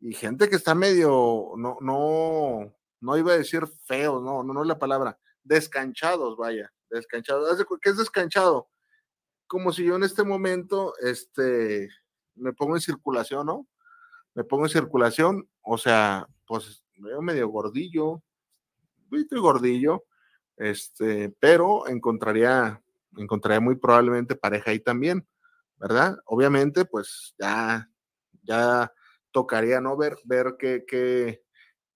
y 0.00 0.14
gente 0.14 0.48
que 0.48 0.56
está 0.56 0.74
medio, 0.74 1.52
no, 1.56 1.78
no, 1.80 2.74
no 3.00 3.18
iba 3.18 3.32
a 3.32 3.38
decir 3.38 3.66
feo, 3.84 4.20
no, 4.20 4.42
no, 4.42 4.54
no 4.54 4.62
es 4.62 4.68
la 4.68 4.78
palabra, 4.78 5.18
descanchados, 5.44 6.36
vaya, 6.36 6.72
descanchados. 6.90 7.64
¿Qué 7.80 7.90
es 7.90 7.96
descanchado? 7.96 8.68
Como 9.46 9.72
si 9.72 9.84
yo 9.84 9.96
en 9.96 10.02
este 10.02 10.24
momento, 10.24 10.94
este, 11.00 11.88
me 12.34 12.52
pongo 12.52 12.76
en 12.76 12.80
circulación, 12.80 13.46
¿no? 13.46 13.66
Me 14.34 14.44
pongo 14.44 14.64
en 14.64 14.70
circulación, 14.70 15.48
o 15.62 15.78
sea, 15.78 16.26
pues 16.46 16.84
veo 16.96 17.22
medio 17.22 17.48
gordillo, 17.48 18.22
gordillo, 19.30 20.04
este, 20.56 21.34
pero 21.40 21.86
encontraría, 21.88 22.82
encontraría 23.16 23.60
muy 23.60 23.76
probablemente 23.76 24.36
pareja 24.36 24.70
ahí 24.70 24.80
también, 24.80 25.26
¿verdad? 25.78 26.18
Obviamente, 26.24 26.84
pues 26.84 27.34
ya, 27.38 27.90
ya 28.42 28.92
tocaría, 29.30 29.80
¿no? 29.80 29.96
Ver, 29.96 30.16
ver 30.24 30.56
que, 30.58 30.84
que, 30.86 31.42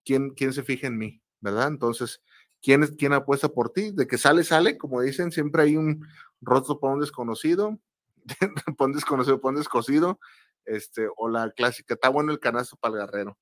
quién, 0.04 0.30
quién 0.30 0.52
se 0.52 0.62
fija 0.62 0.86
en 0.86 0.98
mí, 0.98 1.22
¿verdad? 1.40 1.68
Entonces, 1.68 2.22
¿quién, 2.62 2.86
¿quién 2.96 3.12
apuesta 3.12 3.48
por 3.48 3.72
ti? 3.72 3.92
De 3.92 4.06
que 4.06 4.18
sale, 4.18 4.44
sale, 4.44 4.76
como 4.76 5.00
dicen, 5.00 5.32
siempre 5.32 5.62
hay 5.62 5.76
un 5.76 6.06
rostro 6.40 6.78
por 6.78 6.92
un 6.92 7.00
desconocido, 7.00 7.78
por 8.76 8.88
un 8.88 8.94
desconocido, 8.94 9.40
por 9.40 9.50
un 9.52 9.58
descosido, 9.58 10.20
este, 10.64 11.08
o 11.16 11.28
la 11.28 11.50
clásica, 11.50 11.94
está 11.94 12.08
bueno 12.08 12.32
el 12.32 12.40
canasto 12.40 12.76
para 12.76 12.94
el 12.94 13.00
guerrero. 13.06 13.38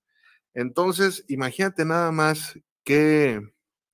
Entonces, 0.55 1.25
imagínate 1.29 1.85
nada 1.85 2.11
más 2.11 2.59
qué, 2.85 3.41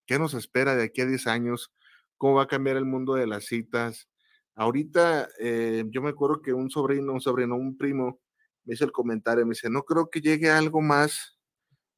qué 0.06 0.18
nos 0.18 0.34
espera 0.34 0.74
de 0.74 0.84
aquí 0.84 1.00
a 1.00 1.06
10 1.06 1.26
años, 1.26 1.72
cómo 2.16 2.34
va 2.34 2.44
a 2.44 2.48
cambiar 2.48 2.76
el 2.76 2.84
mundo 2.84 3.14
de 3.14 3.26
las 3.26 3.46
citas. 3.46 4.08
Ahorita, 4.54 5.28
eh, 5.40 5.84
yo 5.88 6.02
me 6.02 6.10
acuerdo 6.10 6.40
que 6.42 6.52
un 6.52 6.70
sobrino, 6.70 7.12
un 7.12 7.20
sobrino, 7.20 7.56
un 7.56 7.76
primo, 7.76 8.20
me 8.64 8.74
hizo 8.74 8.84
el 8.84 8.92
comentario, 8.92 9.44
me 9.44 9.50
dice, 9.50 9.68
no 9.68 9.82
creo 9.82 10.08
que 10.10 10.20
llegue 10.20 10.50
algo 10.50 10.80
más, 10.80 11.38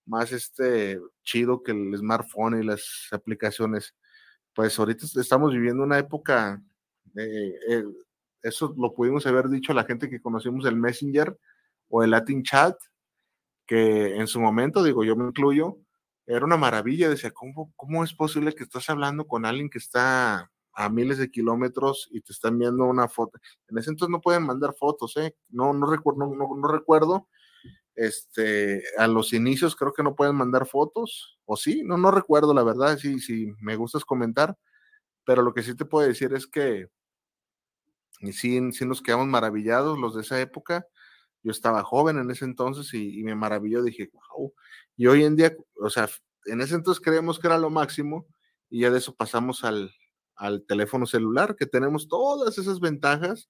más 0.06 0.32
este 0.32 1.00
chido 1.22 1.62
que 1.62 1.72
el 1.72 1.96
smartphone 1.96 2.62
y 2.62 2.64
las 2.66 3.08
aplicaciones. 3.12 3.94
Pues 4.54 4.78
ahorita 4.78 5.06
estamos 5.20 5.52
viviendo 5.52 5.82
una 5.82 5.98
época, 5.98 6.62
eh, 7.16 7.54
eh, 7.68 7.84
eso 8.42 8.74
lo 8.76 8.94
pudimos 8.94 9.26
haber 9.26 9.48
dicho 9.48 9.72
a 9.72 9.74
la 9.74 9.84
gente 9.84 10.08
que 10.08 10.20
conocimos 10.20 10.64
el 10.66 10.76
Messenger 10.76 11.36
o 11.88 12.02
el 12.02 12.10
Latin 12.10 12.42
Chat, 12.42 12.76
que 13.66 14.16
en 14.16 14.26
su 14.26 14.40
momento, 14.40 14.82
digo, 14.82 15.04
yo 15.04 15.16
me 15.16 15.26
incluyo, 15.26 15.78
era 16.26 16.44
una 16.44 16.56
maravilla, 16.56 17.08
decía, 17.08 17.30
¿cómo, 17.32 17.72
cómo 17.76 18.04
es 18.04 18.12
posible 18.12 18.54
que 18.54 18.64
estás 18.64 18.90
hablando 18.90 19.26
con 19.26 19.46
alguien 19.46 19.70
que 19.70 19.78
está 19.78 20.50
a 20.76 20.90
miles 20.90 21.16
de 21.18 21.30
kilómetros 21.30 22.08
y 22.12 22.20
te 22.20 22.32
están 22.32 22.58
viendo 22.58 22.84
una 22.84 23.08
foto. 23.08 23.38
En 23.68 23.78
ese 23.78 23.90
entonces 23.90 24.12
no 24.12 24.20
pueden 24.20 24.42
mandar 24.44 24.74
fotos, 24.74 25.16
¿eh? 25.16 25.34
No, 25.48 25.72
no, 25.72 25.86
recuerdo, 25.90 26.26
no, 26.26 26.54
no, 26.54 26.68
recuerdo. 26.68 27.28
Este, 27.94 28.82
a 28.98 29.06
los 29.06 29.32
inicios 29.32 29.74
creo 29.74 29.94
que 29.94 30.02
no 30.02 30.14
pueden 30.14 30.36
mandar 30.36 30.66
fotos, 30.66 31.38
o 31.46 31.56
sí, 31.56 31.82
no, 31.82 31.96
no 31.96 32.10
recuerdo 32.10 32.52
la 32.52 32.62
verdad, 32.62 32.98
sí, 32.98 33.20
sí, 33.20 33.54
me 33.58 33.76
gustas 33.76 34.04
comentar, 34.04 34.58
pero 35.24 35.40
lo 35.40 35.54
que 35.54 35.62
sí 35.62 35.74
te 35.74 35.86
puedo 35.86 36.06
decir 36.06 36.34
es 36.34 36.46
que 36.46 36.88
sí, 38.32 38.72
sí 38.72 38.84
nos 38.84 39.00
quedamos 39.00 39.28
maravillados 39.28 39.98
los 39.98 40.14
de 40.14 40.20
esa 40.22 40.38
época. 40.42 40.86
Yo 41.46 41.52
estaba 41.52 41.84
joven 41.84 42.18
en 42.18 42.28
ese 42.28 42.44
entonces 42.44 42.92
y, 42.92 43.22
me 43.22 43.36
maravilló, 43.36 43.84
dije, 43.84 44.10
wow. 44.12 44.52
Y 44.96 45.06
hoy 45.06 45.22
en 45.22 45.36
día, 45.36 45.56
o 45.80 45.88
sea, 45.88 46.08
en 46.46 46.60
ese 46.60 46.74
entonces 46.74 47.00
creemos 47.00 47.38
que 47.38 47.46
era 47.46 47.56
lo 47.56 47.70
máximo 47.70 48.26
y 48.68 48.80
ya 48.80 48.90
de 48.90 48.98
eso 48.98 49.14
pasamos 49.14 49.62
al, 49.62 49.92
al 50.34 50.66
teléfono 50.66 51.06
celular, 51.06 51.54
que 51.54 51.66
tenemos 51.66 52.08
todas 52.08 52.58
esas 52.58 52.80
ventajas 52.80 53.48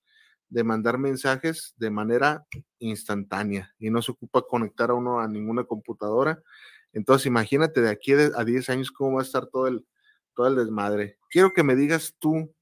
de 0.50 0.62
mandar 0.62 0.98
mensajes 0.98 1.74
de 1.78 1.88
manera 1.88 2.46
instantánea 2.80 3.74
y 3.78 3.88
no 3.88 4.02
se 4.02 4.12
ocupa 4.12 4.42
conectar 4.42 4.90
a 4.90 4.94
uno 4.94 5.18
a 5.18 5.26
ninguna 5.26 5.64
computadora. 5.64 6.42
Entonces, 6.92 7.24
imagínate 7.24 7.80
de 7.80 7.88
aquí 7.88 8.12
a 8.12 8.44
10 8.44 8.68
años 8.68 8.90
cómo 8.90 9.16
va 9.16 9.22
a 9.22 9.24
estar 9.24 9.46
todo 9.46 9.68
el, 9.68 9.86
todo 10.34 10.48
el 10.48 10.56
desmadre. 10.56 11.18
Quiero 11.30 11.54
que 11.54 11.62
me 11.62 11.76
digas 11.76 12.14
tú 12.18 12.54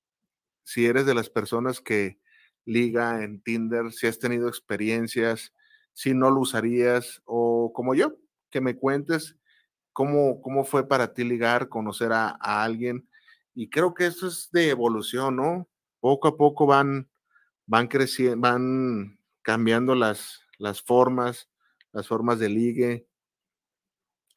si 0.63 0.87
eres 0.87 1.07
de 1.07 1.15
las 1.15 1.29
personas 1.29 1.81
que 1.81 2.21
liga 2.65 3.23
en 3.23 3.41
Tinder, 3.41 3.93
si 3.93 4.07
has 4.07 4.19
tenido 4.19 4.49
experiencias, 4.49 5.53
si 5.93 6.15
no 6.15 6.31
lo 6.31 6.41
usarías 6.41 7.23
o 7.25 7.73
como 7.73 7.95
yo, 7.95 8.17
que 8.51 8.61
me 8.61 8.77
cuentes 8.77 9.37
cómo, 9.93 10.41
cómo 10.41 10.65
fue 10.65 10.89
para 10.89 11.13
ti 11.13 11.25
ligar, 11.25 11.69
conocer 11.69 12.13
a, 12.13 12.37
a 12.41 12.65
alguien 12.65 13.09
y 13.55 13.71
creo 13.71 13.95
que 13.95 14.07
eso 14.07 14.27
es 14.27 14.51
de 14.53 14.71
evolución, 14.71 15.37
¿no? 15.37 15.69
Poco 16.01 16.29
a 16.29 16.37
poco 16.37 16.67
van, 16.67 17.09
van 17.67 17.87
creciendo, 17.87 18.41
van 18.41 19.19
cambiando 19.43 19.95
las, 19.95 20.43
las 20.59 20.83
formas, 20.83 21.49
las 21.93 22.09
formas 22.09 22.39
de 22.41 22.49
ligue. 22.49 23.07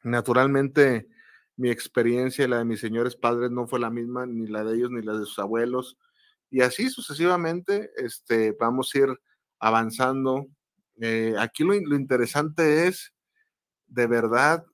Naturalmente, 0.04 1.08
mi 1.56 1.70
experiencia 1.70 2.46
la 2.46 2.58
de 2.58 2.64
mis 2.64 2.80
señores 2.80 3.16
padres 3.16 3.50
no 3.50 3.66
fue 3.66 3.80
la 3.80 3.90
misma, 3.90 4.24
ni 4.24 4.46
la 4.46 4.62
de 4.62 4.76
ellos, 4.76 4.90
ni 4.92 5.02
la 5.02 5.14
de 5.14 5.26
sus 5.26 5.40
abuelos. 5.40 5.98
Y 6.50 6.62
así 6.62 6.90
sucesivamente, 6.90 7.90
este, 7.96 8.52
vamos 8.52 8.90
a 8.94 8.98
ir 8.98 9.20
avanzando. 9.58 10.46
Eh, 11.00 11.34
aquí 11.38 11.64
lo, 11.64 11.74
lo, 11.74 11.96
interesante 11.96 12.86
es, 12.86 13.12
de 13.86 14.06
verdad, 14.06 14.64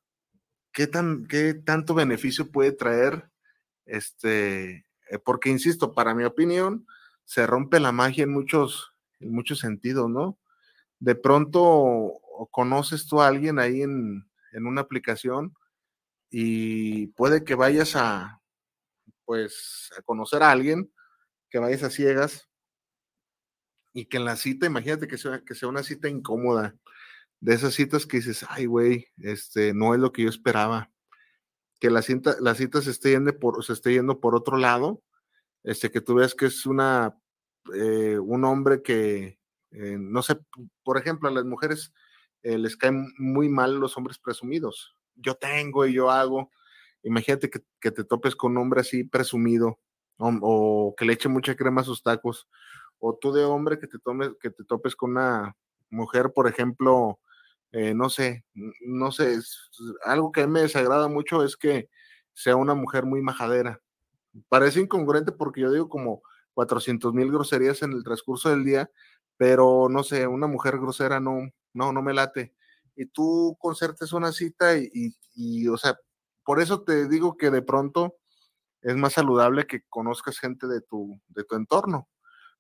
qué, 0.73 0.87
tan, 0.87 1.27
qué 1.27 1.55
tanto 1.55 1.95
beneficio 1.95 2.51
puede 2.51 2.73
traer 2.73 3.31
este, 3.87 4.87
eh, 5.11 5.19
porque 5.25 5.51
insisto, 5.51 5.95
para 5.95 6.15
mi 6.15 6.25
opinión, 6.25 6.87
se 7.25 7.47
rompe 7.47 7.81
la 7.81 7.93
magia 7.93 8.25
en 8.25 8.33
muchos, 8.33 8.93
en 9.21 9.33
muchos 9.33 9.59
sentidos, 9.59 10.09
¿no? 10.11 10.39
De 10.99 11.15
pronto 11.15 12.21
conoces 12.51 13.07
tú 13.07 13.21
a 13.21 13.29
alguien 13.29 13.59
ahí 13.59 13.83
en, 13.83 14.29
en 14.53 14.67
una 14.67 14.83
aplicación 14.83 15.55
y 16.31 17.09
puede 17.09 17.45
que 17.45 17.55
vayas 17.55 17.97
a, 17.97 18.41
pues, 19.25 19.91
a 19.99 20.03
conocer 20.03 20.43
a 20.43 20.51
alguien, 20.51 20.93
que 21.55 21.61
vayas 21.61 21.85
a 21.85 21.91
ciegas 21.91 22.51
y 23.93 24.07
que 24.07 24.17
en 24.17 24.25
la 24.25 24.35
cita, 24.35 24.67
imagínate 24.67 25.07
que 25.07 25.17
sea, 25.17 25.45
que 25.47 25.55
sea 25.55 25.69
una 25.69 25.85
cita 25.85 26.09
incómoda, 26.09 26.75
de 27.39 27.55
esas 27.55 27.75
citas 27.75 28.07
que 28.07 28.17
dices, 28.17 28.45
ay, 28.49 28.67
güey, 28.67 29.07
este, 29.19 29.73
no 29.73 29.95
es 29.95 30.01
lo 30.01 30.11
que 30.11 30.25
yo 30.25 30.29
esperaba 30.29 30.91
que 31.79 31.91
la 31.91 32.03
cita, 32.03 32.35
la 32.41 32.57
cita 32.57 32.83
se, 32.83 32.91
esté 32.91 33.11
yendo 33.11 33.39
por, 33.39 33.65
se 33.65 33.73
esté 33.73 33.93
yendo 33.93 34.19
por 34.19 34.35
otro 34.35 34.57
lado, 34.57 35.05
este, 35.63 35.93
que 35.93 36.01
tú 36.01 36.17
veas 36.17 36.35
que 36.35 36.47
es 36.47 36.67
una, 36.67 37.17
eh, 37.73 38.19
un 38.19 38.45
hombre 38.45 38.83
que, 38.83 39.39
eh, 39.71 39.97
no 39.97 40.25
sé, 40.25 40.37
por 40.83 40.99
ejemplo, 40.99 41.29
a 41.29 41.33
las 41.33 41.45
mujeres 41.45 41.93
eh, 42.43 42.59
les 42.59 42.77
caen 42.77 43.15
muy 43.17 43.49
mal 43.49 43.79
los 43.79 43.97
hombres 43.97 44.19
presumidos. 44.19 44.97
Yo 45.15 45.37
tengo 45.37 45.87
y 45.87 45.93
yo 45.93 46.11
hago. 46.11 46.51
Imagínate 47.05 47.49
que, 47.49 47.61
que 47.81 47.93
te 47.93 48.03
topes 48.03 48.35
con 48.35 48.51
un 48.51 48.59
hombre 48.59 48.81
así 48.81 49.05
presumido 49.05 49.79
o, 50.19 50.95
que 50.97 51.05
le 51.05 51.15
eche 51.15 51.29
mucha 51.29 51.55
crema 51.57 51.83
a 51.83 51.85
sus 51.85 52.03
tacos. 52.03 52.49
O 52.99 53.17
tú 53.17 53.33
de 53.33 53.45
hombre 53.45 53.79
que 53.79 53.87
te, 53.87 53.99
tomes, 53.99 54.31
que 54.41 54.51
te 54.51 54.65
topes 54.65 54.97
con 54.97 55.13
una 55.13 55.57
mujer, 55.91 56.33
por 56.35 56.49
ejemplo, 56.49 57.21
eh, 57.73 57.95
no 57.95 58.09
sé, 58.11 58.45
no 58.55 59.13
sé, 59.13 59.39
algo 60.05 60.33
que 60.33 60.43
a 60.43 60.47
mí 60.47 60.53
me 60.53 60.63
desagrada 60.63 61.09
mucho 61.09 61.45
es 61.45 61.57
que 61.57 61.89
sea 62.33 62.57
una 62.57 62.75
mujer 62.75 63.05
muy 63.05 63.21
majadera. 63.23 63.81
Parece 64.49 64.81
incongruente 64.81 65.33
porque 65.33 65.61
yo 65.61 65.73
digo 65.73 65.89
como 65.89 66.23
400 66.55 67.13
mil 67.15 67.31
groserías 67.31 67.83
en 67.83 67.93
el 67.93 68.05
transcurso 68.05 68.51
del 68.51 68.65
día, 68.65 68.91
pero 69.37 69.89
no 69.91 70.03
sé, 70.03 70.27
una 70.27 70.47
mujer 70.47 70.79
grosera 70.79 71.21
no, 71.21 71.51
no, 71.73 71.93
no 71.93 72.03
me 72.03 72.15
late. 72.15 72.55
Y 72.97 73.07
tú 73.07 73.57
concertes 73.59 74.13
una 74.13 74.33
cita 74.33 74.77
y, 74.79 75.15
y, 75.35 75.69
o 75.69 75.77
sea, 75.77 75.99
por 76.45 76.61
eso 76.61 76.83
te 76.83 77.09
digo 77.09 77.37
que 77.37 77.51
de 77.51 77.63
pronto 77.63 78.17
es 78.85 78.97
más 78.97 79.15
saludable 79.15 79.67
que 79.67 79.83
conozcas 79.89 80.39
gente 80.39 80.67
de 80.67 80.83
tu, 80.83 81.19
de 81.29 81.43
tu 81.45 81.57
entorno, 81.57 82.09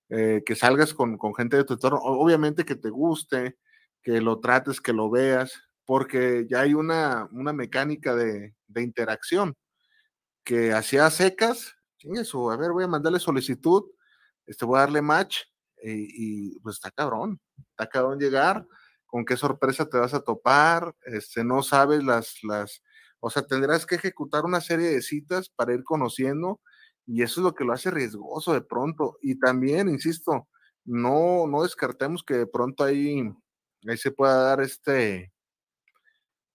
eh, 0.09 0.43
que 0.45 0.57
salgas 0.57 0.95
con, 0.95 1.19
con, 1.19 1.35
gente 1.35 1.59
de 1.59 1.65
tu 1.65 1.75
entorno, 1.75 1.99
obviamente 2.03 2.65
que 2.65 2.77
te 2.77 2.89
guste, 2.89 3.59
que 4.03 4.21
lo 4.21 4.41
trates, 4.41 4.81
que 4.81 4.95
lo 4.95 5.11
veas, 5.11 5.53
porque 5.85 6.47
ya 6.49 6.61
hay 6.61 6.73
una, 6.73 7.29
una 7.31 7.53
mecánica 7.53 8.15
de, 8.17 8.55
de 8.67 8.83
interacción 8.83 9.55
que 10.45 10.73
hacía 10.73 11.11
secas, 11.11 11.75
eso, 12.01 12.51
a 12.51 12.57
ver, 12.57 12.73
voy 12.73 12.85
a 12.85 12.89
mandarle 12.89 13.19
solicitud, 13.19 13.85
este, 14.47 14.65
voy 14.65 14.79
a 14.79 14.81
darle 14.81 15.03
match 15.03 15.41
y, 15.83 16.59
pues 16.61 16.77
está 16.77 16.91
cabrón, 16.91 17.39
está 17.71 17.87
cabrón 17.87 18.19
llegar, 18.19 18.67
con 19.07 19.25
qué 19.25 19.37
sorpresa 19.37 19.87
te 19.89 19.99
vas 19.99 20.15
a 20.15 20.23
topar, 20.23 20.95
este, 21.05 21.45
no 21.45 21.63
sabes 21.63 22.03
las, 22.03 22.43
las, 22.43 22.83
o 23.27 23.31
sea, 23.31 23.43
tendrás 23.47 23.87
que 23.87 23.95
ejecutar 23.95 24.45
una 24.45 24.61
serie 24.61 24.89
de 24.89 25.01
citas 25.01 25.49
para 25.49 25.73
ir 25.73 25.83
conociendo 25.83 26.61
y 27.07 27.23
eso 27.23 27.41
es 27.41 27.45
lo 27.45 27.55
que 27.55 27.65
lo 27.65 27.73
hace 27.73 27.91
riesgoso 27.91 28.53
de 28.53 28.61
pronto. 28.61 29.17
Y 29.23 29.39
también, 29.39 29.89
insisto, 29.89 30.47
no, 30.85 31.47
no 31.47 31.63
descartemos 31.63 32.23
que 32.23 32.35
de 32.35 32.47
pronto 32.47 32.85
ahí, 32.85 33.23
ahí 33.89 33.97
se 33.97 34.11
pueda 34.11 34.43
dar 34.43 34.61
este, 34.61 35.33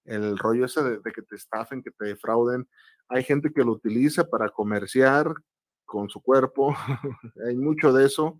el 0.05 0.38
rollo 0.38 0.65
ese 0.65 0.84
de, 0.84 0.99
de, 0.99 1.11
que 1.11 1.24
te 1.24 1.38
estafen, 1.38 1.82
que 1.82 1.89
te 1.89 2.05
defrauden. 2.05 2.70
Hay 3.07 3.24
gente 3.24 3.51
que 3.51 3.63
lo 3.63 3.72
utiliza 3.72 4.26
para 4.26 4.49
comerciar 4.49 5.34
con 5.86 6.07
su 6.07 6.22
cuerpo, 6.22 6.76
hay 7.47 7.55
mucho 7.55 7.91
de 7.93 8.05
eso. 8.05 8.39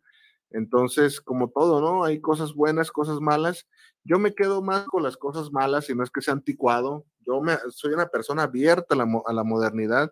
Entonces, 0.52 1.20
como 1.20 1.50
todo, 1.50 1.82
¿no? 1.82 2.04
Hay 2.04 2.22
cosas 2.22 2.54
buenas, 2.54 2.92
cosas 2.92 3.22
malas. 3.22 3.68
Yo 4.04 4.20
me 4.20 4.36
quedo 4.36 4.62
más 4.62 4.86
con 4.86 5.02
las 5.02 5.18
cosas 5.18 5.52
malas 5.52 5.90
y 5.90 5.96
no 5.96 6.04
es 6.04 6.12
que 6.12 6.22
sea 6.22 6.34
anticuado. 6.36 7.06
Yo 7.30 7.42
me, 7.42 7.58
soy 7.70 7.94
una 7.94 8.08
persona 8.08 8.44
abierta 8.44 8.96
a 8.96 9.34
la, 9.34 9.44
modernidad, 9.44 10.12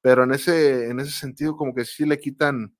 pero 0.00 0.24
en 0.24 0.32
ese, 0.32 0.88
en 0.88 0.98
ese 0.98 1.10
sentido 1.10 1.56
como 1.56 1.74
que 1.74 1.84
sí 1.84 2.06
le 2.06 2.18
quitan 2.18 2.74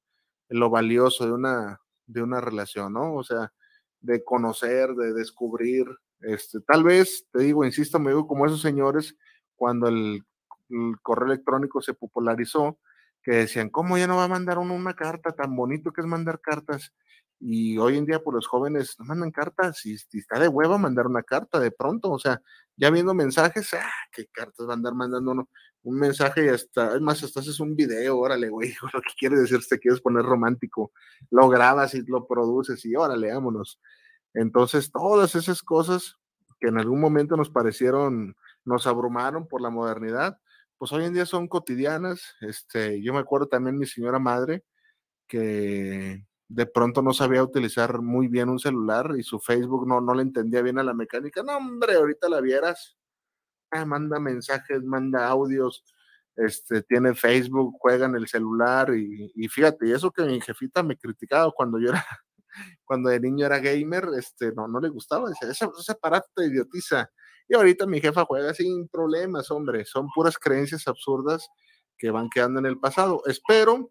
lo 0.48 0.70
valioso 0.70 1.26
de 1.26 1.32
una, 1.32 1.80
de 2.06 2.22
una 2.22 2.40
relación, 2.40 2.94
¿no? 2.94 3.14
O 3.14 3.22
sea, 3.22 3.52
de 4.00 4.24
conocer, 4.24 4.94
de 4.94 5.12
descubrir. 5.12 5.84
Este, 6.20 6.60
tal 6.60 6.82
vez, 6.82 7.26
te 7.30 7.40
digo, 7.40 7.64
insisto, 7.64 7.98
me 7.98 8.10
digo 8.10 8.26
como 8.26 8.46
esos 8.46 8.62
señores 8.62 9.16
cuando 9.54 9.88
el, 9.88 10.24
el 10.70 10.94
correo 11.02 11.26
electrónico 11.26 11.82
se 11.82 11.92
popularizó, 11.92 12.78
que 13.22 13.32
decían, 13.32 13.68
¿cómo 13.68 13.98
ya 13.98 14.06
no 14.06 14.16
va 14.16 14.24
a 14.24 14.28
mandar 14.28 14.58
uno 14.58 14.74
una 14.74 14.94
carta? 14.94 15.32
Tan 15.32 15.54
bonito 15.54 15.92
que 15.92 16.00
es 16.00 16.06
mandar 16.06 16.40
cartas. 16.40 16.94
Y 17.40 17.78
hoy 17.78 17.98
en 17.98 18.06
día, 18.06 18.18
por 18.18 18.24
pues, 18.24 18.34
los 18.36 18.46
jóvenes 18.46 18.94
no 18.98 19.04
mandan 19.04 19.30
cartas, 19.30 19.84
y, 19.86 19.94
está 19.94 20.38
de 20.38 20.48
huevo 20.48 20.78
mandar 20.78 21.06
una 21.06 21.22
carta 21.22 21.60
de 21.60 21.70
pronto, 21.70 22.10
o 22.10 22.18
sea, 22.18 22.40
ya 22.76 22.90
viendo 22.90 23.14
mensajes, 23.14 23.74
¡ah! 23.74 23.90
¿Qué 24.12 24.26
cartas 24.32 24.66
va 24.66 24.72
a 24.72 24.76
andar 24.76 24.94
mandando 24.94 25.32
uno? 25.32 25.48
Un 25.82 25.98
mensaje 25.98 26.46
y 26.46 26.48
hasta, 26.48 26.94
es 26.94 27.00
más, 27.00 27.22
hasta 27.22 27.40
haces 27.40 27.60
un 27.60 27.76
video, 27.76 28.18
órale, 28.18 28.48
güey, 28.48 28.74
lo 28.94 29.00
que 29.02 29.12
quieres 29.18 29.40
decir, 29.40 29.60
te 29.68 29.78
quieres 29.78 30.00
poner 30.00 30.24
romántico, 30.24 30.92
lo 31.30 31.48
grabas 31.48 31.94
y 31.94 32.02
lo 32.06 32.26
produces 32.26 32.84
y 32.84 32.96
órale, 32.96 33.32
vámonos. 33.32 33.80
Entonces, 34.32 34.90
todas 34.90 35.34
esas 35.34 35.62
cosas 35.62 36.16
que 36.60 36.68
en 36.68 36.78
algún 36.78 37.00
momento 37.00 37.36
nos 37.36 37.50
parecieron, 37.50 38.36
nos 38.64 38.86
abrumaron 38.86 39.46
por 39.46 39.60
la 39.60 39.70
modernidad, 39.70 40.38
pues 40.78 40.92
hoy 40.92 41.04
en 41.04 41.14
día 41.14 41.26
son 41.26 41.48
cotidianas. 41.48 42.34
Este, 42.40 43.02
yo 43.02 43.12
me 43.12 43.20
acuerdo 43.20 43.46
también 43.48 43.78
mi 43.78 43.86
señora 43.86 44.18
madre 44.18 44.64
que 45.26 46.26
de 46.54 46.66
pronto 46.66 47.02
no 47.02 47.12
sabía 47.12 47.42
utilizar 47.42 48.00
muy 48.00 48.28
bien 48.28 48.48
un 48.48 48.60
celular 48.60 49.14
y 49.18 49.24
su 49.24 49.40
Facebook 49.40 49.88
no, 49.88 50.00
no 50.00 50.14
le 50.14 50.22
entendía 50.22 50.62
bien 50.62 50.78
a 50.78 50.84
la 50.84 50.94
mecánica. 50.94 51.42
No, 51.42 51.56
hombre, 51.56 51.94
ahorita 51.94 52.28
la 52.28 52.40
vieras. 52.40 52.96
Ah, 53.72 53.84
manda 53.84 54.20
mensajes, 54.20 54.82
manda 54.84 55.26
audios, 55.26 55.84
este, 56.36 56.82
tiene 56.82 57.14
Facebook, 57.14 57.74
juega 57.80 58.06
en 58.06 58.14
el 58.14 58.28
celular 58.28 58.94
y, 58.94 59.32
y, 59.34 59.48
fíjate, 59.48 59.88
y 59.88 59.92
eso 59.92 60.12
que 60.12 60.22
mi 60.22 60.40
jefita 60.40 60.84
me 60.84 60.96
criticaba 60.96 61.50
cuando 61.50 61.80
yo 61.80 61.88
era, 61.88 62.06
cuando 62.84 63.10
de 63.10 63.18
niño 63.18 63.46
era 63.46 63.58
gamer, 63.58 64.08
este, 64.16 64.52
no, 64.52 64.68
no 64.68 64.78
le 64.78 64.90
gustaba, 64.90 65.28
ese, 65.32 65.50
ese 65.50 65.92
aparato 65.92 66.40
idiotiza. 66.40 67.10
Y 67.48 67.56
ahorita 67.56 67.84
mi 67.86 68.00
jefa 68.00 68.24
juega 68.26 68.54
sin 68.54 68.88
problemas, 68.88 69.50
hombre. 69.50 69.84
Son 69.84 70.06
puras 70.14 70.38
creencias 70.38 70.86
absurdas 70.86 71.48
que 71.98 72.12
van 72.12 72.30
quedando 72.30 72.60
en 72.60 72.66
el 72.66 72.78
pasado. 72.78 73.22
Espero 73.26 73.90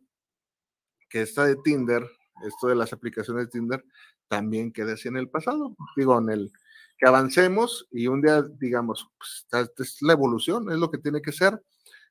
que 1.09 1.22
esta 1.22 1.45
de 1.45 1.57
Tinder, 1.57 2.03
esto 2.45 2.67
de 2.67 2.75
las 2.75 2.93
aplicaciones 2.93 3.45
de 3.45 3.51
Tinder, 3.51 3.86
también 4.27 4.71
quede 4.71 4.93
así 4.93 5.07
en 5.07 5.17
el 5.17 5.29
pasado. 5.29 5.75
Digo, 5.95 6.17
en 6.17 6.29
el 6.29 6.51
que 6.97 7.07
avancemos 7.07 7.88
y 7.91 8.07
un 8.07 8.21
día 8.21 8.41
digamos, 8.41 9.09
pues, 9.17 9.69
es 9.77 10.01
la 10.01 10.13
evolución, 10.13 10.71
es 10.71 10.77
lo 10.77 10.91
que 10.91 10.97
tiene 10.97 11.21
que 11.21 11.31
ser. 11.31 11.61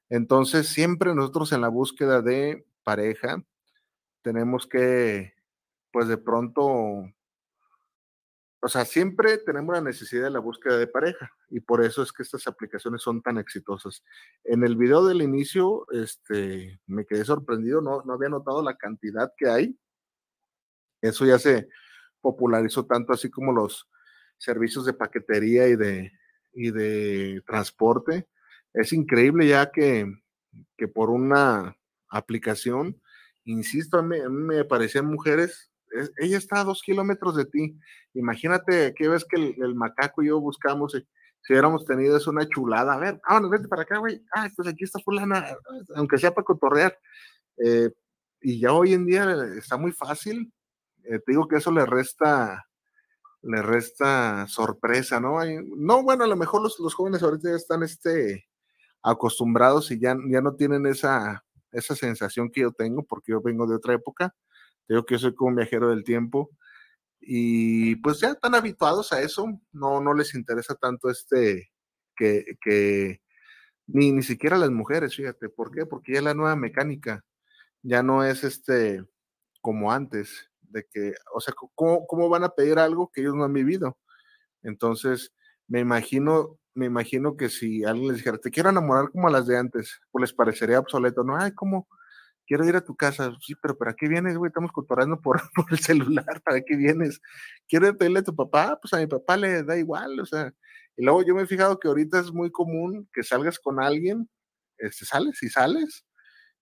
Entonces, 0.09 0.69
siempre 0.69 1.15
nosotros 1.15 1.53
en 1.53 1.63
la 1.63 1.69
búsqueda 1.69 2.21
de 2.21 2.67
pareja 2.85 3.43
tenemos 4.23 4.67
que, 4.67 5.35
pues 5.93 6.09
de 6.09 6.19
pronto, 6.19 6.63
o 6.65 8.69
sea, 8.69 8.85
siempre 8.85 9.39
tenemos 9.39 9.75
la 9.75 9.81
necesidad 9.81 10.25
de 10.25 10.31
la 10.31 10.39
búsqueda 10.39 10.79
de 10.79 10.87
pareja 10.87 11.31
y 11.51 11.61
por 11.61 11.85
eso 11.85 12.03
es 12.03 12.13
que 12.13 12.23
estas 12.23 12.47
aplicaciones 12.47 13.03
son 13.03 13.23
tan 13.23 13.39
exitosas. 13.39 14.05
En 14.45 14.65
el 14.65 14.77
video 14.77 15.05
del 15.05 15.23
inicio, 15.23 15.87
este, 15.91 16.81
me 16.87 17.05
quedé 17.05 17.25
sorprendido, 17.25 17.81
no, 17.81 18.03
no 18.05 18.13
había 18.13 18.29
notado 18.29 18.63
la 18.63 18.77
cantidad 18.77 19.33
que 19.37 19.49
hay. 19.49 19.77
Eso 21.03 21.27
ya 21.27 21.39
se 21.39 21.69
popularizó 22.23 22.87
tanto 22.87 23.13
así 23.13 23.31
como 23.31 23.53
los 23.53 23.87
servicios 24.39 24.87
de 24.87 24.95
paquetería 24.95 25.69
y 25.69 25.77
de, 25.77 26.13
y 26.55 26.71
de 26.71 27.43
transporte. 27.47 28.27
Es 28.73 28.95
increíble 28.95 29.47
ya 29.47 29.71
que, 29.71 30.07
que 30.79 30.89
por 30.89 31.11
una 31.11 31.77
aplicación, 32.09 33.03
insisto, 33.45 33.99
a 33.99 34.03
mí, 34.03 34.19
a 34.19 34.31
me 34.31 34.65
parecían 34.65 35.07
mujeres 35.07 35.73
ella 36.19 36.39
está 36.39 36.61
a 36.61 36.65
dos 36.65 36.83
kilómetros 36.83 37.37
de 37.37 37.45
ti. 37.45 37.79
Imagínate 38.15 38.95
que 38.95 39.09
ves 39.09 39.25
que 39.25 39.55
el, 39.59 39.75
macaco 39.75 40.23
y 40.23 40.29
yo 40.29 40.41
buscamos, 40.41 40.93
si, 40.93 41.53
hubiéramos 41.53 41.85
tenido 41.85 42.17
es 42.17 42.27
una 42.27 42.49
chulada. 42.49 42.95
A 42.95 42.99
ver, 42.99 43.21
vámonos, 43.29 43.51
vete 43.51 43.69
para 43.69 43.83
acá, 43.83 43.99
güey. 43.99 44.23
Ah, 44.35 44.49
pues 44.55 44.69
aquí 44.69 44.85
está 44.85 44.99
fulana, 45.01 45.45
aunque 45.97 46.19
sea 46.19 46.33
para 46.33 46.45
cotorrear. 46.45 46.99
Eh, 47.65 47.91
y 48.41 48.61
ya 48.61 48.73
hoy 48.73 48.93
en 48.95 49.07
día 49.07 49.27
está 49.57 49.77
muy 49.77 49.93
fácil. 49.93 50.53
Eh, 51.05 51.19
te 51.19 51.33
digo 51.33 51.49
que 51.49 51.57
eso 51.57 51.71
le 51.73 51.87
resta, 51.87 52.69
le 53.43 53.63
resta 53.63 54.47
sorpresa, 54.49 55.21
¿no? 55.21 55.39
no, 55.77 56.03
bueno, 56.03 56.25
a 56.25 56.29
lo 56.29 56.37
mejor 56.37 56.63
los, 56.63 56.79
los, 56.79 56.95
jóvenes 56.95 57.23
ahorita 57.23 57.51
ya 57.51 57.57
están 57.57 57.83
este, 57.83 58.49
acostumbrados 59.03 59.91
y 59.91 59.99
ya, 59.99 60.17
ya 60.29 60.41
no 60.41 60.55
tienen 60.55 60.87
esa, 60.87 61.45
esa 61.73 61.97
sensación 61.97 62.51
que 62.51 62.63
yo 62.63 62.73
tengo, 62.73 63.05
porque 63.05 63.33
yo 63.33 63.41
vengo 63.41 63.67
de 63.67 63.77
otra 63.77 63.95
época. 63.95 64.35
Digo 64.89 65.05
que 65.05 65.19
soy 65.19 65.35
como 65.35 65.51
un 65.51 65.57
viajero 65.57 65.91
del 65.91 66.05
tiempo 66.05 66.51
y 67.21 67.97
pues 67.97 68.21
ya 68.21 68.31
están 68.31 68.55
habituados 68.55 69.13
a 69.13 69.23
eso, 69.23 69.47
no, 69.73 70.01
no 70.01 70.13
les 70.15 70.35
interesa 70.35 70.75
tanto 70.75 71.09
este, 71.09 71.71
que, 72.17 72.57
que 72.61 73.21
ni, 73.87 74.13
ni 74.13 74.23
siquiera 74.23 74.59
las 74.59 74.71
mujeres, 74.71 75.15
fíjate, 75.17 75.49
¿por 75.49 75.71
qué? 75.73 75.87
Porque 75.87 76.15
ya 76.15 76.23
la 76.23 76.35
nueva 76.35 76.57
mecánica. 76.57 77.25
Ya 77.83 78.03
no 78.03 78.25
es 78.25 78.45
este 78.45 79.05
como 79.61 79.93
antes, 79.93 80.52
de 80.73 80.87
que, 80.91 81.15
o 81.35 81.41
sea, 81.41 81.55
¿cómo, 81.75 82.07
cómo 82.07 82.29
van 82.29 82.45
a 82.45 82.51
pedir 82.51 82.79
algo 82.79 83.11
que 83.13 83.23
ellos 83.23 83.35
no 83.35 83.45
han 83.45 83.53
vivido? 83.53 83.99
Entonces, 84.63 85.33
me 85.69 85.81
imagino, 85.81 86.59
me 86.75 86.87
imagino 86.87 87.37
que 87.37 87.49
si 87.49 87.85
alguien 87.85 88.09
les 88.09 88.19
dijera, 88.19 88.39
te 88.39 88.51
quiero 88.51 88.71
enamorar 88.71 89.11
como 89.11 89.29
a 89.29 89.31
las 89.33 89.47
de 89.47 89.59
antes, 89.59 90.01
pues 90.11 90.23
les 90.23 90.33
parecería 90.33 90.81
obsoleto, 90.81 91.25
¿no? 91.25 91.37
Ay, 91.37 91.53
¿cómo? 91.53 91.89
quiero 92.47 92.67
ir 92.67 92.77
a 92.77 92.85
tu 92.85 92.95
casa. 92.95 93.33
Sí, 93.41 93.55
pero 93.61 93.77
¿para 93.77 93.95
qué 93.95 94.09
vienes, 94.09 94.37
güey? 94.37 94.49
Estamos 94.49 94.73
cotorreando 94.73 95.21
por, 95.21 95.41
por 95.55 95.67
el 95.71 95.79
celular, 95.79 96.43
¿para 96.43 96.61
qué 96.61 96.77
vienes? 96.77 97.21
¿Quieres 97.69 97.95
pedirle 97.95 98.21
a 98.21 98.25
tu 98.25 98.35
papá? 98.35 98.79
Pues 98.81 98.93
a 98.95 98.99
mi 98.99 99.07
papá 99.07 99.37
le 99.37 99.63
da 99.63 99.77
igual, 99.79 100.21
o 100.21 100.27
sea. 100.27 100.53
Y 100.97 101.05
luego 101.05 101.23
yo 101.25 101.35
me 101.35 101.43
he 101.43 101.47
fijado 101.47 101.79
que 101.79 101.89
ahorita 101.89 102.21
es 102.21 102.31
muy 102.33 102.51
común 102.51 103.09
que 103.13 103.23
salgas 103.23 103.59
con 103.59 103.83
alguien, 103.83 104.29
este, 104.77 105.07
sales 105.07 105.43
y 105.43 105.49
sales, 105.49 106.05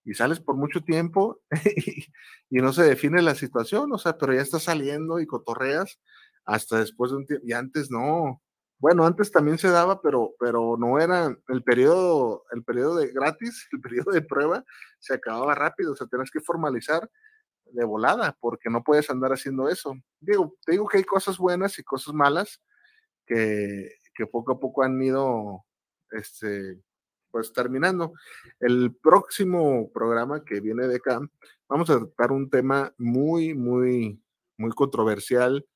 y 0.04 0.14
sales 0.14 0.40
por 0.40 0.56
mucho 0.56 0.82
tiempo 0.82 1.40
y, 2.50 2.56
no 2.60 2.72
se 2.72 2.84
define 2.84 3.22
la 3.22 3.34
situación, 3.34 3.92
o 3.92 3.98
sea, 3.98 4.18
pero 4.18 4.34
ya 4.34 4.42
estás 4.42 4.64
saliendo 4.64 5.20
y 5.20 5.26
cotorreas 5.26 6.00
hasta 6.44 6.78
después 6.78 7.10
de 7.10 7.18
un 7.18 7.26
tiempo, 7.26 7.46
y 7.46 7.52
antes 7.52 7.90
no, 7.90 8.42
bueno, 8.78 9.06
antes 9.06 9.30
también 9.30 9.58
se 9.58 9.68
daba, 9.68 10.00
pero, 10.00 10.34
pero 10.38 10.76
no 10.78 10.98
era 10.98 11.36
el 11.48 11.62
periodo, 11.62 12.44
el 12.52 12.64
periodo 12.64 12.96
de 12.96 13.08
gratis, 13.08 13.68
el 13.72 13.80
periodo 13.80 14.12
de 14.12 14.22
prueba 14.22 14.64
se 14.98 15.14
acababa 15.14 15.54
rápido, 15.54 15.92
o 15.92 15.96
sea, 15.96 16.06
tenías 16.06 16.30
que 16.30 16.40
formalizar 16.40 17.08
de 17.66 17.84
volada, 17.84 18.36
porque 18.40 18.68
no 18.70 18.82
puedes 18.82 19.10
andar 19.10 19.32
haciendo 19.32 19.68
eso. 19.68 19.94
Digo, 20.18 20.56
te 20.64 20.72
digo 20.72 20.88
que 20.88 20.98
hay 20.98 21.04
cosas 21.04 21.38
buenas 21.38 21.78
y 21.78 21.84
cosas 21.84 22.14
malas 22.14 22.60
que, 23.26 23.90
que 24.14 24.26
poco 24.26 24.52
a 24.52 24.58
poco 24.58 24.82
han 24.82 25.00
ido 25.00 25.64
este, 26.10 26.80
pues 27.30 27.52
terminando. 27.52 28.12
El 28.58 28.94
próximo 28.94 29.90
programa 29.92 30.44
que 30.44 30.60
viene 30.60 30.86
de 30.88 30.96
acá, 30.96 31.20
vamos 31.68 31.90
a 31.90 31.98
tratar 31.98 32.32
un 32.32 32.50
tema 32.50 32.92
muy, 32.98 33.54
muy, 33.54 34.22
muy 34.56 34.70
controversial 34.72 35.66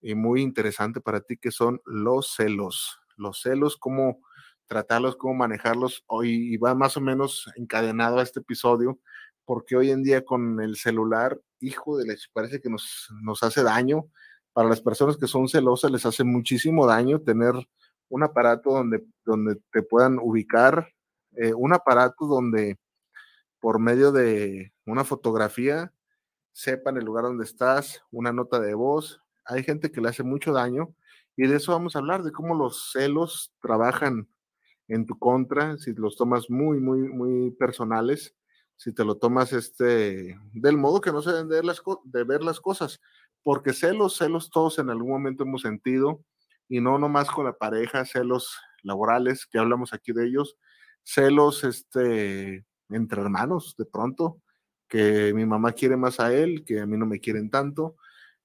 y 0.00 0.14
muy 0.14 0.42
interesante 0.42 1.00
para 1.00 1.20
ti, 1.20 1.36
que 1.36 1.50
son 1.50 1.80
los 1.84 2.34
celos. 2.34 2.98
Los 3.16 3.42
celos, 3.42 3.76
cómo 3.76 4.20
tratarlos, 4.66 5.16
cómo 5.16 5.34
manejarlos. 5.34 6.04
Hoy 6.06 6.56
va 6.56 6.74
más 6.74 6.96
o 6.96 7.00
menos 7.00 7.50
encadenado 7.56 8.18
a 8.18 8.22
este 8.22 8.40
episodio, 8.40 8.98
porque 9.44 9.76
hoy 9.76 9.90
en 9.90 10.02
día 10.02 10.24
con 10.24 10.60
el 10.60 10.76
celular, 10.76 11.40
hijo 11.60 11.98
de 11.98 12.06
leche, 12.06 12.28
parece 12.32 12.60
que 12.60 12.70
nos, 12.70 13.08
nos 13.22 13.42
hace 13.42 13.62
daño. 13.62 14.06
Para 14.52 14.68
las 14.68 14.80
personas 14.80 15.16
que 15.16 15.26
son 15.26 15.48
celosas 15.48 15.90
les 15.90 16.06
hace 16.06 16.24
muchísimo 16.24 16.86
daño 16.86 17.20
tener 17.20 17.54
un 18.08 18.22
aparato 18.22 18.70
donde, 18.70 19.04
donde 19.24 19.56
te 19.72 19.82
puedan 19.82 20.18
ubicar, 20.20 20.88
eh, 21.36 21.54
un 21.54 21.72
aparato 21.72 22.26
donde 22.26 22.78
por 23.60 23.78
medio 23.78 24.12
de 24.12 24.72
una 24.86 25.04
fotografía 25.04 25.92
sepan 26.52 26.96
el 26.96 27.04
lugar 27.04 27.24
donde 27.24 27.44
estás, 27.44 28.02
una 28.10 28.32
nota 28.32 28.58
de 28.58 28.74
voz. 28.74 29.20
Hay 29.44 29.62
gente 29.62 29.90
que 29.90 30.00
le 30.00 30.08
hace 30.08 30.22
mucho 30.22 30.52
daño 30.52 30.94
y 31.36 31.46
de 31.46 31.56
eso 31.56 31.72
vamos 31.72 31.94
a 31.94 32.00
hablar, 32.00 32.22
de 32.22 32.32
cómo 32.32 32.54
los 32.54 32.90
celos 32.92 33.52
trabajan 33.60 34.28
en 34.88 35.06
tu 35.06 35.18
contra, 35.18 35.78
si 35.78 35.94
los 35.94 36.16
tomas 36.16 36.50
muy, 36.50 36.80
muy, 36.80 36.98
muy 37.00 37.50
personales, 37.52 38.34
si 38.76 38.92
te 38.92 39.04
lo 39.04 39.16
tomas 39.16 39.52
este, 39.52 40.38
del 40.52 40.76
modo 40.76 41.00
que 41.00 41.12
no 41.12 41.22
se 41.22 41.30
deben 41.30 41.48
de 41.48 41.56
ver 41.56 41.64
las, 41.64 41.80
de 42.04 42.24
ver 42.24 42.42
las 42.42 42.60
cosas, 42.60 43.00
porque 43.42 43.72
celos, 43.72 44.16
celos 44.16 44.50
todos 44.50 44.78
en 44.78 44.90
algún 44.90 45.10
momento 45.10 45.44
hemos 45.44 45.62
sentido, 45.62 46.24
y 46.68 46.80
no 46.80 46.98
nomás 46.98 47.30
con 47.30 47.44
la 47.44 47.52
pareja, 47.52 48.04
celos 48.04 48.58
laborales, 48.82 49.46
que 49.46 49.58
hablamos 49.58 49.92
aquí 49.92 50.12
de 50.12 50.26
ellos, 50.26 50.56
celos 51.02 51.64
este, 51.64 52.64
entre 52.88 53.20
hermanos, 53.20 53.74
de 53.78 53.84
pronto, 53.84 54.40
que 54.88 55.32
mi 55.34 55.46
mamá 55.46 55.72
quiere 55.72 55.96
más 55.96 56.20
a 56.20 56.34
él, 56.34 56.64
que 56.64 56.80
a 56.80 56.86
mí 56.86 56.96
no 56.96 57.06
me 57.06 57.20
quieren 57.20 57.50
tanto. 57.50 57.96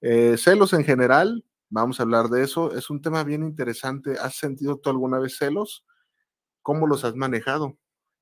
Eh, 0.01 0.37
celos 0.37 0.73
en 0.73 0.83
general, 0.83 1.43
vamos 1.69 1.99
a 1.99 2.03
hablar 2.03 2.29
de 2.29 2.43
eso, 2.43 2.75
es 2.75 2.89
un 2.89 3.01
tema 3.01 3.23
bien 3.23 3.43
interesante. 3.43 4.17
¿Has 4.19 4.35
sentido 4.35 4.77
tú 4.77 4.89
alguna 4.89 5.19
vez 5.19 5.37
celos? 5.37 5.83
¿Cómo 6.61 6.87
los 6.87 7.03
has 7.03 7.15
manejado? 7.15 7.77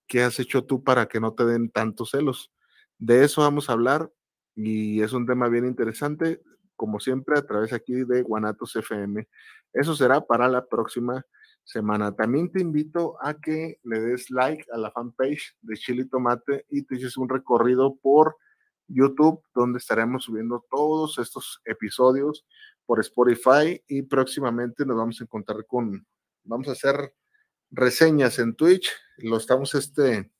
¿Qué 0.08 0.24
has 0.24 0.40
hecho 0.40 0.64
tú 0.66 0.84
para 0.84 1.08
que 1.08 1.20
no 1.20 1.34
te 1.34 1.46
den 1.46 1.70
tantos 1.70 2.12
celos? 2.12 2.52
De 2.98 3.24
eso 3.24 3.42
vamos 3.42 3.70
a 3.70 3.74
hablar 3.74 4.12
y 4.56 5.02
es 5.02 5.14
un 5.14 5.26
tema 5.26 5.50
bien 5.50 5.66
interesante, 5.66 6.42
como 6.76 7.00
siempre, 7.00 7.38
a 7.38 7.46
través 7.46 7.74
aquí 7.74 7.94
de 8.06 8.22
Guanatos 8.22 8.76
FM. 8.76 9.28
Eso 9.74 9.96
será 9.96 10.22
para 10.22 10.48
la 10.48 10.66
próxima 10.66 11.26
semana. 11.64 12.16
También 12.16 12.52
te 12.52 12.62
invito 12.62 13.16
a 13.22 13.34
que 13.36 13.80
le 13.84 14.00
des 14.00 14.30
like 14.30 14.66
a 14.72 14.78
la 14.78 14.92
fanpage 14.92 15.56
de 15.62 15.76
Chile 15.76 16.06
Tomate 16.06 16.66
y 16.70 16.84
te 16.84 16.96
hiciste 16.96 17.20
un 17.20 17.30
recorrido 17.30 17.96
por 17.96 18.38
YouTube, 18.88 19.42
donde 19.54 19.80
estaremos 19.80 20.26
subiendo 20.26 20.66
todos 20.70 21.18
estos 21.18 21.62
episodios 21.66 22.46
por 22.86 23.00
Spotify 23.00 23.82
y 23.88 24.04
próximamente 24.04 24.86
nos 24.86 24.98
vamos 24.98 25.22
a 25.22 25.24
encontrar 25.24 25.66
con, 25.66 26.06
vamos 26.44 26.68
a 26.68 26.74
hacer 26.74 27.14
reseñas 27.72 28.40
en 28.40 28.56
Twitch, 28.56 28.92
lo 29.18 29.38
estamos 29.38 29.74
este, 29.74 30.32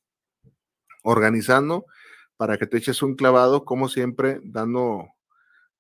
organizando 1.04 1.86
para 2.38 2.58
que 2.58 2.68
te 2.68 2.78
eches 2.78 3.02
un 3.02 3.16
clavado, 3.16 3.64
como 3.64 3.88
siempre, 3.90 4.40
dando, 4.44 5.08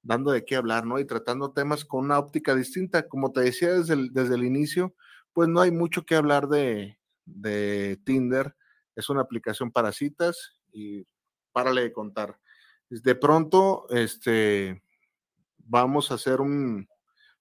dando 0.02 0.32
de 0.32 0.46
qué 0.46 0.56
hablar, 0.56 0.86
¿no? 0.86 1.00
Y 1.00 1.06
tratando 1.06 1.52
temas 1.52 1.84
con 1.84 2.06
una 2.06 2.20
óptica 2.20 2.56
distinta. 2.56 3.08
Como 3.08 3.32
te 3.32 3.41
decía 3.41 3.74
desde 3.74 4.10
desde 4.12 4.36
el 4.36 4.44
inicio, 4.44 4.96
pues 5.34 5.50
no 5.50 5.62
hay 5.62 5.72
mucho 5.72 6.06
que 6.06 6.16
hablar 6.16 6.48
de, 6.48 6.98
de 7.26 8.00
Tinder. 8.06 8.56
Es 8.96 9.10
una 9.10 9.22
aplicación 9.22 9.72
para 9.72 9.92
citas 9.92 10.60
y 10.72 11.06
párale 11.52 11.82
de 11.82 11.94
contar. 11.94 12.40
De 12.90 13.16
pronto, 13.16 13.88
este, 13.90 14.84
vamos 15.58 16.12
a 16.12 16.16
hacer 16.16 16.42
un, 16.42 16.88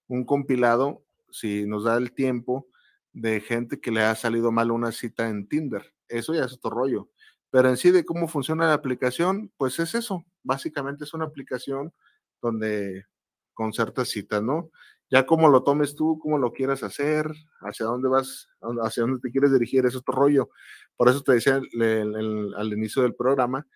un 0.09 0.25
compilado, 0.25 1.05
si 1.31 1.67
nos 1.67 1.85
da 1.85 1.97
el 1.97 2.13
tiempo, 2.13 2.69
de 3.13 3.41
gente 3.41 3.81
que 3.81 3.91
le 3.91 4.03
ha 4.03 4.15
salido 4.15 4.51
mal 4.53 4.71
una 4.71 4.93
cita 4.93 5.29
en 5.29 5.47
Tinder. 5.47 5.95
Eso 6.09 6.35
ya 6.35 6.45
es 6.45 6.53
otro 6.55 6.71
rollo. 6.71 7.11
Pero 7.51 7.69
en 7.69 7.77
sí 7.77 7.91
de 7.91 8.05
cómo 8.05 8.29
funciona 8.29 8.67
la 8.67 8.75
aplicación, 8.75 9.53
pues 9.59 9.79
es 9.79 9.95
eso. 9.95 10.25
Básicamente 10.43 11.05
es 11.05 11.13
una 11.13 11.27
aplicación 11.27 11.93
donde 12.41 13.05
concertas 13.53 14.09
citas, 14.09 14.43
¿no? 14.43 14.71
Ya 15.13 15.27
como 15.27 15.49
lo 15.49 15.63
tomes 15.63 15.95
tú, 15.95 16.19
cómo 16.19 16.39
lo 16.39 16.55
quieras 16.55 16.83
hacer, 16.83 17.31
hacia 17.61 17.85
dónde 17.85 18.09
vas, 18.09 18.49
hacia 18.83 19.03
dónde 19.03 19.21
te 19.21 19.31
quieres 19.31 19.53
dirigir, 19.53 19.85
es 19.85 19.95
otro 19.95 20.15
rollo. 20.15 20.49
Por 20.97 21.11
eso 21.11 21.21
te 21.21 21.35
decía 21.35 21.57
al 21.57 22.73
inicio 22.73 23.03
del 23.03 23.15
programa 23.15 23.67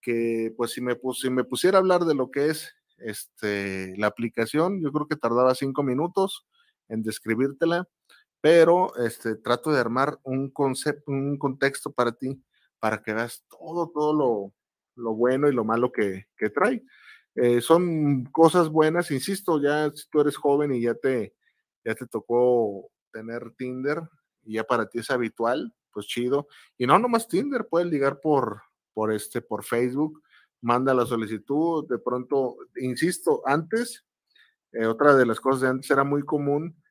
que 0.00 0.54
pues 0.56 0.70
si 0.70 0.80
me, 0.80 0.96
si 1.12 1.28
me 1.28 1.44
pusiera 1.44 1.76
a 1.76 1.80
hablar 1.80 2.06
de 2.06 2.14
lo 2.14 2.30
que 2.30 2.46
es 2.46 2.74
este, 2.96 3.94
la 3.98 4.06
aplicación, 4.06 4.80
yo 4.82 4.90
creo 4.90 5.06
que 5.06 5.16
tardaba 5.16 5.54
cinco 5.54 5.82
minutos 5.82 6.46
en 6.88 7.02
describírtela, 7.02 7.86
pero 8.40 8.96
este, 8.96 9.34
trato 9.34 9.72
de 9.72 9.80
armar 9.80 10.18
un 10.22 10.50
concepto, 10.50 11.12
un 11.12 11.36
contexto 11.36 11.92
para 11.92 12.12
ti, 12.12 12.42
para 12.78 13.02
que 13.02 13.12
veas 13.12 13.44
todo, 13.50 13.90
todo 13.92 14.54
lo, 14.94 15.14
bueno 15.14 15.50
y 15.50 15.52
lo 15.52 15.62
malo 15.62 15.92
que 15.92 16.24
trae. 16.54 16.82
Eh, 17.36 17.60
son 17.60 18.24
cosas 18.24 18.70
buenas, 18.70 19.10
insisto, 19.10 19.60
ya 19.60 19.90
si 19.94 20.08
tú 20.08 20.22
eres 20.22 20.36
joven 20.36 20.72
y 20.72 20.80
ya 20.80 20.94
te, 20.94 21.34
ya 21.84 21.94
te 21.94 22.06
tocó 22.06 22.90
tener 23.12 23.52
Tinder 23.58 24.00
y 24.42 24.54
ya 24.54 24.64
para 24.64 24.88
ti 24.88 25.00
es 25.00 25.10
habitual, 25.10 25.74
pues 25.92 26.06
chido. 26.06 26.48
Y 26.78 26.86
no 26.86 26.98
nomás 26.98 27.28
Tinder, 27.28 27.66
puedes 27.68 27.88
ligar 27.88 28.20
por, 28.20 28.62
por, 28.94 29.12
este, 29.12 29.42
por 29.42 29.64
Facebook, 29.64 30.22
manda 30.62 30.94
la 30.94 31.04
solicitud, 31.04 31.86
de 31.88 31.98
pronto, 31.98 32.56
insisto, 32.76 33.42
antes, 33.44 34.06
eh, 34.72 34.86
otra 34.86 35.14
de 35.14 35.26
las 35.26 35.38
cosas 35.38 35.60
de 35.60 35.68
antes 35.68 35.90
era 35.90 36.04
muy 36.04 36.22
común 36.22 36.82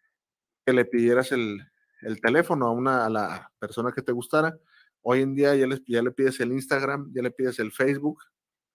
que 0.63 0.73
le 0.73 0.85
pidieras 0.85 1.31
el, 1.31 1.59
el 2.01 2.21
teléfono 2.21 2.67
a, 2.67 2.71
una, 2.71 3.05
a 3.05 3.09
la 3.09 3.51
persona 3.57 3.91
que 3.91 4.03
te 4.03 4.11
gustara. 4.11 4.55
Hoy 5.01 5.21
en 5.21 5.33
día 5.33 5.55
ya, 5.55 5.67
ya 5.87 6.03
le 6.03 6.11
pides 6.11 6.39
el 6.39 6.51
Instagram, 6.51 7.11
ya 7.13 7.23
le 7.23 7.31
pides 7.31 7.57
el 7.57 7.71
Facebook, 7.71 8.23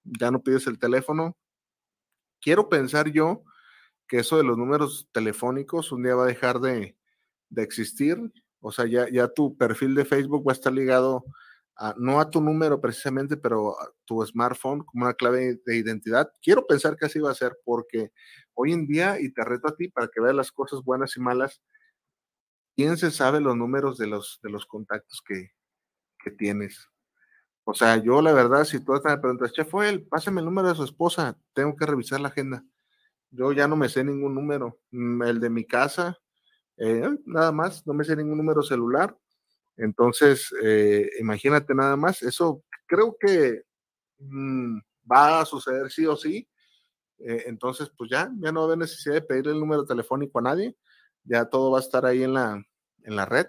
ya 0.02 0.32
no 0.32 0.42
pides 0.42 0.66
el 0.66 0.78
teléfono, 0.78 1.36
quiero 2.40 2.68
pensar 2.68 3.10
yo 3.10 3.44
que 4.08 4.18
eso 4.18 4.36
de 4.36 4.44
los 4.44 4.58
números 4.58 5.08
telefónicos 5.12 5.92
un 5.92 6.02
día 6.02 6.16
va 6.16 6.24
a 6.24 6.28
dejar 6.28 6.60
de, 6.60 6.96
existir. 7.56 8.18
O 8.60 8.72
sea, 8.72 8.86
ya, 8.86 9.08
ya 9.10 9.28
tu 9.28 9.56
perfil 9.56 9.94
de 9.94 10.04
Facebook 10.04 10.46
va 10.46 10.52
a 10.52 10.54
estar 10.54 10.72
ligado 10.72 11.24
a, 11.76 11.94
no 11.96 12.20
a 12.20 12.28
tu 12.28 12.40
número 12.40 12.80
precisamente, 12.80 13.36
pero 13.36 13.80
a 13.80 13.90
tu 14.04 14.24
smartphone 14.26 14.84
como 14.84 15.04
una 15.04 15.14
clave 15.14 15.60
de 15.64 15.76
identidad. 15.76 16.30
Quiero 16.42 16.66
pensar 16.66 16.96
que 16.96 17.06
así 17.06 17.20
va 17.20 17.30
a 17.30 17.34
ser 17.34 17.56
porque 17.64 18.10
hoy 18.54 18.72
en 18.72 18.86
día, 18.86 19.20
y 19.20 19.32
te 19.32 19.44
reto 19.44 19.68
a 19.68 19.76
ti 19.76 19.88
para 19.88 20.08
que 20.08 20.20
veas 20.20 20.34
las 20.34 20.52
cosas 20.52 20.82
buenas 20.82 21.16
y 21.16 21.20
malas, 21.20 21.62
¿quién 22.76 22.96
se 22.96 23.10
sabe 23.10 23.40
los 23.40 23.56
números 23.56 23.96
de 23.96 24.08
los, 24.08 24.40
de 24.42 24.50
los 24.50 24.66
contactos 24.66 25.22
que, 25.26 25.52
que 26.22 26.30
tienes? 26.32 26.89
O 27.64 27.74
sea, 27.74 27.96
yo 27.96 28.22
la 28.22 28.32
verdad, 28.32 28.64
si 28.64 28.80
tú 28.80 28.92
me 29.04 29.18
preguntas, 29.18 29.52
Chef, 29.52 29.72
él, 29.84 30.06
pásame 30.06 30.40
el 30.40 30.46
número 30.46 30.68
de 30.68 30.74
su 30.74 30.84
esposa, 30.84 31.38
tengo 31.52 31.76
que 31.76 31.86
revisar 31.86 32.20
la 32.20 32.28
agenda. 32.28 32.64
Yo 33.30 33.52
ya 33.52 33.68
no 33.68 33.76
me 33.76 33.88
sé 33.88 34.02
ningún 34.04 34.34
número. 34.34 34.80
Mm, 34.90 35.22
el 35.22 35.40
de 35.40 35.50
mi 35.50 35.64
casa, 35.64 36.18
eh, 36.78 37.08
nada 37.26 37.52
más, 37.52 37.86
no 37.86 37.94
me 37.94 38.04
sé 38.04 38.16
ningún 38.16 38.38
número 38.38 38.62
celular. 38.62 39.16
Entonces, 39.76 40.52
eh, 40.62 41.08
imagínate 41.20 41.74
nada 41.74 41.96
más, 41.96 42.22
eso 42.22 42.64
creo 42.86 43.16
que 43.20 43.62
mm, 44.18 44.78
va 45.10 45.40
a 45.40 45.46
suceder 45.46 45.90
sí 45.90 46.06
o 46.06 46.16
sí. 46.16 46.48
Eh, 47.20 47.44
entonces, 47.46 47.90
pues 47.96 48.10
ya, 48.10 48.30
ya 48.38 48.52
no 48.52 48.60
va 48.60 48.64
a 48.64 48.68
haber 48.68 48.78
necesidad 48.78 49.14
de 49.14 49.22
pedirle 49.22 49.52
el 49.52 49.60
número 49.60 49.84
telefónico 49.86 50.38
a 50.38 50.42
nadie. 50.42 50.76
Ya 51.24 51.44
todo 51.46 51.70
va 51.72 51.78
a 51.78 51.82
estar 51.82 52.06
ahí 52.06 52.22
en 52.24 52.34
la, 52.34 52.62
en 53.04 53.16
la 53.16 53.26
red. 53.26 53.46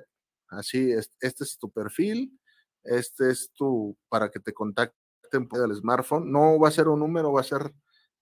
Así, 0.49 0.91
este 0.91 1.43
es 1.43 1.57
tu 1.57 1.71
perfil 1.71 2.37
este 2.83 3.29
es 3.29 3.51
tu, 3.53 3.97
para 4.09 4.29
que 4.29 4.39
te 4.39 4.53
contacten 4.53 5.47
por 5.47 5.63
el 5.63 5.75
smartphone. 5.75 6.31
No 6.31 6.59
va 6.59 6.69
a 6.69 6.71
ser 6.71 6.87
un 6.87 6.99
número, 6.99 7.31
va 7.31 7.41
a 7.41 7.45
ser, 7.45 7.73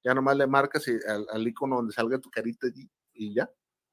ya 0.04 0.14
nomás 0.14 0.38
le 0.38 0.48
marcas 0.48 0.88
y 0.88 0.98
al, 1.08 1.48
icono 1.48 1.78
donde 1.78 1.94
salga 1.94 2.20
tu 2.20 2.30
carita 2.30 2.68
y, 3.14 3.34
ya, 3.34 3.50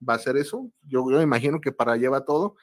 va 0.07 0.15
a 0.15 0.19
ser 0.19 0.37
eso. 0.37 0.71
Yo, 0.83 1.11
yo 1.11 1.21
imagino 1.23 1.61
que 1.61 1.73
para 1.73 1.93
allá 1.93 2.11
va 2.11 2.25
todo. 2.25 2.57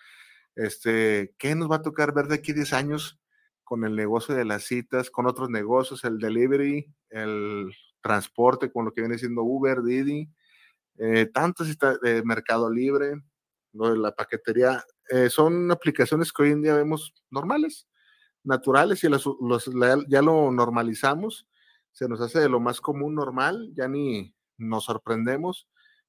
Este, 0.55 1.33
¿qué 1.39 1.55
nos 1.55 1.69
va 1.69 1.77
a 1.77 1.81
tocar 1.81 2.13
ver 2.13 2.27
de 2.27 2.35
aquí 2.35 2.53
10 2.53 2.73
años 2.73 3.19
con 3.63 3.85
el 3.85 3.95
negocio 3.95 4.35
de 4.35 4.45
las 4.45 4.63
citas, 4.63 5.09
con 5.09 5.25
otros 5.25 5.49
negocios, 5.49 6.03
el 6.03 6.19
delivery, 6.19 6.93
el 7.09 7.73
transporte, 8.01 8.71
con 8.71 8.85
lo 8.85 8.93
que 8.93 9.01
viene 9.01 9.17
siendo 9.17 9.43
Uber, 9.43 9.81
Didi, 9.81 10.29
eh, 10.97 11.25
tantas 11.33 11.75
de 12.01 12.21
Mercado 12.23 12.69
Libre, 12.69 13.15
de 13.71 13.97
la 13.97 14.13
paquetería, 14.13 14.83
eh, 15.09 15.29
son 15.29 15.71
aplicaciones 15.71 16.31
que 16.31 16.43
hoy 16.43 16.51
en 16.51 16.61
día 16.61 16.75
vemos 16.75 17.13
normales 17.31 17.87
naturales 18.43 19.03
y 19.03 19.09
los, 19.09 19.29
ya 20.07 20.21
lo 20.21 20.51
normalizamos, 20.51 21.47
se 21.91 22.07
nos 22.07 22.21
hace 22.21 22.39
de 22.39 22.49
lo 22.49 22.59
más 22.59 22.81
común 22.81 23.15
normal, 23.15 23.71
ya 23.75 23.87
ni 23.87 24.33
nos 24.57 24.85
sorprendemos, 24.85 25.67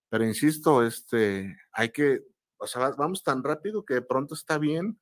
pero 0.09 0.24
insisto, 0.24 0.85
este, 0.85 1.57
hay 1.72 1.91
que 1.91 2.24
o 2.64 2.66
sea, 2.66 2.91
vamos 2.97 3.22
tan 3.22 3.43
rápido 3.43 3.85
que 3.85 3.95
de 3.95 4.03
pronto 4.03 4.35
está 4.35 4.57
bien 4.57 4.99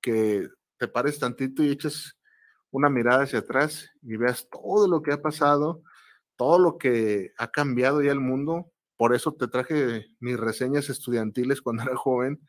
que 0.00 0.48
te 0.78 0.88
pares 0.88 1.18
tantito 1.20 1.62
y 1.62 1.70
eches 1.70 2.18
una 2.70 2.90
mirada 2.90 3.22
hacia 3.22 3.38
atrás 3.38 3.88
y 4.02 4.16
veas 4.16 4.48
todo 4.50 4.88
lo 4.88 5.00
que 5.00 5.12
ha 5.12 5.22
pasado, 5.22 5.82
todo 6.36 6.58
lo 6.58 6.76
que 6.76 7.32
ha 7.38 7.48
cambiado 7.52 8.02
ya 8.02 8.10
el 8.10 8.20
mundo. 8.20 8.72
Por 8.96 9.14
eso 9.14 9.32
te 9.32 9.46
traje 9.46 10.08
mis 10.18 10.38
reseñas 10.38 10.88
estudiantiles 10.90 11.62
cuando 11.62 11.84
era 11.84 11.96
joven, 11.96 12.40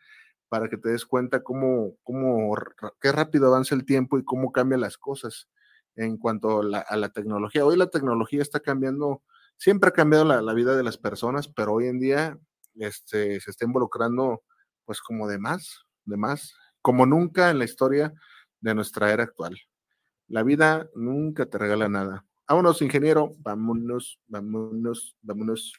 para 0.50 0.68
que 0.68 0.78
te 0.78 0.90
des 0.90 1.06
cuenta 1.06 1.42
cómo, 1.44 1.96
cómo 2.04 2.56
qué 3.00 3.12
rápido 3.12 3.48
avanza 3.48 3.76
el 3.76 3.86
tiempo 3.86 4.18
y 4.18 4.26
cómo 4.26 4.52
cambian 4.52 4.82
las 4.82 4.98
cosas 4.98 5.48
en 5.96 6.18
cuanto 6.18 6.62
a 6.62 6.98
la, 6.98 7.10
tecnología. 7.10 7.66
Hoy 7.66 7.78
la 7.78 7.88
tecnología 7.88 8.42
está 8.42 8.60
cambiando, 8.60 9.22
siempre 9.58 9.90
ha 9.90 9.94
cambiado 9.94 10.26
la, 10.26 10.54
vida 10.54 10.76
de 10.76 10.84
las 10.84 10.98
personas, 10.98 11.48
pero 11.48 11.74
hoy 11.74 11.88
en 11.88 12.00
día 12.00 12.40
este, 12.76 13.40
se 13.40 13.52
está 13.52 13.66
involucrando 13.66 14.44
pues 14.86 15.02
como 15.02 15.28
de 15.28 15.38
más, 15.38 15.86
de 16.06 16.18
más, 16.18 16.56
como 16.82 17.06
nunca 17.06 17.52
en 17.52 17.60
la 17.60 17.66
historia 17.66 18.14
de 18.60 18.74
nuestra 18.74 19.12
era 19.12 19.24
actual. 19.24 19.58
La 20.28 20.44
vida 20.44 20.90
nunca 20.96 21.46
te 21.46 21.58
regala 21.58 21.90
nada. 21.90 22.26
Vámonos, 22.48 22.82
ingeniero, 22.82 23.32
vámonos, 23.40 24.20
vámonos, 24.28 25.16
vámonos. 25.22 25.74